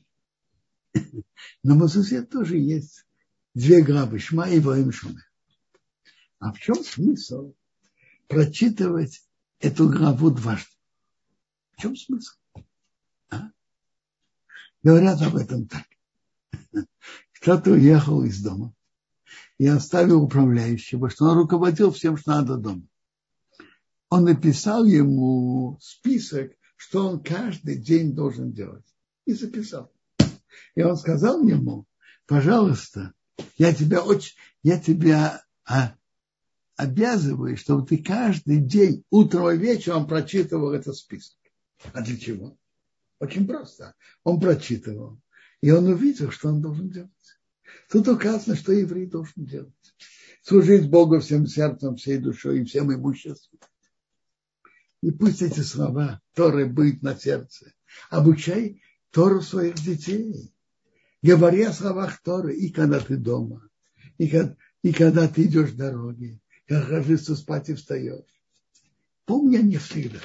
На 1.64 1.74
мазузе 1.74 2.22
тоже 2.22 2.58
есть 2.58 3.06
две 3.56 3.82
главы, 3.82 4.20
Шма 4.20 4.50
и 4.50 4.60
Воим 4.60 4.92
Шуме. 4.92 5.24
А 6.40 6.52
в 6.54 6.60
чем 6.60 6.76
смысл 6.84 7.56
прочитывать 8.28 9.26
эту 9.60 9.90
главу 9.90 10.30
дважды? 10.30 10.70
В 11.72 11.82
чем 11.82 11.96
смысл? 11.96 12.36
А? 13.32 13.50
Говорят 14.84 15.22
об 15.22 15.38
этом 15.38 15.68
так. 15.68 15.86
Кто-то 17.34 17.72
уехал 17.72 18.24
из 18.24 18.42
дома, 18.42 18.74
и 19.58 19.68
оставил 19.68 20.24
управляющего, 20.24 21.10
что 21.10 21.26
он 21.26 21.38
руководил 21.38 21.92
всем, 21.92 22.18
что 22.18 22.32
надо 22.32 22.58
дома. 22.58 22.88
Он 24.10 24.26
написал 24.26 24.86
ему 24.86 25.78
список, 25.82 26.52
что 26.76 27.08
он 27.08 27.24
каждый 27.24 27.78
день 27.78 28.14
должен 28.14 28.52
делать. 28.52 28.86
И 29.26 29.34
записал. 29.34 29.92
И 30.76 30.84
он 30.84 30.98
сказал 30.98 31.42
ему, 31.42 31.86
пожалуйста, 32.28 33.14
я 33.58 33.74
тебя 33.74 34.04
очень, 34.04 34.36
я 34.64 34.80
тебя 34.80 35.44
а, 35.66 35.96
обязываю, 36.76 37.58
чтобы 37.58 37.86
ты 37.86 37.98
каждый 37.98 38.60
день, 38.60 39.04
утром 39.10 39.52
и 39.52 39.58
вечером 39.58 40.08
прочитывал 40.08 40.74
этот 40.74 40.96
список. 40.96 41.38
А 41.94 42.02
для 42.02 42.18
чего? 42.18 42.58
Очень 43.20 43.48
просто. 43.48 43.96
Он 44.24 44.40
прочитывал, 44.40 45.20
и 45.62 45.72
он 45.72 45.88
увидел, 45.88 46.32
что 46.32 46.50
он 46.50 46.62
должен 46.62 46.90
делать. 46.90 47.12
Тут 47.90 48.08
указано, 48.08 48.56
что 48.56 48.72
еврей 48.74 49.06
должен 49.06 49.46
делать. 49.46 49.74
Служить 50.42 50.90
Богу 50.90 51.20
всем 51.20 51.48
сердцем, 51.48 51.96
всей 51.96 52.18
душой 52.18 52.62
и 52.62 52.66
всем 52.66 52.94
имуществом. 52.94 53.60
И 55.02 55.12
пусть 55.12 55.42
эти 55.42 55.60
слова 55.62 56.22
Торы 56.34 56.66
будет 56.66 57.02
на 57.02 57.16
сердце. 57.16 57.74
Обучай 58.10 58.82
Тору 59.12 59.42
своих 59.42 59.76
детей. 59.76 60.52
Говори 61.26 61.64
о 61.64 61.74
словах 61.74 62.22
Торы 62.22 62.56
и 62.56 62.70
когда 62.70 63.00
ты 63.00 63.18
дома, 63.18 63.68
и 64.20 64.28
когда, 64.28 64.56
и 64.84 64.94
когда 64.94 65.28
ты 65.28 65.46
идешь 65.46 65.72
в 65.72 65.76
дороге, 65.76 66.40
как 66.68 66.88
ложишься 66.88 67.36
спать 67.36 67.68
и 67.70 67.74
встаешь. 67.74 68.30
Помни 69.26 69.58
не 69.58 69.78
всегда. 69.78 70.20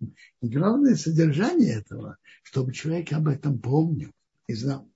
И 0.00 0.48
главное 0.48 0.96
содержание 0.96 1.74
этого, 1.74 2.18
чтобы 2.42 2.72
человек 2.72 3.12
об 3.12 3.28
этом 3.28 3.60
помнил 3.60 4.10
и 4.48 4.54
знал. 4.54 4.90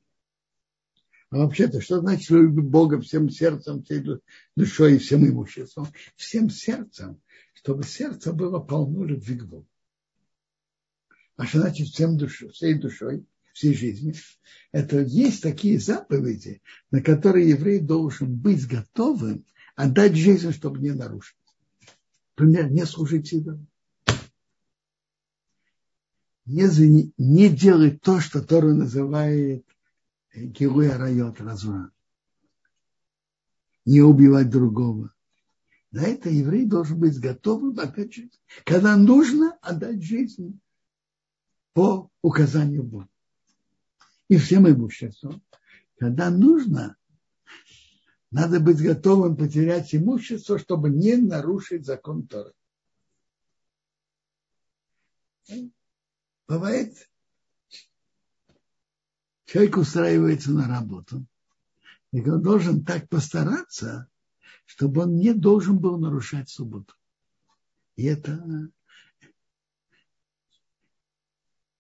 А 1.31 1.37
вообще-то, 1.37 1.81
что 1.81 2.01
значит 2.01 2.29
любить 2.31 2.65
Бога 2.65 3.01
всем 3.01 3.31
сердцем, 3.31 3.85
всей 3.85 4.05
душой 4.57 4.97
и 4.97 4.99
всем 4.99 5.25
имуществом? 5.25 5.87
Всем 6.17 6.51
сердцем, 6.51 7.23
чтобы 7.53 7.85
сердце 7.85 8.33
было 8.33 8.59
полно 8.59 9.05
любви 9.05 9.37
к 9.37 9.45
Богу. 9.45 9.69
А 11.37 11.47
что 11.47 11.61
значит 11.61 11.87
всем 11.87 12.19
душой, 12.19 12.51
всей 12.51 12.75
душой, 12.75 13.25
всей 13.53 13.75
жизни? 13.75 14.15
Это 14.73 15.01
есть 15.01 15.43
такие 15.43 15.79
заповеди, 15.79 16.63
на 16.91 17.03
которые 17.03 17.49
еврей 17.51 17.81
должен 17.81 18.35
быть 18.35 18.67
готовым 18.67 19.45
отдать 19.75 20.17
жизнь, 20.17 20.53
чтобы 20.53 20.79
не 20.81 20.93
нарушить. 20.93 21.37
Например, 22.37 22.71
не 22.71 22.87
служить 22.87 23.33
идолам. 23.33 23.67
Не, 26.47 27.13
не 27.17 27.49
делать 27.49 28.01
то, 28.01 28.21
что 28.21 28.43
Тора 28.43 28.73
называет 28.73 29.65
Героя 30.35 30.97
райот 30.97 31.41
разврат. 31.41 31.93
Не 33.85 34.01
убивать 34.01 34.51
другого. 34.51 35.13
На 35.91 36.03
это 36.03 36.31
еврей 36.31 36.67
должен 36.67 37.01
быть 37.01 37.19
готовым 37.19 37.79
отдать 37.81 38.15
жизнь. 38.15 38.39
Когда 38.65 38.97
нужно 38.97 39.59
отдать 39.61 40.03
жизнь 40.03 40.61
по 41.73 42.11
указанию 42.23 42.85
Бога. 42.85 43.09
И 44.31 44.39
всем 44.39 44.71
имуществом. 44.71 45.43
Когда 45.99 46.31
нужно, 46.31 46.97
надо 48.31 48.61
быть 48.61 48.81
готовым 48.81 49.37
потерять 49.37 49.93
имущество, 49.93 50.57
чтобы 50.57 50.89
не 50.89 51.17
нарушить 51.17 51.85
закон 51.85 52.29
Торы. 52.29 52.53
Бывает, 56.47 57.11
человек 59.47 59.77
устраивается 59.79 60.53
на 60.53 60.69
работу, 60.69 61.27
и 62.13 62.21
он 62.21 62.41
должен 62.41 62.85
так 62.85 63.09
постараться, 63.09 64.09
чтобы 64.65 65.03
он 65.03 65.17
не 65.17 65.35
должен 65.35 65.77
был 65.77 65.99
нарушать 65.99 66.49
субботу. 66.49 66.95
И 67.97 68.05
это 68.05 68.71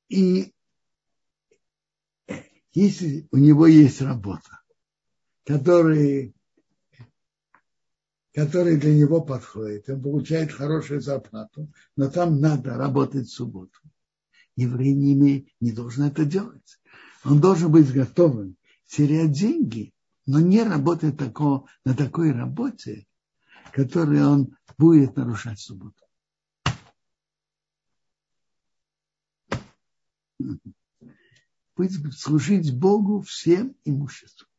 и 0.08 0.52
если 2.72 3.26
у 3.30 3.36
него 3.36 3.66
есть 3.66 4.00
работа, 4.00 4.60
которая, 5.44 6.32
которая 8.32 8.78
для 8.78 8.94
него 8.94 9.20
подходит, 9.20 9.88
он 9.88 10.02
получает 10.02 10.52
хорошую 10.52 11.00
зарплату, 11.00 11.72
но 11.96 12.10
там 12.10 12.40
надо 12.40 12.76
работать 12.76 13.28
в 13.28 13.32
субботу. 13.32 13.78
Еврей 14.56 14.94
не, 14.94 15.14
имеет, 15.14 15.48
не 15.60 15.72
должен 15.72 16.04
это 16.04 16.24
делать. 16.24 16.80
Он 17.24 17.40
должен 17.40 17.72
быть 17.72 17.92
готовым 17.92 18.56
терять 18.86 19.32
деньги, 19.32 19.92
но 20.26 20.40
не 20.40 20.62
работать 20.62 21.16
тако, 21.16 21.66
на 21.84 21.94
такой 21.94 22.32
работе, 22.32 23.06
которой 23.72 24.24
он 24.24 24.56
будет 24.78 25.16
нарушать 25.16 25.58
субботу. 25.58 26.04
Быть, 31.80 32.14
служить 32.14 32.76
Богу 32.76 33.22
всем 33.22 33.74
имуществом. 33.86 34.50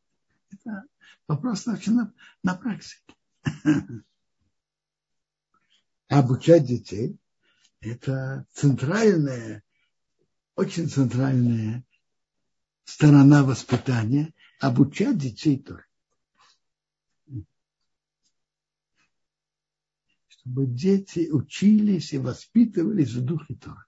Это 0.50 0.82
вопрос 1.28 1.66
вообще 1.66 1.92
на, 1.92 2.12
на 2.42 2.56
практике. 2.56 3.14
Обучать 6.08 6.66
детей– 6.66 7.16
это 7.80 8.44
центральная, 8.52 9.62
очень 10.56 10.88
центральная 10.88 11.84
сторона 12.82 13.44
воспитания– 13.44 14.34
обучать 14.58 15.16
детей 15.16 15.62
тоже. 15.62 15.84
Чтобы 20.26 20.66
дети 20.66 21.30
учились 21.30 22.14
и 22.14 22.18
воспитывались 22.18 23.12
в 23.12 23.24
духе 23.24 23.54
Тора. 23.54 23.86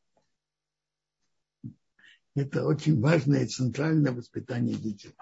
Это 2.34 2.64
очень 2.64 3.00
важное 3.00 3.44
и 3.44 3.46
центральное 3.46 4.12
воспитание 4.12 4.74
детей. 4.74 5.14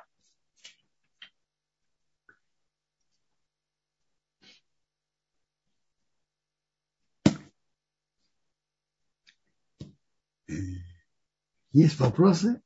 Есть 11.73 11.99
вопросы? 12.01 12.61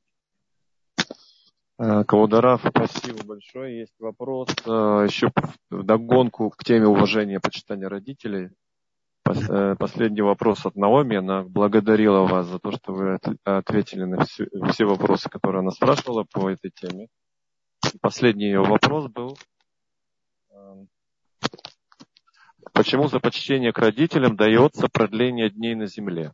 Э, 1.78 2.05
Каударав, 2.05 2.64
спасибо 2.68 3.24
большое. 3.24 3.80
Есть 3.80 3.94
вопрос 3.99 4.49
э, 4.64 4.70
еще 4.70 5.30
в 5.70 5.82
догонку 5.84 6.51
к 6.51 6.64
теме 6.64 6.86
уважения 6.86 7.36
и 7.36 7.40
почитания 7.40 7.88
родителей. 7.88 8.51
Э, 9.27 9.74
последний 9.77 10.22
вопрос 10.22 10.64
от 10.66 10.77
Наоми. 10.77 11.16
Она 11.16 11.43
благодарила 11.43 12.20
вас 12.27 12.47
за 12.47 12.61
то, 12.61 12.70
что 12.70 12.93
вы 12.93 13.18
ответили 13.45 14.05
на 14.05 14.24
все, 14.24 14.47
все 14.70 14.85
вопросы, 14.85 15.29
которые 15.29 15.61
она 15.61 15.72
спрашивала 15.72 16.24
по 16.24 16.49
этой 16.49 16.70
теме. 16.70 17.09
Последний 18.01 18.47
ее 18.47 18.61
вопрос 18.61 19.11
был. 19.11 19.37
Эм, 20.51 20.89
почему 22.72 23.09
за 23.09 23.18
почтение 23.18 23.72
к 23.72 23.79
родителям 23.79 24.37
дается 24.37 24.87
продление 24.89 25.51
дней 25.51 25.74
на 25.74 25.87
земле? 25.87 26.33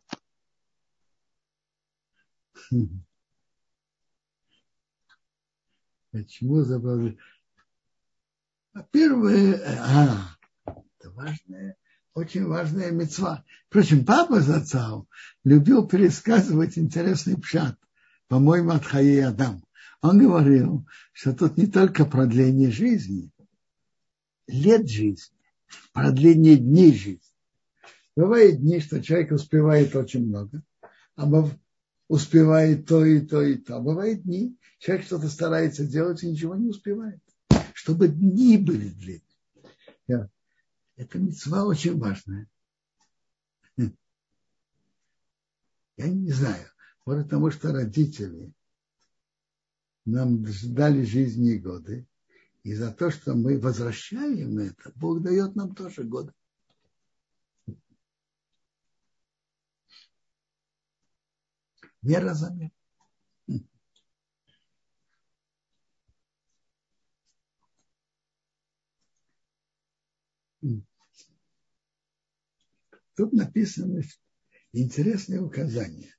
Почему 6.11 6.61
забавляю? 6.61 7.17
Первое, 8.91 9.59
а, 9.79 10.37
это 10.65 11.09
важное, 11.09 11.75
очень 12.13 12.45
важная 12.45 12.91
мецва. 12.91 13.43
Впрочем, 13.69 14.05
папа 14.05 14.39
Зацал 14.41 15.07
любил 15.43 15.87
пересказывать 15.87 16.77
интересный 16.77 17.37
пшат, 17.37 17.77
по-моему, 18.27 18.71
от 18.71 18.85
Хаи 18.85 19.19
Адам. 19.19 19.63
Он 20.01 20.19
говорил, 20.19 20.85
что 21.11 21.33
тут 21.33 21.57
не 21.57 21.67
только 21.67 22.05
продление 22.05 22.71
жизни, 22.71 23.31
лет 24.47 24.87
жизни, 24.87 25.35
продление 25.93 26.57
дней 26.57 26.93
жизни. 26.93 27.21
Бывают 28.15 28.59
дни, 28.59 28.79
что 28.79 29.01
человек 29.01 29.31
успевает 29.31 29.95
очень 29.95 30.27
много, 30.27 30.61
а 31.15 31.25
успевает 32.07 32.85
то 32.85 33.03
и 33.03 33.21
то 33.21 33.41
и 33.41 33.55
то. 33.55 33.77
А 33.77 33.79
бывают 33.79 34.21
дни, 34.21 34.55
человек 34.77 35.05
что-то 35.05 35.29
старается 35.29 35.87
делать 35.87 36.21
и 36.21 36.29
ничего 36.29 36.55
не 36.55 36.69
успевает. 36.69 37.21
Чтобы 37.73 38.07
дни 38.07 38.57
были 38.57 38.89
длинные. 38.89 40.29
Это 40.95 41.19
мецва 41.19 41.65
очень 41.65 41.97
важная. 41.97 42.47
Я 43.77 43.91
не 46.07 46.31
знаю. 46.31 46.69
Вот 47.05 47.23
потому 47.23 47.51
что 47.51 47.73
родители 47.73 48.53
нам 50.05 50.45
дали 50.73 51.03
жизни 51.03 51.55
и 51.55 51.59
годы. 51.59 52.07
И 52.63 52.73
за 52.75 52.93
то, 52.93 53.11
что 53.11 53.35
мы 53.35 53.59
возвращаем 53.59 54.57
это, 54.59 54.93
Бог 54.95 55.21
дает 55.21 55.55
нам 55.55 55.75
тоже 55.75 56.03
годы. 56.03 56.31
Вера 62.01 62.33
за 62.33 62.51
мир. 62.51 62.71
Тут 73.15 73.33
написано 73.33 74.01
интересное 74.71 75.41
указание. 75.41 76.15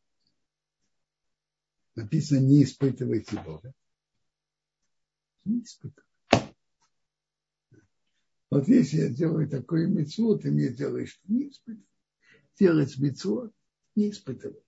Написано, 1.95 2.41
не 2.41 2.65
испытывайте 2.65 3.41
Бога. 3.41 3.73
Не 5.45 5.63
испытывайте. 5.63 6.55
Вот 8.51 8.69
если 8.69 8.99
я 8.99 9.09
делаю 9.09 9.49
такое 9.49 9.87
мецву, 9.89 10.39
ты 10.39 10.51
мне 10.51 10.69
делаешь, 10.69 11.21
не 11.25 11.49
испытывай. 11.49 11.87
Делать 12.59 12.99
мецву, 12.99 13.53
не 13.97 14.11
испытывай 14.11 14.65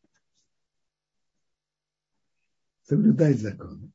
соблюдать 2.87 3.41
законы. 3.41 3.93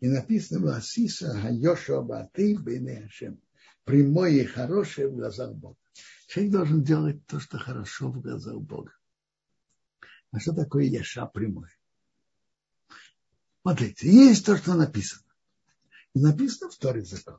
И 0.00 0.08
написано 0.08 0.66
Васиса 0.66 1.38
Хайоша 1.38 2.00
Баты 2.00 2.56
Бенешем. 2.56 3.40
Прямое 3.84 4.30
и 4.30 4.44
хорошее 4.44 5.08
в 5.08 5.16
глазах 5.16 5.54
Бога. 5.54 5.76
Человек 6.26 6.52
должен 6.52 6.82
делать 6.82 7.26
то, 7.26 7.40
что 7.40 7.58
хорошо 7.58 8.10
в 8.10 8.20
глазах 8.20 8.56
Бога. 8.60 8.92
А 10.32 10.38
что 10.38 10.52
такое 10.52 10.84
Яша 10.84 11.26
прямой? 11.26 11.68
Смотрите, 13.62 14.10
есть 14.10 14.46
то, 14.46 14.56
что 14.56 14.74
написано. 14.74 15.24
И 16.14 16.20
написано 16.20 16.70
в 16.70 16.76
Торе 16.76 17.04
закон. 17.04 17.38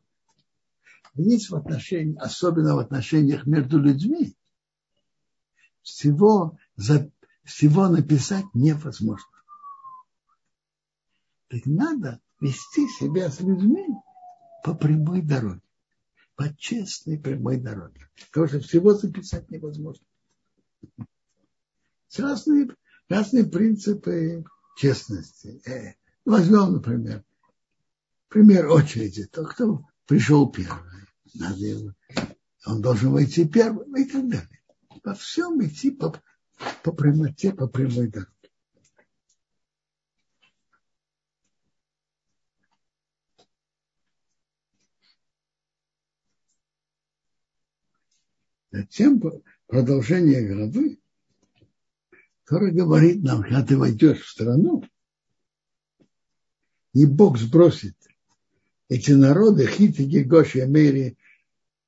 есть 1.16 1.49
в 1.49 1.55
отношениях, 1.55 2.22
особенно 2.22 2.76
в 2.76 2.80
отношениях 2.80 3.45
между 3.45 3.80
людьми, 3.80 4.36
всего, 5.82 6.57
за, 6.76 7.09
всего 7.43 7.88
написать 7.88 8.45
невозможно. 8.53 9.28
Так 11.47 11.66
надо 11.66 12.22
вести 12.39 12.88
себя 12.88 13.30
с 13.30 13.39
людьми 13.41 13.88
по 14.64 14.74
прямой 14.74 15.22
дороге, 15.22 15.62
по 16.42 16.58
честной 16.58 17.20
прямой 17.20 17.58
дороге. 17.58 18.10
Потому 18.32 18.48
что 18.48 18.60
всего 18.62 18.96
записать 18.96 19.52
невозможно. 19.52 20.04
Разные, 22.18 22.70
разные 23.08 23.46
принципы 23.46 24.44
честности. 24.76 25.62
Э, 25.70 25.94
возьмем, 26.26 26.74
например, 26.74 27.24
пример 28.28 28.70
очереди. 28.72 29.28
Тот, 29.28 29.50
кто 29.50 29.86
пришел 30.08 30.52
первый, 30.52 31.06
надо 31.36 31.64
его, 31.64 31.94
он 32.66 32.82
должен 32.82 33.12
войти 33.12 33.48
первым 33.48 33.96
и 33.96 34.06
так 34.06 34.28
далее. 34.28 34.62
Во 35.04 35.14
всем 35.14 35.64
идти 35.64 35.92
по, 35.92 36.20
по 36.82 36.92
прямоте, 36.92 37.54
по 37.54 37.68
прямой 37.68 38.08
дороге. 38.08 38.41
Затем 48.72 49.22
продолжение 49.68 50.48
главы, 50.48 50.98
которое 52.44 52.72
говорит 52.72 53.22
нам, 53.22 53.44
когда 53.44 53.64
ты 53.64 53.78
войдешь 53.78 54.22
в 54.22 54.30
страну, 54.30 54.84
и 56.94 57.06
Бог 57.06 57.38
сбросит 57.38 57.96
эти 58.88 59.12
народы, 59.12 59.66
Хиты, 59.68 60.04
Гегоши, 60.04 60.62
Амери, 60.62 61.18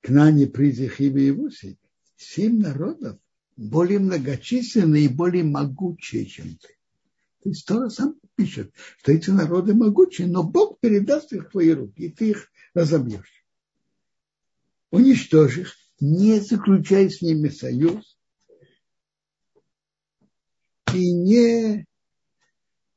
Кнани, 0.01 0.45
Призи, 0.45 0.87
Хиви 0.87 1.27
и 1.27 1.31
Вуси, 1.31 1.77
семь 2.17 2.61
народов 2.61 3.17
более 3.55 3.99
многочисленные 3.99 5.05
и 5.05 5.09
более 5.09 5.43
могучие, 5.43 6.25
чем 6.25 6.57
ты. 6.57 6.69
То 7.43 7.49
есть 7.49 7.65
Тора 7.65 7.89
сам 7.89 8.15
пишет, 8.35 8.73
что 8.99 9.11
эти 9.11 9.29
народы 9.29 9.73
могучие, 9.73 10.27
но 10.27 10.43
Бог 10.43 10.79
передаст 10.79 11.33
их 11.33 11.47
в 11.47 11.51
твои 11.51 11.71
руки, 11.71 12.03
и 12.03 12.09
ты 12.09 12.29
их 12.29 12.49
разобьешь. 12.73 13.45
Уничтожишь 14.91 15.82
не 16.03 16.41
заключай 16.41 17.09
с 17.09 17.21
ними 17.21 17.47
союз 17.47 18.17
и 20.93 21.13
не, 21.13 21.87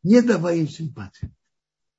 не 0.02 0.22
давай 0.22 0.58
им 0.58 0.68
симпатию. 0.68 1.32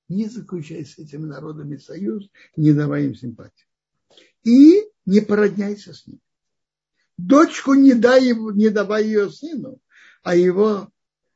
Не 0.10 0.26
заключай 0.26 0.86
с 0.86 0.97
этими 0.97 1.26
народами 1.26 1.78
союз, 1.78 2.30
не 2.58 2.74
давай 2.74 3.05
им 3.05 3.16
симпатию. 3.16 3.70
И 4.43 4.84
не 5.05 5.22
породняйся 5.22 5.93
с 5.93 6.05
ними. 6.05 6.20
Дочку 7.16 7.74
не, 7.74 7.93
дай 7.93 8.26
его, 8.26 8.51
не 8.51 8.70
давай 8.70 9.05
ее 9.05 9.32
сыну, 9.32 9.80
а 10.24 10.36
его, 10.36 10.91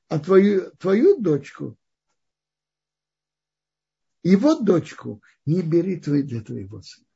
а 0.10 0.20
твою, 0.20 0.72
твою 0.80 1.22
дочку, 1.22 1.78
его 4.22 4.60
дочку 4.60 5.24
не 5.46 5.62
бери 5.62 5.96
для 5.96 6.42
твоего 6.42 6.82
сына. 6.82 7.08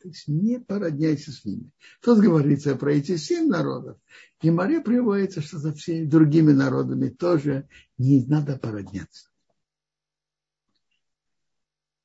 То 0.00 0.08
есть 0.08 0.28
не 0.28 0.58
породняйся 0.58 1.30
с 1.30 1.44
ними. 1.44 1.70
Тут 2.00 2.20
говорится 2.20 2.74
про 2.74 2.94
эти 2.94 3.16
семь 3.16 3.48
народов. 3.48 3.98
И 4.40 4.50
море 4.50 4.80
приводится, 4.80 5.42
что 5.42 5.58
за 5.58 5.74
всеми 5.74 6.06
другими 6.06 6.52
народами 6.52 7.10
тоже 7.10 7.68
не 7.98 8.24
надо 8.24 8.58
породняться. 8.58 9.28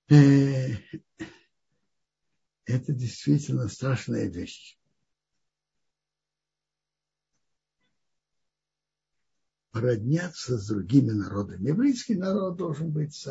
Э, 0.10 0.74
это 2.66 2.93
действительно 2.93 3.70
страшная 3.70 4.28
вещь. 4.28 4.78
Породняться 9.72 10.58
с 10.58 10.68
другими 10.68 11.12
народами. 11.12 11.70
Еврейский 11.70 12.16
народ 12.16 12.58
должен 12.58 12.91
быть 12.91 13.26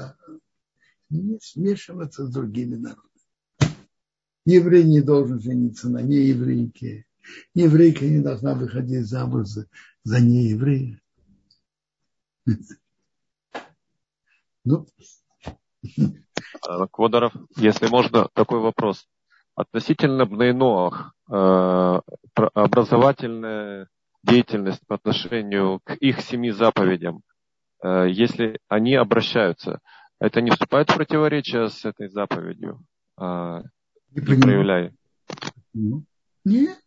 не 1.10 1.38
смешиваться 1.40 2.26
с 2.26 2.32
другими 2.32 2.76
народами. 2.76 3.13
Еврей 4.44 4.84
не 4.84 5.00
должен 5.00 5.40
жениться 5.40 5.88
на 5.88 6.02
нееврейке. 6.02 7.06
Еврейка 7.54 8.04
не 8.04 8.20
должна 8.20 8.54
выходить 8.54 9.06
замуж 9.06 9.46
за, 9.46 9.66
за 10.02 10.20
нееврея. 10.20 11.00
Ну. 14.64 14.86
Квадаров, 16.90 17.32
если 17.56 17.86
можно, 17.88 18.28
такой 18.34 18.60
вопрос. 18.60 19.06
Относительно 19.54 20.26
Бнейноах, 20.26 21.14
э, 21.30 22.00
образовательная 22.34 23.88
деятельность 24.22 24.86
по 24.86 24.96
отношению 24.96 25.80
к 25.84 25.94
их 25.94 26.20
семи 26.20 26.50
заповедям, 26.50 27.22
э, 27.82 28.08
если 28.10 28.58
они 28.68 28.94
обращаются, 28.94 29.80
это 30.18 30.40
не 30.40 30.50
вступает 30.50 30.90
в 30.90 30.94
противоречие 30.94 31.68
с 31.68 31.84
этой 31.84 32.08
заповедью? 32.08 32.82
А, 34.16 34.34
не. 34.34 34.92
Ну, 35.72 36.04
нет. 36.44 36.78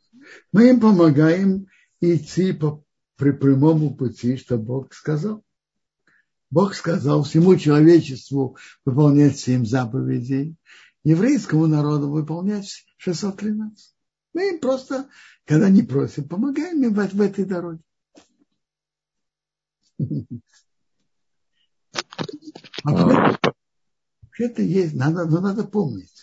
Мы 0.51 0.69
им 0.69 0.79
помогаем 0.79 1.67
идти 1.99 2.53
по 2.53 2.83
при 3.17 3.31
прямому 3.31 3.95
пути, 3.95 4.37
что 4.37 4.57
Бог 4.57 4.93
сказал. 4.93 5.43
Бог 6.49 6.75
сказал 6.75 7.23
всему 7.23 7.57
человечеству 7.57 8.57
выполнять 8.85 9.37
семь 9.37 9.65
заповедей, 9.65 10.55
еврейскому 11.03 11.67
народу 11.67 12.09
выполнять 12.09 12.85
613. 12.97 13.95
Мы 14.33 14.49
им 14.51 14.59
просто, 14.59 15.09
когда 15.45 15.69
не 15.69 15.81
просим, 15.81 16.27
помогаем 16.27 16.83
им 16.83 16.93
в, 16.93 17.13
в 17.13 17.21
этой 17.21 17.43
дороге. 17.43 17.81
Вообще-то 22.83 24.61
есть, 24.61 24.93
надо, 24.93 25.25
но 25.25 25.41
надо 25.41 25.63
помнить. 25.63 26.16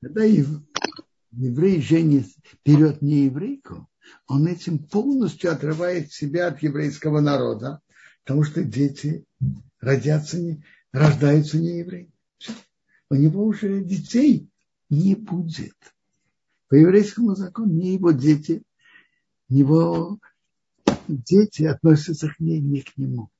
Когда 0.00 0.22
еврей 0.22 1.82
женит 1.82 2.26
вперед 2.44 3.02
не 3.02 3.24
еврейку, 3.24 3.88
он 4.26 4.46
этим 4.46 4.78
полностью 4.78 5.52
отрывает 5.52 6.12
себя 6.12 6.48
от 6.48 6.62
еврейского 6.62 7.20
народа, 7.20 7.80
потому 8.22 8.44
что 8.44 8.62
дети 8.62 9.24
родятся, 9.80 10.40
не, 10.40 10.64
рождаются 10.92 11.58
не 11.58 11.78
евреи. 11.78 12.10
У 13.10 13.14
него 13.14 13.44
уже 13.44 13.82
детей 13.82 14.48
не 14.88 15.14
будет. 15.14 15.76
По 16.68 16.74
еврейскому 16.74 17.34
закону 17.34 17.72
не 17.72 17.94
его 17.94 18.12
дети, 18.12 18.62
его 19.48 20.18
дети 21.08 21.64
относятся 21.64 22.28
к 22.28 22.38
ней, 22.38 22.60
не 22.60 22.82
к 22.82 22.96
нему. 22.96 23.30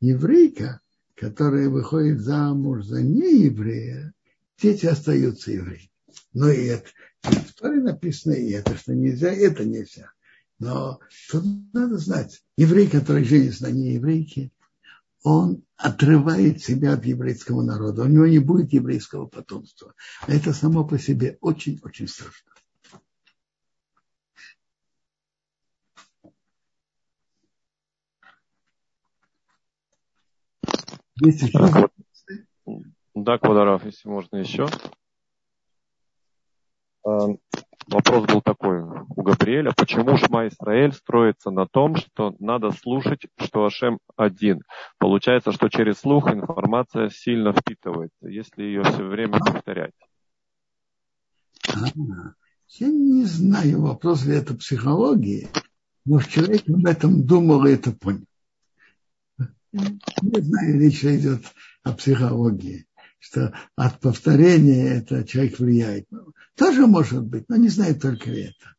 Еврейка 0.00 0.80
которая 1.14 1.68
выходит 1.68 2.20
замуж 2.20 2.84
за 2.84 3.02
нееврея, 3.02 4.12
дети 4.60 4.86
остаются 4.86 5.52
евреями. 5.52 5.90
Но 6.32 6.50
и 6.50 6.64
это, 6.64 6.88
в 7.22 7.54
Торе 7.54 7.80
написано 7.80 8.32
и 8.32 8.50
это, 8.50 8.76
что 8.76 8.94
нельзя, 8.94 9.32
это 9.32 9.64
нельзя. 9.64 10.10
Но 10.58 11.00
тут 11.30 11.44
надо 11.72 11.98
знать, 11.98 12.42
еврей, 12.56 12.88
который 12.88 13.24
женится 13.24 13.64
на 13.64 13.70
нееврейке, 13.70 14.50
он 15.22 15.64
отрывает 15.76 16.62
себя 16.62 16.92
от 16.92 17.04
еврейского 17.04 17.62
народа. 17.62 18.02
У 18.02 18.06
него 18.06 18.26
не 18.26 18.38
будет 18.38 18.72
еврейского 18.72 19.26
потомства. 19.26 19.94
А 20.20 20.32
это 20.32 20.52
само 20.52 20.84
по 20.84 20.98
себе 20.98 21.38
очень-очень 21.40 22.08
страшно. 22.08 22.52
Есть 31.20 31.42
еще? 31.42 31.88
Да, 33.14 33.38
Квадоров, 33.38 33.84
если 33.84 34.08
можно 34.08 34.36
еще. 34.36 34.66
А, 37.06 37.28
вопрос 37.86 38.26
был 38.26 38.40
такой 38.42 38.82
у 38.82 39.22
Габриэля. 39.22 39.72
Почему 39.76 40.16
Шма 40.16 40.48
Исраэль 40.48 40.92
строится 40.92 41.50
на 41.50 41.66
том, 41.66 41.96
что 41.96 42.34
надо 42.40 42.72
слушать, 42.72 43.26
что 43.38 43.64
Ашем 43.64 43.98
один? 44.16 44.62
Получается, 44.98 45.52
что 45.52 45.68
через 45.68 45.98
слух 46.00 46.32
информация 46.32 47.10
сильно 47.10 47.52
впитывается, 47.52 48.28
если 48.28 48.62
ее 48.62 48.82
все 48.82 49.04
время 49.04 49.38
повторять. 49.38 49.94
Я 52.68 52.88
не 52.88 53.24
знаю, 53.24 53.82
вопрос 53.82 54.24
ли 54.24 54.34
это 54.34 54.54
психологии, 54.54 55.48
но 56.04 56.20
человек 56.20 56.68
об 56.68 56.86
этом 56.86 57.24
думал 57.24 57.66
и 57.66 57.72
это 57.72 57.92
понял. 57.92 58.24
Не 59.74 60.40
знаю, 60.40 60.78
речь 60.78 61.04
идет 61.04 61.44
о 61.82 61.92
психологии, 61.94 62.86
что 63.18 63.52
от 63.74 64.00
повторения 64.00 64.88
это 64.98 65.24
человек 65.24 65.58
влияет. 65.58 66.08
Тоже 66.54 66.86
может 66.86 67.24
быть, 67.24 67.48
но 67.48 67.56
не 67.56 67.68
знаю 67.68 67.98
только 67.98 68.30
это. 68.30 68.76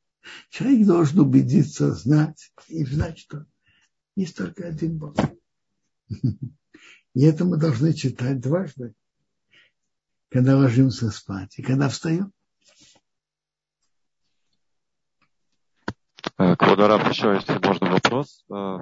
Человек 0.50 0.88
должен 0.88 1.20
убедиться, 1.20 1.94
знать 1.94 2.54
и 2.70 2.86
знать, 2.86 3.20
что 3.20 3.46
есть 4.16 4.38
только 4.38 4.68
один 4.68 4.98
Бог. 4.98 5.16
И 7.14 7.24
это 7.24 7.44
мы 7.44 7.58
должны 7.58 7.94
читать 7.94 8.40
дважды, 8.40 8.94
когда 10.30 10.58
ложимся 10.58 11.10
спать 11.12 11.60
и 11.60 11.62
когда 11.62 11.90
встаем. 11.90 12.32
Э, 16.38 16.56
Квадараб, 16.56 17.10
еще, 17.10 17.34
если 17.34 17.66
можно, 17.66 17.92
вопрос. 17.92 18.46
Э, 18.50 18.78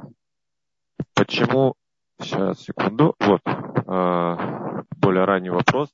почему, 1.13 1.75
сейчас, 2.23 2.61
секунду, 2.61 3.15
вот, 3.19 3.41
э, 3.45 4.83
более 4.97 5.25
ранний 5.25 5.49
вопрос. 5.49 5.89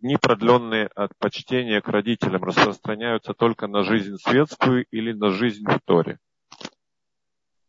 Дни, 0.00 0.16
продленные 0.16 0.86
от 0.86 1.16
почтения 1.18 1.82
к 1.82 1.88
родителям, 1.88 2.42
распространяются 2.42 3.34
только 3.34 3.66
на 3.66 3.82
жизнь 3.82 4.16
светскую 4.16 4.86
или 4.90 5.12
на 5.12 5.30
жизнь 5.30 5.64
в 5.64 5.78
Торе? 5.84 6.18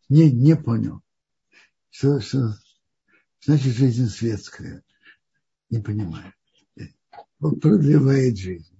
Не, 0.07 0.31
не 0.31 0.55
понял. 0.55 1.01
Что, 1.89 2.21
что 2.21 2.53
значит 3.41 3.73
жизнь 3.73 4.07
светская? 4.07 4.83
Не 5.69 5.79
понимаю. 5.79 6.33
Он 7.41 7.59
продлевает 7.59 8.37
жизнь. 8.37 8.77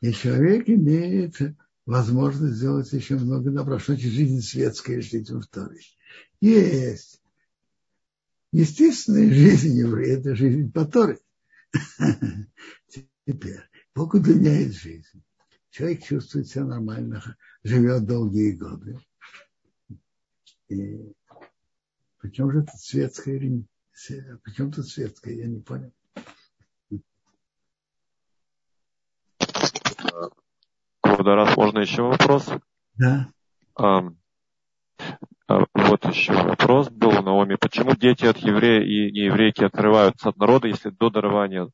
И 0.00 0.12
человек 0.12 0.68
имеет 0.68 1.36
возможность 1.86 2.54
сделать 2.54 2.92
еще 2.92 3.16
много 3.16 3.50
добра. 3.50 3.78
Что 3.78 3.92
значит 3.92 4.12
жизнь 4.12 4.40
светская, 4.40 5.00
жизнь 5.00 5.38
в 5.38 5.46
Торе? 5.46 5.80
Есть. 6.40 7.17
Естественная 8.52 9.28
жизнь 9.30 9.76
еврея– 9.76 10.18
это 10.20 10.34
жизнь 10.34 10.72
по 10.72 10.86
Торе. 10.86 11.18
Теперь, 13.26 13.60
Бог 13.94 14.14
удлиняет 14.14 14.72
жизнь. 14.72 15.22
Человек 15.70 16.02
чувствует 16.02 16.48
себя 16.48 16.64
нормально, 16.64 17.22
живет 17.62 18.06
долгие 18.06 18.52
годы. 18.52 18.98
И 20.68 21.12
причем 22.18 22.50
же 22.50 22.60
это 22.60 22.72
светское, 22.76 23.38
причем 24.42 24.72
тут 24.72 24.88
светское, 24.88 25.34
я 25.34 25.46
не 25.46 25.60
понял. 25.60 25.92
Квадарас, 31.00 31.56
можно 31.56 31.80
еще 31.80 32.02
вопрос? 32.02 32.48
Да. 32.96 33.30
Вот 35.48 36.04
еще 36.04 36.32
вопрос 36.32 36.90
был 36.90 37.10
Наоми. 37.22 37.56
Почему 37.56 37.94
дети 37.96 38.26
от 38.26 38.36
еврея 38.38 38.82
и 38.82 39.10
нееврейки 39.10 39.64
отрываются 39.64 40.28
от 40.28 40.36
народа, 40.36 40.68
если 40.68 40.90
до 40.90 41.10
дарования 41.10 41.70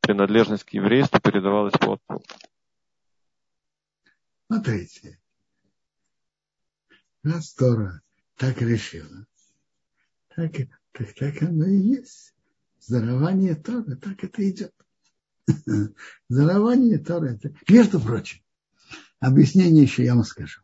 принадлежность 0.00 0.64
к 0.64 0.70
еврейству 0.70 1.20
передавалась 1.20 1.74
по 1.74 1.94
отцу? 1.94 2.22
Смотрите. 4.46 5.18
Раз 7.24 7.52
Тора 7.54 8.02
так 8.36 8.62
решила, 8.62 9.26
так, 10.28 10.52
так, 10.92 11.12
так 11.14 11.42
оно 11.42 11.66
и 11.66 11.76
есть. 11.76 12.34
Дарование 12.88 13.56
Торы, 13.56 13.96
так 13.96 14.22
это 14.22 14.48
идет. 14.48 14.72
Дарование 16.28 16.98
Торы, 16.98 17.30
это, 17.30 17.52
между 17.68 17.98
прочим, 17.98 18.40
Объяснение 19.18 19.82
еще 19.82 20.04
я 20.04 20.14
вам 20.14 20.24
скажу. 20.24 20.60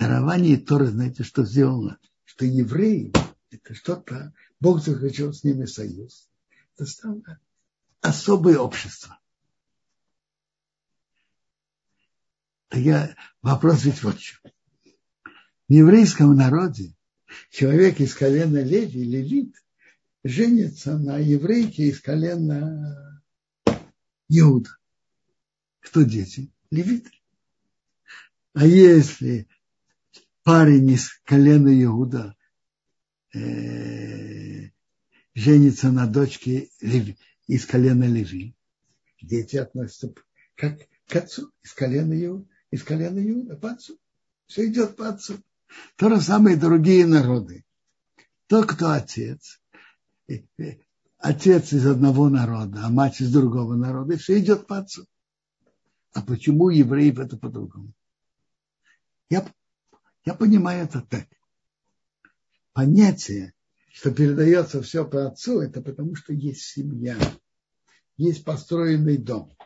Дарование 0.00 0.56
Торы, 0.56 0.86
знаете, 0.86 1.24
что 1.24 1.44
сделано? 1.44 1.98
Что 2.24 2.46
евреи, 2.46 3.12
это 3.50 3.74
что-то, 3.74 4.32
Бог 4.58 4.82
заключил 4.82 5.34
с 5.34 5.44
ними 5.44 5.66
союз. 5.66 6.26
Это 6.74 6.86
стало 6.86 7.22
особое 8.00 8.56
общество. 8.56 9.18
Я, 12.72 13.14
вопрос 13.42 13.84
ведь 13.84 14.02
вот 14.02 14.16
в 14.16 14.20
чем. 14.20 14.40
В 15.68 15.72
еврейском 15.72 16.34
народе 16.34 16.96
человек 17.50 18.00
из 18.00 18.14
колена 18.14 18.62
Леви, 18.62 19.04
Левит, 19.04 19.54
женится 20.24 20.96
на 20.96 21.18
еврейке 21.18 21.88
из 21.88 22.00
колена 22.00 23.22
Иуда. 24.28 24.70
Кто 25.80 26.04
дети? 26.04 26.50
Левиты. 26.70 27.10
А 28.54 28.64
если 28.64 29.46
парень 30.42 30.90
из 30.90 31.10
колена 31.24 31.70
Иуда 31.82 32.36
э, 33.34 34.70
женится 35.34 35.90
на 35.90 36.06
дочке 36.06 36.70
из 37.46 37.66
колена 37.66 38.04
Леви, 38.04 38.54
дети 39.20 39.56
относятся 39.56 40.12
как 40.54 40.78
к 41.06 41.16
отцу 41.16 41.50
из 41.62 41.72
колена 41.72 42.14
Иуда, 42.24 42.46
из 42.70 42.82
колена 42.82 43.18
Иуда, 43.18 43.56
по 43.56 43.72
отцу. 43.72 43.98
Все 44.46 44.66
идет 44.66 44.96
по 44.96 45.08
отцу. 45.08 45.38
То 45.96 46.08
же 46.08 46.20
самое 46.20 46.56
и 46.56 46.60
другие 46.60 47.06
народы. 47.06 47.64
Тот, 48.46 48.66
кто 48.66 48.90
отец, 48.90 49.60
э, 50.28 50.42
э, 50.58 50.78
отец 51.18 51.72
из 51.72 51.86
одного 51.86 52.28
народа, 52.28 52.84
а 52.84 52.90
мать 52.90 53.20
из 53.20 53.32
другого 53.32 53.76
народа, 53.76 54.16
все 54.16 54.38
идет 54.40 54.66
по 54.66 54.78
отцу. 54.78 55.06
А 56.12 56.22
почему 56.22 56.70
евреев 56.70 57.18
это 57.20 57.36
по-другому? 57.36 57.92
Я, 59.28 59.46
я 60.24 60.34
понимаю 60.34 60.84
это 60.84 61.00
так. 61.00 61.26
Понятие, 62.72 63.54
что 63.92 64.10
передается 64.10 64.82
все 64.82 65.04
по 65.04 65.26
отцу, 65.26 65.60
это 65.60 65.82
потому 65.82 66.14
что 66.14 66.32
есть 66.32 66.62
семья, 66.62 67.18
есть 68.16 68.44
построенный 68.44 69.16
дом. 69.16 69.56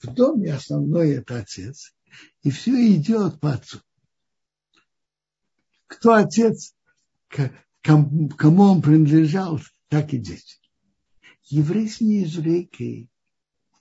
В 0.00 0.12
доме 0.12 0.54
основной 0.54 1.12
это 1.12 1.38
отец, 1.38 1.94
и 2.42 2.50
все 2.50 2.94
идет 2.94 3.40
по 3.40 3.54
отцу. 3.54 3.80
Кто 5.86 6.14
отец, 6.14 6.74
кому 7.80 8.62
он 8.62 8.82
принадлежал, 8.82 9.60
так 9.88 10.12
и 10.12 10.18
дети. 10.18 10.56
Еврей 11.44 11.88
с 11.88 12.00
нееврейкой 12.00 13.08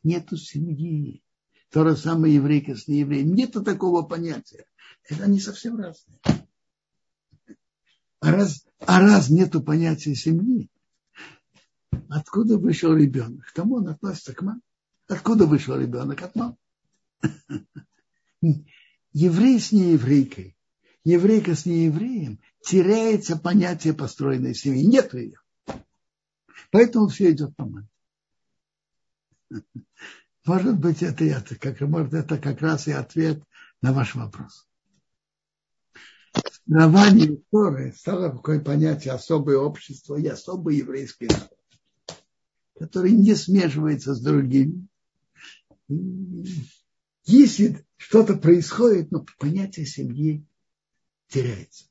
нету 0.03 0.37
семьи. 0.37 1.23
То 1.71 1.83
же 1.83 1.97
самое 1.97 2.35
еврейка 2.35 2.75
с 2.75 2.87
неевреем. 2.87 3.33
Нету 3.33 3.63
такого 3.63 4.03
понятия. 4.03 4.65
Это 5.07 5.25
они 5.25 5.39
совсем 5.39 5.77
разные. 5.77 6.19
А 8.19 8.31
раз, 8.31 8.65
а 8.79 9.01
раз 9.01 9.29
нету 9.29 9.61
понятия 9.61 10.15
семьи, 10.15 10.69
откуда 12.09 12.57
вышел 12.57 12.95
ребенок? 12.95 13.45
К 13.45 13.53
кому 13.53 13.75
он 13.75 13.87
относится? 13.87 14.33
К 14.33 14.41
маме? 14.41 14.61
Откуда 15.07 15.45
вышел 15.45 15.77
ребенок? 15.77 16.23
От 16.23 16.35
мамы. 16.35 16.57
Еврей 19.13 19.59
с 19.59 19.71
нееврейкой, 19.71 20.57
еврейка 21.03 21.55
с 21.55 21.65
неевреем, 21.65 22.39
теряется 22.61 23.37
понятие 23.37 23.93
построенной 23.93 24.55
семьи. 24.55 24.85
Нет 24.85 25.13
ее. 25.13 25.39
Поэтому 26.71 27.07
все 27.07 27.31
идет 27.31 27.55
по 27.55 27.65
маме. 27.65 27.87
Может 30.45 30.79
быть, 30.79 31.03
это, 31.03 31.23
это, 31.23 31.55
как, 31.55 31.79
может, 31.81 32.13
это 32.13 32.37
как 32.37 32.61
раз 32.61 32.87
и 32.87 32.91
ответ 32.91 33.43
на 33.81 33.93
ваш 33.93 34.15
вопрос 34.15 34.67
дарование 36.65 37.41
Торы 37.51 37.93
стало 37.95 38.31
такое 38.31 38.59
понятие 38.59 39.13
особое 39.13 39.57
общество 39.57 40.15
и 40.15 40.27
особый 40.27 40.77
еврейский 40.77 41.27
народ, 41.27 41.57
который 42.79 43.11
не 43.11 43.35
смешивается 43.35 44.13
с 44.15 44.21
другими. 44.21 44.87
Если 47.25 47.85
что-то 47.97 48.35
происходит, 48.35 49.11
но 49.11 49.25
понятие 49.39 49.85
семьи 49.85 50.45
теряется. 51.27 51.85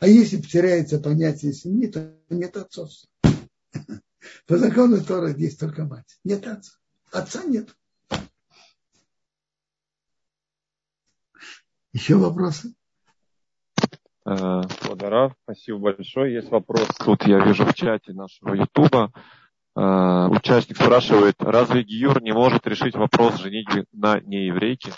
А 0.00 0.06
если 0.06 0.40
теряется 0.40 1.00
понятие 1.00 1.52
семьи, 1.52 1.88
то 1.88 2.16
нет 2.30 2.56
отцовства. 2.56 3.10
По 4.46 4.56
закону 4.58 5.02
Тора 5.02 5.34
есть 5.34 5.58
только 5.58 5.84
мать. 5.84 6.18
Нет 6.24 6.46
отца. 6.46 6.72
Отца 7.10 7.44
нет. 7.44 7.74
Еще 11.92 12.16
вопросы? 12.16 12.74
Благодарав, 14.28 15.32
спасибо 15.44 15.78
большое. 15.78 16.34
Есть 16.34 16.50
вопрос, 16.50 16.86
тут 16.98 17.26
я 17.26 17.42
вижу 17.42 17.64
в 17.64 17.72
чате 17.72 18.12
нашего 18.12 18.54
Ютуба. 18.54 19.10
Э, 19.74 20.28
участник 20.28 20.76
спрашивает, 20.76 21.36
разве 21.38 21.82
Гиюр 21.82 22.20
не 22.20 22.32
может 22.32 22.66
решить 22.66 22.94
вопрос 22.94 23.40
женитьбы 23.40 23.86
на 23.92 24.20
нееврейке? 24.20 24.92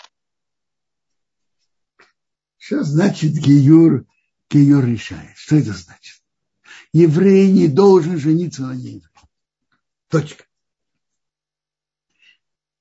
Что 2.57 2.83
значит 2.83 3.31
Гиюр? 3.31 4.05
Гиюр 4.49 4.83
решает. 4.83 5.37
Что 5.37 5.55
это 5.55 5.71
значит? 5.71 6.21
Еврей 6.91 7.49
не 7.51 7.69
должен 7.69 8.17
жениться 8.17 8.63
на 8.63 8.73
нееврейке. 8.73 9.07
Точка. 10.09 10.43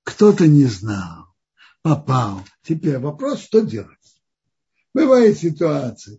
Кто-то 0.02 0.48
не 0.48 0.64
знал, 0.64 1.26
попал. 1.82 2.42
Теперь 2.62 2.98
вопрос, 2.98 3.40
что 3.40 3.60
делать? 3.60 3.98
Бывает 4.92 5.38
ситуация, 5.38 6.18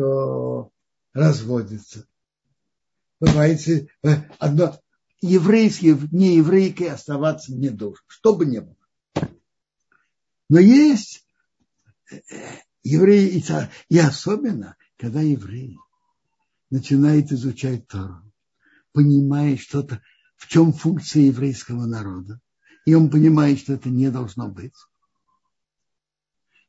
что 0.00 0.72
разводится. 1.12 2.06
Бывает, 3.20 3.60
одно, 4.38 4.80
еврейский, 5.20 5.94
не 6.10 6.36
еврейкой 6.36 6.88
оставаться 6.88 7.52
не 7.54 7.68
должен, 7.68 8.02
что 8.06 8.34
бы 8.34 8.46
ни 8.46 8.60
было. 8.60 8.76
Но 10.48 10.58
есть 10.58 11.26
евреи, 12.82 13.44
и 13.90 13.98
особенно, 13.98 14.76
когда 14.96 15.20
евреи 15.20 15.76
начинают 16.70 17.30
изучать 17.30 17.86
Тору, 17.86 18.22
понимает 18.92 19.60
что-то, 19.60 20.00
в 20.36 20.48
чем 20.48 20.72
функция 20.72 21.24
еврейского 21.24 21.84
народа, 21.84 22.40
и 22.86 22.94
он 22.94 23.10
понимает, 23.10 23.58
что 23.58 23.74
это 23.74 23.90
не 23.90 24.10
должно 24.10 24.48
быть. 24.48 24.74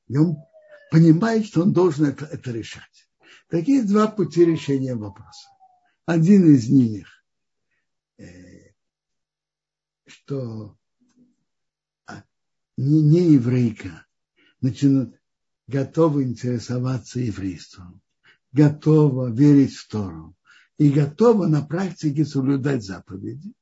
И 0.10 0.18
он 0.18 0.36
понимает, 0.92 1.46
что 1.46 1.62
он 1.62 1.72
должен 1.72 2.08
это, 2.08 2.26
это 2.26 2.52
решать. 2.52 3.08
Такие 3.52 3.84
два 3.84 4.08
пути 4.08 4.46
решения 4.46 4.96
вопроса. 4.96 5.50
Один 6.06 6.56
из 6.56 6.70
них, 6.70 7.22
э, 8.18 8.72
что 10.06 10.78
а, 12.06 12.24
не, 12.78 13.02
не 13.02 13.34
еврейка 13.34 14.08
начинает 14.62 15.22
готова 15.68 16.24
интересоваться 16.24 17.20
еврейством, 17.20 18.02
готова 18.54 19.30
верить 19.30 19.76
в 19.76 19.86
Тору 19.90 20.34
и 20.78 20.90
готова 20.90 21.46
на 21.48 21.62
практике 21.62 22.24
соблюдать 22.24 22.86
заповеди 22.86 23.54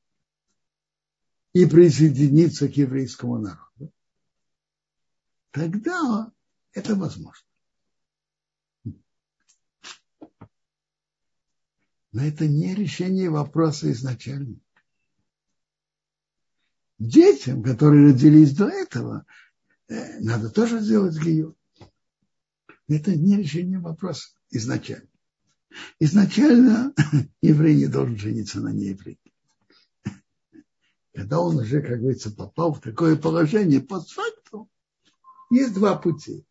и 1.52 1.66
присоединиться 1.66 2.68
к 2.68 2.76
еврейскому 2.76 3.38
народу, 3.38 3.92
тогда 5.50 6.32
это 6.74 6.94
возможно. 6.94 7.49
Но 12.12 12.24
это 12.24 12.46
не 12.46 12.74
решение 12.74 13.30
вопроса 13.30 13.90
изначально. 13.92 14.56
Детям, 16.98 17.62
которые 17.62 18.12
родились 18.12 18.54
до 18.54 18.68
этого, 18.68 19.24
э, 19.88 20.20
надо 20.20 20.50
тоже 20.50 20.80
сделать 20.80 21.16
гию. 21.16 21.56
Это 22.88 23.16
не 23.16 23.36
решение 23.36 23.78
вопроса 23.78 24.28
изначально. 24.50 25.08
Изначально 26.00 26.92
еврей 27.40 27.76
не 27.76 27.86
должен 27.86 28.18
жениться 28.18 28.60
на 28.60 28.72
нееврейке. 28.72 29.32
Когда 31.14 31.40
он 31.40 31.56
уже, 31.56 31.80
как 31.80 32.00
говорится, 32.00 32.30
попал 32.32 32.74
в 32.74 32.80
такое 32.80 33.16
положение, 33.16 33.80
по 33.80 34.00
факту, 34.00 34.68
есть 35.50 35.74
два 35.74 35.96
пути. 35.96 36.44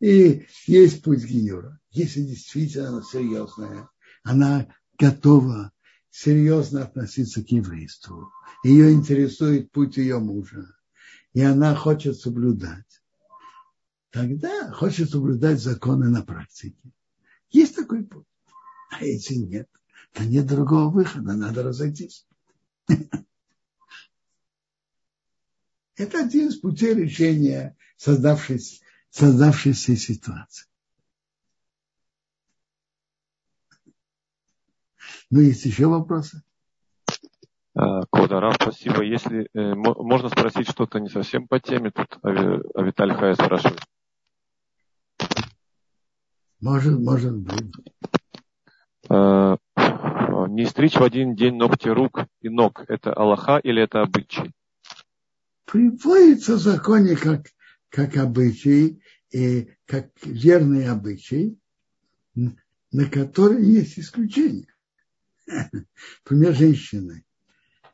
И 0.00 0.46
есть 0.66 1.02
путь 1.02 1.24
Гиюра. 1.24 1.78
Если 1.90 2.22
действительно 2.22 2.88
она 2.88 3.02
серьезная, 3.02 3.88
она 4.22 4.68
готова 5.00 5.72
серьезно 6.10 6.82
относиться 6.82 7.42
к 7.42 7.48
еврейству. 7.48 8.30
Ее 8.62 8.92
интересует 8.92 9.72
путь 9.72 9.96
ее 9.96 10.18
мужа. 10.18 10.66
И 11.32 11.40
она 11.40 11.74
хочет 11.74 12.18
соблюдать. 12.18 13.02
Тогда 14.10 14.70
хочет 14.72 15.08
соблюдать 15.10 15.62
законы 15.62 16.10
на 16.10 16.22
практике. 16.22 16.92
Есть 17.50 17.76
такой 17.76 18.04
путь. 18.04 18.26
А 18.90 19.04
если 19.04 19.36
нет, 19.36 19.68
то 20.12 20.24
нет 20.24 20.46
другого 20.46 20.90
выхода, 20.90 21.32
надо 21.32 21.62
разойтись. 21.62 22.26
Это 25.96 26.24
один 26.24 26.48
из 26.48 26.56
путей 26.56 26.94
решения 26.94 27.76
создавшейся, 27.96 28.82
создавшейся 29.10 29.96
ситуации. 29.96 30.66
Ну, 35.30 35.40
есть 35.40 35.64
еще 35.64 35.86
вопросы? 35.86 36.42
А, 37.74 38.02
Кода, 38.10 38.52
спасибо. 38.60 39.02
Если 39.02 39.48
э, 39.54 39.74
можно 39.74 40.28
спросить 40.28 40.68
что-то 40.68 40.98
не 40.98 41.08
совсем 41.08 41.46
по 41.46 41.60
теме, 41.60 41.90
тут 41.92 42.18
Авиталь 42.22 43.12
Хая 43.14 43.34
спрашивает. 43.34 43.80
Может, 46.60 46.98
может 46.98 47.36
быть. 47.36 47.72
А, 49.08 49.56
не 50.48 50.66
стричь 50.66 50.96
в 50.96 51.02
один 51.02 51.34
день 51.34 51.54
ногти 51.54 51.88
рук 51.88 52.26
и 52.42 52.48
ног. 52.48 52.84
Это 52.88 53.12
Аллаха 53.14 53.58
или 53.58 53.82
это 53.82 54.02
обычай? 54.02 54.52
Приводится 55.64 56.56
в 56.56 56.58
законе 56.58 57.14
как, 57.14 57.46
как 57.88 58.16
обычай, 58.16 59.00
и 59.30 59.68
как 59.86 60.10
верный 60.24 60.88
обычай, 60.88 61.56
на 62.34 63.04
который 63.10 63.64
есть 63.64 63.98
исключение. 63.98 64.66
Пример 66.24 66.54
женщины 66.54 67.24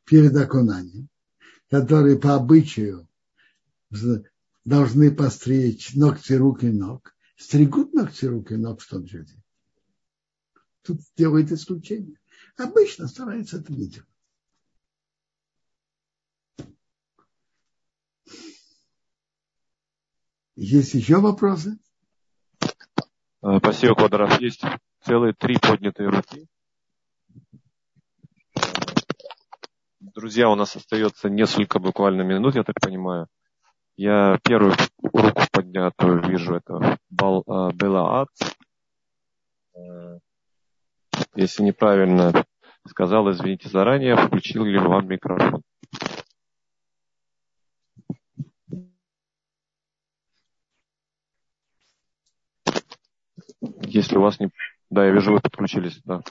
перед 0.05 0.37
окунанием, 0.37 1.09
которые 1.71 2.19
по 2.19 2.35
обычаю 2.35 3.09
должны 4.65 5.15
постричь 5.15 5.95
ногти 5.95 6.33
рук 6.35 6.65
и 6.65 6.71
ног, 6.71 7.15
стригут 7.37 7.95
ногти 7.95 8.27
рук 8.27 8.53
и 8.53 8.57
ног 8.57 8.81
в 8.81 8.89
том 8.89 9.07
же 9.07 9.25
день. 9.25 9.43
Тут 10.83 11.01
делают 11.17 11.51
исключение. 11.51 12.19
Обычно 12.57 13.09
стараются 13.09 13.59
это 13.59 13.73
не 13.73 13.89
делать. 13.89 14.09
Есть 20.55 20.95
еще 20.95 21.21
вопросы? 21.21 21.79
Спасибо, 23.59 23.95
Квадрат. 23.95 24.41
Есть 24.41 24.63
целые 25.03 25.35
три 25.35 25.59
поднятые 25.59 26.09
руки. 26.09 26.49
Друзья, 30.15 30.49
у 30.49 30.55
нас 30.55 30.77
остается 30.77 31.29
несколько 31.29 31.81
буквально 31.81 32.23
минут, 32.23 32.55
я 32.55 32.63
так 32.63 32.77
понимаю. 32.81 33.27
Я 33.97 34.39
первую 34.45 34.75
руку 35.03 35.33
поднятую 35.51 36.23
вижу, 36.23 36.55
это 36.55 36.99
Бал, 37.11 37.43
э, 37.47 37.73
Белаат. 37.75 38.29
Э, 39.75 40.19
если 41.35 41.65
неправильно 41.65 42.45
сказал, 42.87 43.31
извините 43.33 43.69
заранее, 43.69 44.17
включил 44.17 44.65
ли 44.65 44.79
вам 44.79 45.09
микрофон. 45.09 45.63
Если 53.81 54.17
у 54.17 54.21
вас 54.21 54.39
не... 54.39 54.51
Да, 54.89 55.05
я 55.05 55.11
вижу, 55.11 55.33
вы 55.33 55.41
подключились, 55.41 56.01
да. 56.05 56.23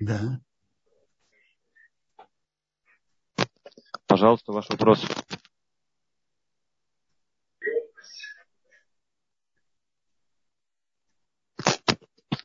Да. 0.00 0.40
Пожалуйста, 4.10 4.50
ваш 4.50 4.68
вопрос. 4.68 5.06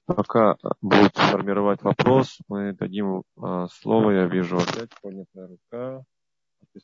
Пока 0.05 0.57
будет 0.79 1.15
формировать 1.15 1.81
вопрос, 1.81 2.37
мы 2.47 2.73
дадим 2.73 3.23
а, 3.41 3.65
слово. 3.67 4.11
Я 4.11 4.25
вижу 4.27 4.57
опять 4.57 4.91
поднятая 5.01 5.47
рука. 5.47 6.03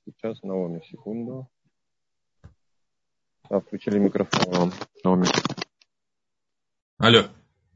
Сейчас, 0.04 0.42
Наоми, 0.42 0.82
секунду. 0.90 1.48
А, 3.52 3.60
включили 3.60 4.00
микрофон. 4.00 4.74
Наоми. 5.04 5.28
Алло. 6.98 7.26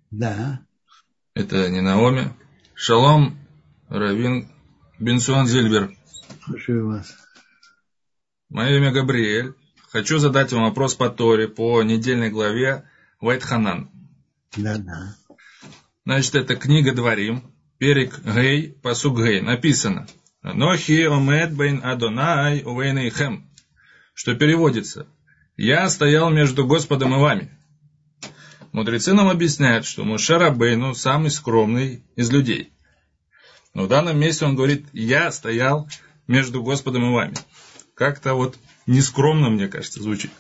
Да. 0.10 0.66
Это 1.36 1.70
не 1.70 1.82
Наоми. 1.82 2.34
Шалом, 2.74 3.38
Равин 3.89 4.49
Бенсон 4.97 5.45
Зильбер. 5.45 5.95
Слушаю 6.46 6.88
вас. 6.88 7.12
Мое 8.50 8.78
имя 8.78 8.91
Габриэль. 8.91 9.56
Хочу 9.89 10.20
задать 10.20 10.52
вам 10.52 10.66
вопрос 10.66 10.93
по 10.93 11.10
Торе, 11.10 11.48
по 11.48 11.82
недельной 11.82 12.30
главе 12.30 12.88
Вайтханан. 13.20 13.89
Да, 14.56 14.78
да. 14.78 15.16
Значит, 16.06 16.36
это 16.36 16.56
книга 16.56 16.93
Дворим, 16.93 17.52
Перик 17.80 18.20
Гей, 18.24 18.74
Пасук 18.84 19.18
Гей. 19.18 19.41
Написано. 19.41 20.06
Нохи 20.43 21.08
омед 21.08 21.56
бейн 21.56 21.84
Адонай 21.84 22.62
увейнейхем. 22.64 23.50
Что 24.14 24.36
переводится. 24.36 25.08
Я 25.58 25.89
стоял 25.89 26.30
между 26.30 26.68
Господом 26.68 27.16
и 27.16 27.18
вами. 27.18 27.58
Мудрецы 28.72 29.14
нам 29.14 29.30
объясняют, 29.30 29.88
что 29.88 30.04
Мушер 30.04 30.52
Бейну 30.54 30.93
самый 30.93 31.32
скромный 31.32 32.04
из 32.16 32.30
людей. 32.30 32.72
Но 33.74 33.86
в 33.86 33.88
данном 33.88 34.20
месте 34.20 34.46
он 34.46 34.56
говорит, 34.56 34.86
я 34.93 35.32
стоял 35.32 35.89
между 36.28 36.63
Господом 36.63 37.09
и 37.09 37.13
вами. 37.13 37.36
Как-то 37.93 38.34
вот 38.34 38.57
нескромно, 38.88 39.49
мне 39.49 39.67
кажется, 39.67 40.01
звучит. 40.01 40.32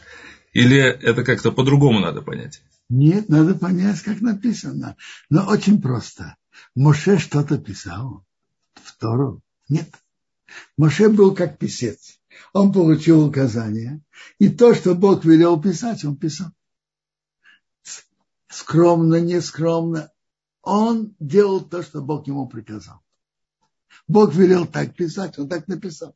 Или 0.53 0.79
это 0.79 1.23
как-то 1.23 1.51
по-другому 1.51 1.99
надо 1.99 2.21
понять? 2.21 2.61
Нет, 2.89 3.29
надо 3.29 3.55
понять, 3.55 4.01
как 4.01 4.21
написано. 4.21 4.95
Но 5.29 5.47
очень 5.47 5.81
просто. 5.81 6.37
Моше 6.75 7.17
что-то 7.17 7.57
писал. 7.57 8.25
Вторую. 8.73 9.41
Нет. 9.69 9.89
Моше 10.77 11.09
был 11.09 11.35
как 11.35 11.57
писец. 11.57 12.19
Он 12.53 12.71
получил 12.71 13.25
указания. 13.25 14.01
И 14.39 14.49
то, 14.49 14.73
что 14.73 14.95
Бог 14.95 15.25
велел 15.25 15.61
писать, 15.61 16.05
он 16.05 16.15
писал. 16.15 16.51
Скромно, 18.47 19.19
нескромно. 19.19 20.11
Он 20.61 21.15
делал 21.19 21.61
то, 21.61 21.83
что 21.83 22.01
Бог 22.01 22.27
ему 22.27 22.47
приказал. 22.47 23.01
Бог 24.07 24.33
велел 24.35 24.67
так 24.67 24.95
писать, 24.95 25.37
он 25.39 25.49
так 25.49 25.67
написал. 25.67 26.15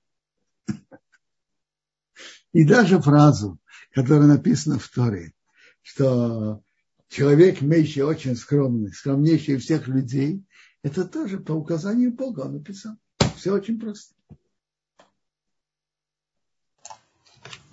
И 2.51 2.65
даже 2.65 2.99
фразу, 3.01 3.59
которая 3.91 4.27
написана 4.27 4.79
в 4.79 4.87
Торе, 4.89 5.33
что 5.81 6.63
человек, 7.07 7.61
имеющий 7.61 8.03
очень 8.03 8.35
скромный, 8.35 8.91
скромнейший 8.91 9.57
всех 9.57 9.87
людей, 9.87 10.43
это 10.81 11.05
тоже 11.05 11.39
по 11.39 11.51
указанию 11.51 12.13
Бога 12.13 12.41
он 12.41 12.53
написал. 12.53 12.95
Все 13.35 13.51
очень 13.53 13.79
просто. 13.79 14.15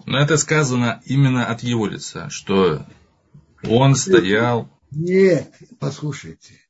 Но 0.04 0.18
это 0.18 0.36
сказано 0.36 1.02
именно 1.04 1.46
от 1.46 1.62
его 1.62 1.86
лица, 1.86 2.30
что 2.30 2.86
он 3.64 3.96
стоял. 3.96 4.70
Нет, 4.90 5.52
послушайте. 5.80 6.60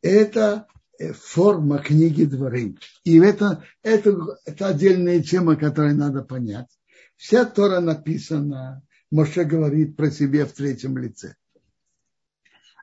Это 0.00 0.66
форма 1.12 1.78
книги 1.78 2.24
дворы. 2.24 2.76
И 3.04 3.18
это, 3.18 3.64
это, 3.82 4.16
это 4.44 4.68
отдельная 4.68 5.20
тема, 5.20 5.56
которую 5.56 5.96
надо 5.96 6.22
понять. 6.22 6.68
Вся 7.16 7.44
Тора 7.44 7.80
написана, 7.80 8.82
Моше 9.10 9.44
говорит 9.44 9.96
про 9.96 10.10
себя 10.10 10.46
в 10.46 10.52
третьем 10.52 10.96
лице. 10.98 11.36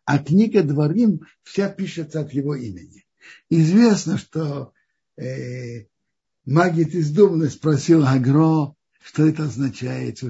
А 0.05 0.17
книга 0.17 0.63
Дворим 0.63 1.21
вся 1.43 1.69
пишется 1.69 2.21
от 2.21 2.33
его 2.33 2.55
имени. 2.55 3.05
Известно, 3.49 4.17
что 4.17 4.73
э, 5.17 5.85
Магит 6.45 6.95
из 6.95 7.11
Дубны 7.11 7.49
спросил 7.49 8.03
Агро, 8.05 8.73
что 9.03 9.27
это 9.27 9.43
означает, 9.43 10.23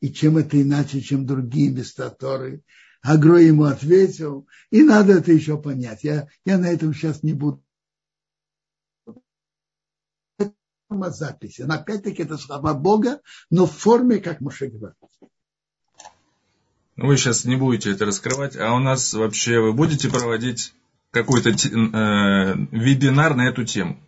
и 0.00 0.12
чем 0.12 0.36
это 0.36 0.60
иначе, 0.60 1.00
чем 1.00 1.26
другие 1.26 1.70
места 1.70 2.10
Торы. 2.10 2.62
Агро 3.02 3.38
ему 3.38 3.64
ответил, 3.64 4.46
и 4.70 4.82
надо 4.82 5.14
это 5.14 5.32
еще 5.32 5.60
понять. 5.60 6.04
Я, 6.04 6.28
я 6.44 6.58
на 6.58 6.66
этом 6.66 6.92
сейчас 6.92 7.22
не 7.22 7.32
буду 7.32 7.62
записи. 10.88 11.62
Но 11.62 11.74
опять-таки 11.74 12.22
это 12.22 12.36
слова 12.36 12.74
Бога, 12.74 13.20
но 13.48 13.66
в 13.66 13.72
форме, 13.72 14.18
как 14.18 14.40
Моше 14.40 14.66
говорит. 14.66 14.96
Вы 16.96 17.16
сейчас 17.16 17.44
не 17.44 17.56
будете 17.56 17.92
это 17.92 18.04
раскрывать, 18.04 18.56
а 18.56 18.74
у 18.74 18.78
нас 18.78 19.14
вообще 19.14 19.60
вы 19.60 19.72
будете 19.72 20.10
проводить 20.10 20.74
какой-то 21.10 21.50
э, 21.50 21.54
вебинар 21.54 23.34
на 23.34 23.48
эту 23.48 23.64
тему? 23.64 23.98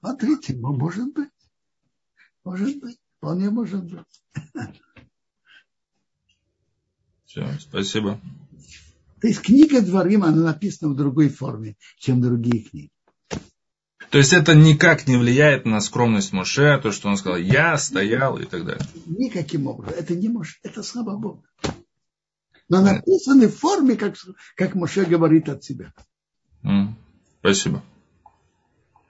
Смотрите, 0.00 0.54
может 0.54 1.14
быть. 1.14 1.30
Может 2.44 2.78
быть. 2.80 2.98
Вполне 3.16 3.50
может 3.50 3.84
быть. 3.84 4.22
Все, 7.36 7.46
спасибо. 7.60 8.18
То 9.20 9.28
есть 9.28 9.42
книга 9.42 9.82
Дворим, 9.82 10.24
она 10.24 10.42
написана 10.42 10.92
в 10.92 10.96
другой 10.96 11.28
форме, 11.28 11.76
чем 11.98 12.22
другие 12.22 12.62
книги. 12.62 12.90
То 14.08 14.16
есть 14.16 14.32
это 14.32 14.54
никак 14.54 15.06
не 15.06 15.18
влияет 15.18 15.66
на 15.66 15.80
скромность 15.80 16.32
Моше, 16.32 16.80
то, 16.82 16.92
что 16.92 17.10
он 17.10 17.18
сказал, 17.18 17.38
я 17.38 17.76
стоял 17.76 18.38
и 18.38 18.46
так 18.46 18.64
далее. 18.64 18.86
Никаким 19.04 19.66
образом. 19.66 19.98
Это 19.98 20.14
не 20.14 20.30
может, 20.30 20.56
это 20.62 20.82
слава 20.82 21.18
Богу. 21.18 21.44
Но 22.70 22.80
написаны 22.80 23.48
в 23.48 23.56
форме, 23.56 23.96
как, 23.96 24.14
как 24.54 24.74
Моше 24.74 25.04
говорит 25.04 25.50
от 25.50 25.62
себя. 25.62 25.92
Спасибо. 27.40 27.82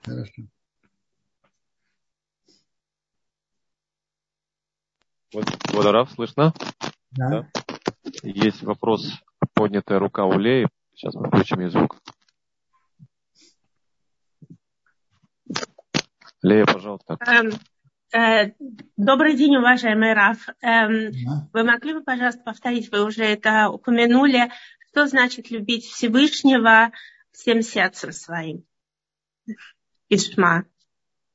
Хорошо. 0.04 0.42
Вот, 5.32 5.46
Водорав, 5.72 6.10
слышно? 6.12 6.52
Да. 7.12 7.28
да. 7.30 7.55
Есть 8.22 8.62
вопрос, 8.62 9.06
поднятая 9.54 9.98
рука 9.98 10.24
у 10.24 10.38
Леи. 10.38 10.68
Сейчас 10.94 11.14
мы 11.14 11.28
включим 11.28 11.60
ей 11.60 11.70
звук. 11.70 11.96
Лея, 16.42 16.64
пожалуйста. 16.64 17.18
Эм, 17.26 17.50
э, 18.12 18.52
добрый 18.96 19.36
день, 19.36 19.56
уважаемый 19.56 20.12
Раф. 20.12 20.48
Эм, 20.62 21.10
вы 21.52 21.64
могли 21.64 21.94
бы, 21.94 22.02
пожалуйста, 22.02 22.42
повторить, 22.44 22.90
вы 22.92 23.04
уже 23.04 23.24
это 23.24 23.68
упомянули, 23.70 24.50
что 24.88 25.06
значит 25.06 25.50
любить 25.50 25.84
Всевышнего 25.84 26.92
всем 27.32 27.62
сердцем 27.62 28.12
своим? 28.12 28.64
Ишма. 30.08 30.64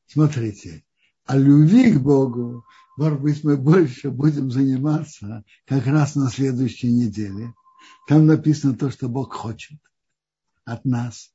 Смотрите, 0.07 0.83
о 1.25 1.37
любви 1.37 1.93
к 1.93 2.01
Богу, 2.01 2.65
может 3.01 3.19
быть, 3.19 3.43
мы 3.43 3.57
больше 3.57 4.11
будем 4.11 4.51
заниматься 4.51 5.43
как 5.65 5.87
раз 5.87 6.13
на 6.13 6.29
следующей 6.29 6.91
неделе. 6.91 7.55
Там 8.07 8.27
написано 8.27 8.77
то, 8.77 8.91
что 8.91 9.09
Бог 9.09 9.33
хочет 9.33 9.79
от 10.65 10.85
нас. 10.85 11.33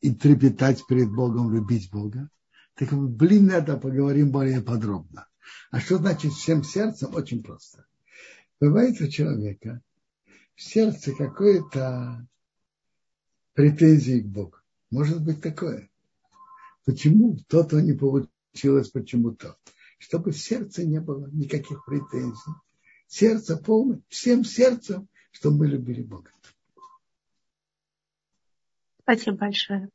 И 0.00 0.12
трепетать 0.12 0.84
перед 0.88 1.08
Богом, 1.14 1.54
любить 1.54 1.88
Бога. 1.92 2.28
Так 2.74 2.92
блин, 2.92 3.48
это 3.50 3.76
поговорим 3.76 4.32
более 4.32 4.60
подробно. 4.60 5.28
А 5.70 5.78
что 5.78 5.98
значит 5.98 6.32
всем 6.32 6.64
сердцем? 6.64 7.14
Очень 7.14 7.44
просто. 7.44 7.86
Бывает 8.58 9.00
у 9.00 9.06
человека 9.06 9.82
в 10.56 10.62
сердце 10.62 11.12
какое-то 11.12 12.26
претензии 13.52 14.18
к 14.18 14.26
Богу. 14.26 14.56
Может 14.90 15.22
быть 15.22 15.40
такое. 15.40 15.88
Почему 16.84 17.38
то-то 17.46 17.80
не 17.80 17.92
получилось, 17.92 18.88
почему 18.88 19.30
то? 19.30 19.56
Чтобы 19.98 20.32
в 20.32 20.38
сердце 20.38 20.84
не 20.84 21.00
было 21.00 21.28
никаких 21.32 21.84
претензий. 21.84 22.52
Сердце 23.06 23.56
полное, 23.56 24.00
всем 24.08 24.44
сердцем, 24.44 25.08
чтобы 25.30 25.58
мы 25.58 25.66
любили 25.68 26.02
Бога. 26.02 26.30
Спасибо 29.02 29.36
большое. 29.36 29.90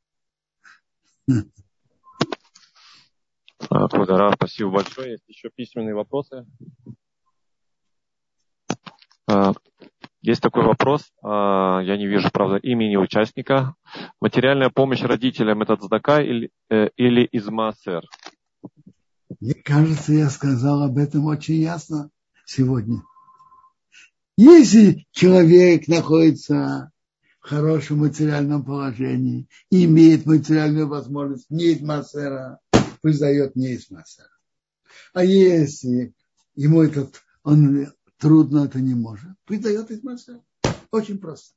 Квадара, 3.68 4.32
спасибо 4.36 4.72
большое. 4.72 5.12
Есть 5.12 5.28
еще 5.28 5.50
письменные 5.50 5.96
вопросы? 5.96 6.46
А, 9.28 9.54
есть 10.22 10.42
такой 10.42 10.64
вопрос, 10.66 11.12
а, 11.24 11.82
я 11.82 11.98
не 11.98 12.08
вижу, 12.08 12.30
правда, 12.32 12.58
имени 12.58 12.98
участника. 12.98 13.76
Материальная 14.20 14.70
помощь 14.70 15.02
родителям– 15.02 15.62
это 15.64 15.76
цдака 15.76 16.22
или, 16.22 16.50
э, 16.70 16.90
или 16.98 17.24
из 17.26 17.48
Маасер? 17.48 18.04
Мне 19.40 19.54
кажется, 19.54 20.14
я 20.14 20.30
сказал 20.30 20.84
об 20.84 20.98
этом 20.98 21.26
очень 21.26 21.62
ясно 21.62 22.10
сегодня. 22.46 23.04
Если 24.38 25.06
человек 25.12 25.88
находится 25.88 26.92
в 27.40 27.48
хорошем 27.48 28.00
материальном 28.00 28.64
положении, 28.64 29.48
имеет 29.70 30.26
материальную 30.26 30.88
возможность 30.88 31.50
не 31.50 31.74
из 31.74 31.82
Маасера, 31.82 32.60
пусть 33.02 33.20
дает 33.20 33.56
не 33.56 33.74
из 33.74 33.92
Масара. 33.92 34.30
А 35.14 35.24
если 35.24 36.14
ему 36.56 36.82
этот, 36.82 37.22
он 37.44 37.88
трудно 38.18 38.66
это 38.66 38.80
не 38.80 38.96
может, 38.96 39.32
пусть 39.46 39.62
дает 39.62 39.92
из 39.92 40.04
Масара. 40.04 40.42
Очень 40.92 41.20
просто. 41.20 41.54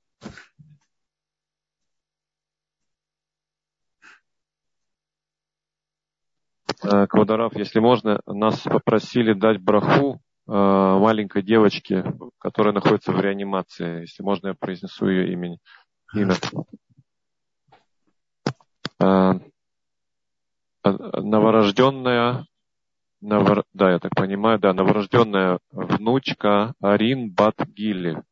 Э, 6.93 7.07
Квадарав, 7.07 7.57
если 7.57 7.80
можно, 7.80 8.20
нас 8.26 8.61
попросили 8.61 9.32
дать 9.32 9.62
браху 9.62 10.20
э, 10.47 10.53
маленькой 10.53 11.43
девочке, 11.43 12.05
которая 12.38 12.74
находится 12.74 13.12
в 13.12 13.20
реанимации. 13.20 14.03
Если 14.03 14.22
можно, 14.22 14.49
я 14.49 14.55
произнесу 14.55 15.09
ее 15.09 15.32
имя. 15.32 15.59
имя. 16.14 16.34
Э, 19.01 19.40
новорожденная, 20.84 22.47
новор, 23.20 23.64
да, 23.72 23.93
я 23.93 23.99
так 23.99 24.14
понимаю, 24.14 24.59
да, 24.59 24.74
новорожденная 24.74 25.61
внучка 25.70 26.74
Арин 26.80 27.32
Батгили. 27.32 28.22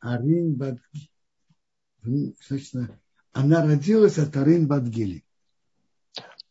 Арин 0.00 0.56
Батгили. 0.56 1.10
Значит, 2.48 2.90
она 3.32 3.64
родилась 3.64 4.18
от 4.18 4.36
Арин 4.36 4.66
Батгили. 4.66 5.22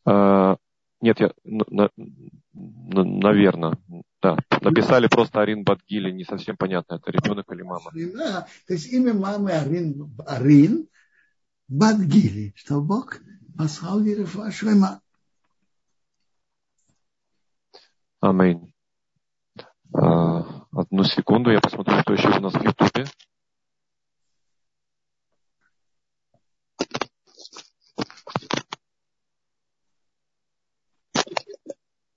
А, 0.09 0.57
нет, 1.01 1.19
я, 1.19 1.31
на, 1.43 1.65
на, 1.69 3.03
наверное, 3.03 3.77
да. 4.21 4.37
Написали 4.61 5.07
просто 5.07 5.41
Арин 5.41 5.63
Батгили, 5.63 6.11
не 6.11 6.23
совсем 6.23 6.57
понятно, 6.57 6.95
это 6.95 7.11
ребенок 7.11 7.45
или 7.51 7.61
мама. 7.61 7.91
Да, 7.93 8.47
то 8.67 8.73
есть 8.73 8.91
имя 8.91 9.13
мамы 9.13 9.51
Арин, 9.51 10.11
Арин 10.25 10.87
Батгили, 11.67 12.53
что 12.55 12.81
Бог 12.81 13.19
послал 13.55 14.01
ей 14.01 14.25
Шлема. 14.51 15.01
Аминь. 18.19 18.73
А, 19.93 20.65
одну 20.71 21.03
секунду, 21.03 21.51
я 21.51 21.59
посмотрю, 21.61 21.99
что 22.01 22.13
еще 22.13 22.29
у 22.29 22.41
нас 22.41 22.53
в 22.53 22.63
Ютубе. 22.63 23.05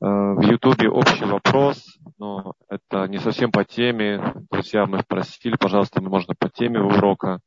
В 0.02 0.40
Ютубе 0.42 0.88
общий 0.88 1.24
вопрос, 1.24 1.98
но 2.18 2.54
это 2.68 3.06
не 3.06 3.18
совсем 3.18 3.52
по 3.52 3.64
теме. 3.64 4.34
Друзья, 4.50 4.86
мы 4.86 4.98
спросили, 5.00 5.56
пожалуйста, 5.56 6.02
можно 6.02 6.34
по 6.36 6.48
теме 6.48 6.80
урока. 6.80 7.38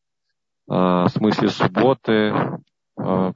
А, 0.68 1.06
в 1.06 1.10
смысле 1.10 1.50
субботы, 1.50 2.34
а, 2.98 3.34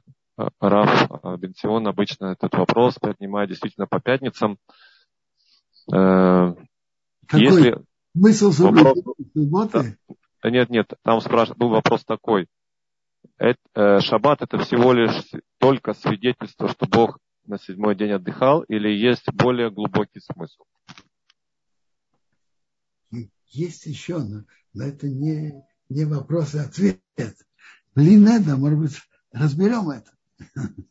Раф 0.61 1.09
Бенцион 1.39 1.87
обычно 1.87 2.27
этот 2.27 2.55
вопрос 2.55 2.95
поднимает 2.95 3.49
действительно 3.49 3.87
по 3.87 3.99
пятницам. 3.99 4.57
Э, 5.91 6.53
Какой? 7.27 7.41
Если... 7.41 7.77
Смысл 8.15 8.51
соблюдения 8.51 9.03
субботы? 9.33 9.97
Нет, 10.45 10.69
нет, 10.69 10.93
там 11.03 11.19
спрашивает, 11.19 11.57
был 11.57 11.69
вопрос 11.69 12.05
такой. 12.05 12.47
Э, 13.37 13.99
шаббат 13.99 14.41
это 14.41 14.59
всего 14.59 14.93
лишь 14.93 15.25
только 15.59 15.93
свидетельство, 15.93 16.69
что 16.69 16.85
Бог 16.87 17.19
на 17.49 17.57
седьмой 17.57 17.95
день 17.95 18.11
отдыхал, 18.11 18.61
или 18.63 18.89
есть 18.89 19.29
более 19.33 19.69
глубокий 19.71 20.21
смысл? 20.21 20.63
Есть 23.47 23.87
еще, 23.87 24.19
но, 24.19 24.45
но 24.73 24.85
это 24.85 25.09
не, 25.09 25.53
не 25.89 26.05
вопрос 26.05 26.53
и 26.53 26.59
ответ. 26.59 27.01
Блин, 27.95 28.27
это, 28.27 28.55
может 28.55 28.79
быть, 28.79 29.01
разберем 29.31 29.89
это. 29.89 30.11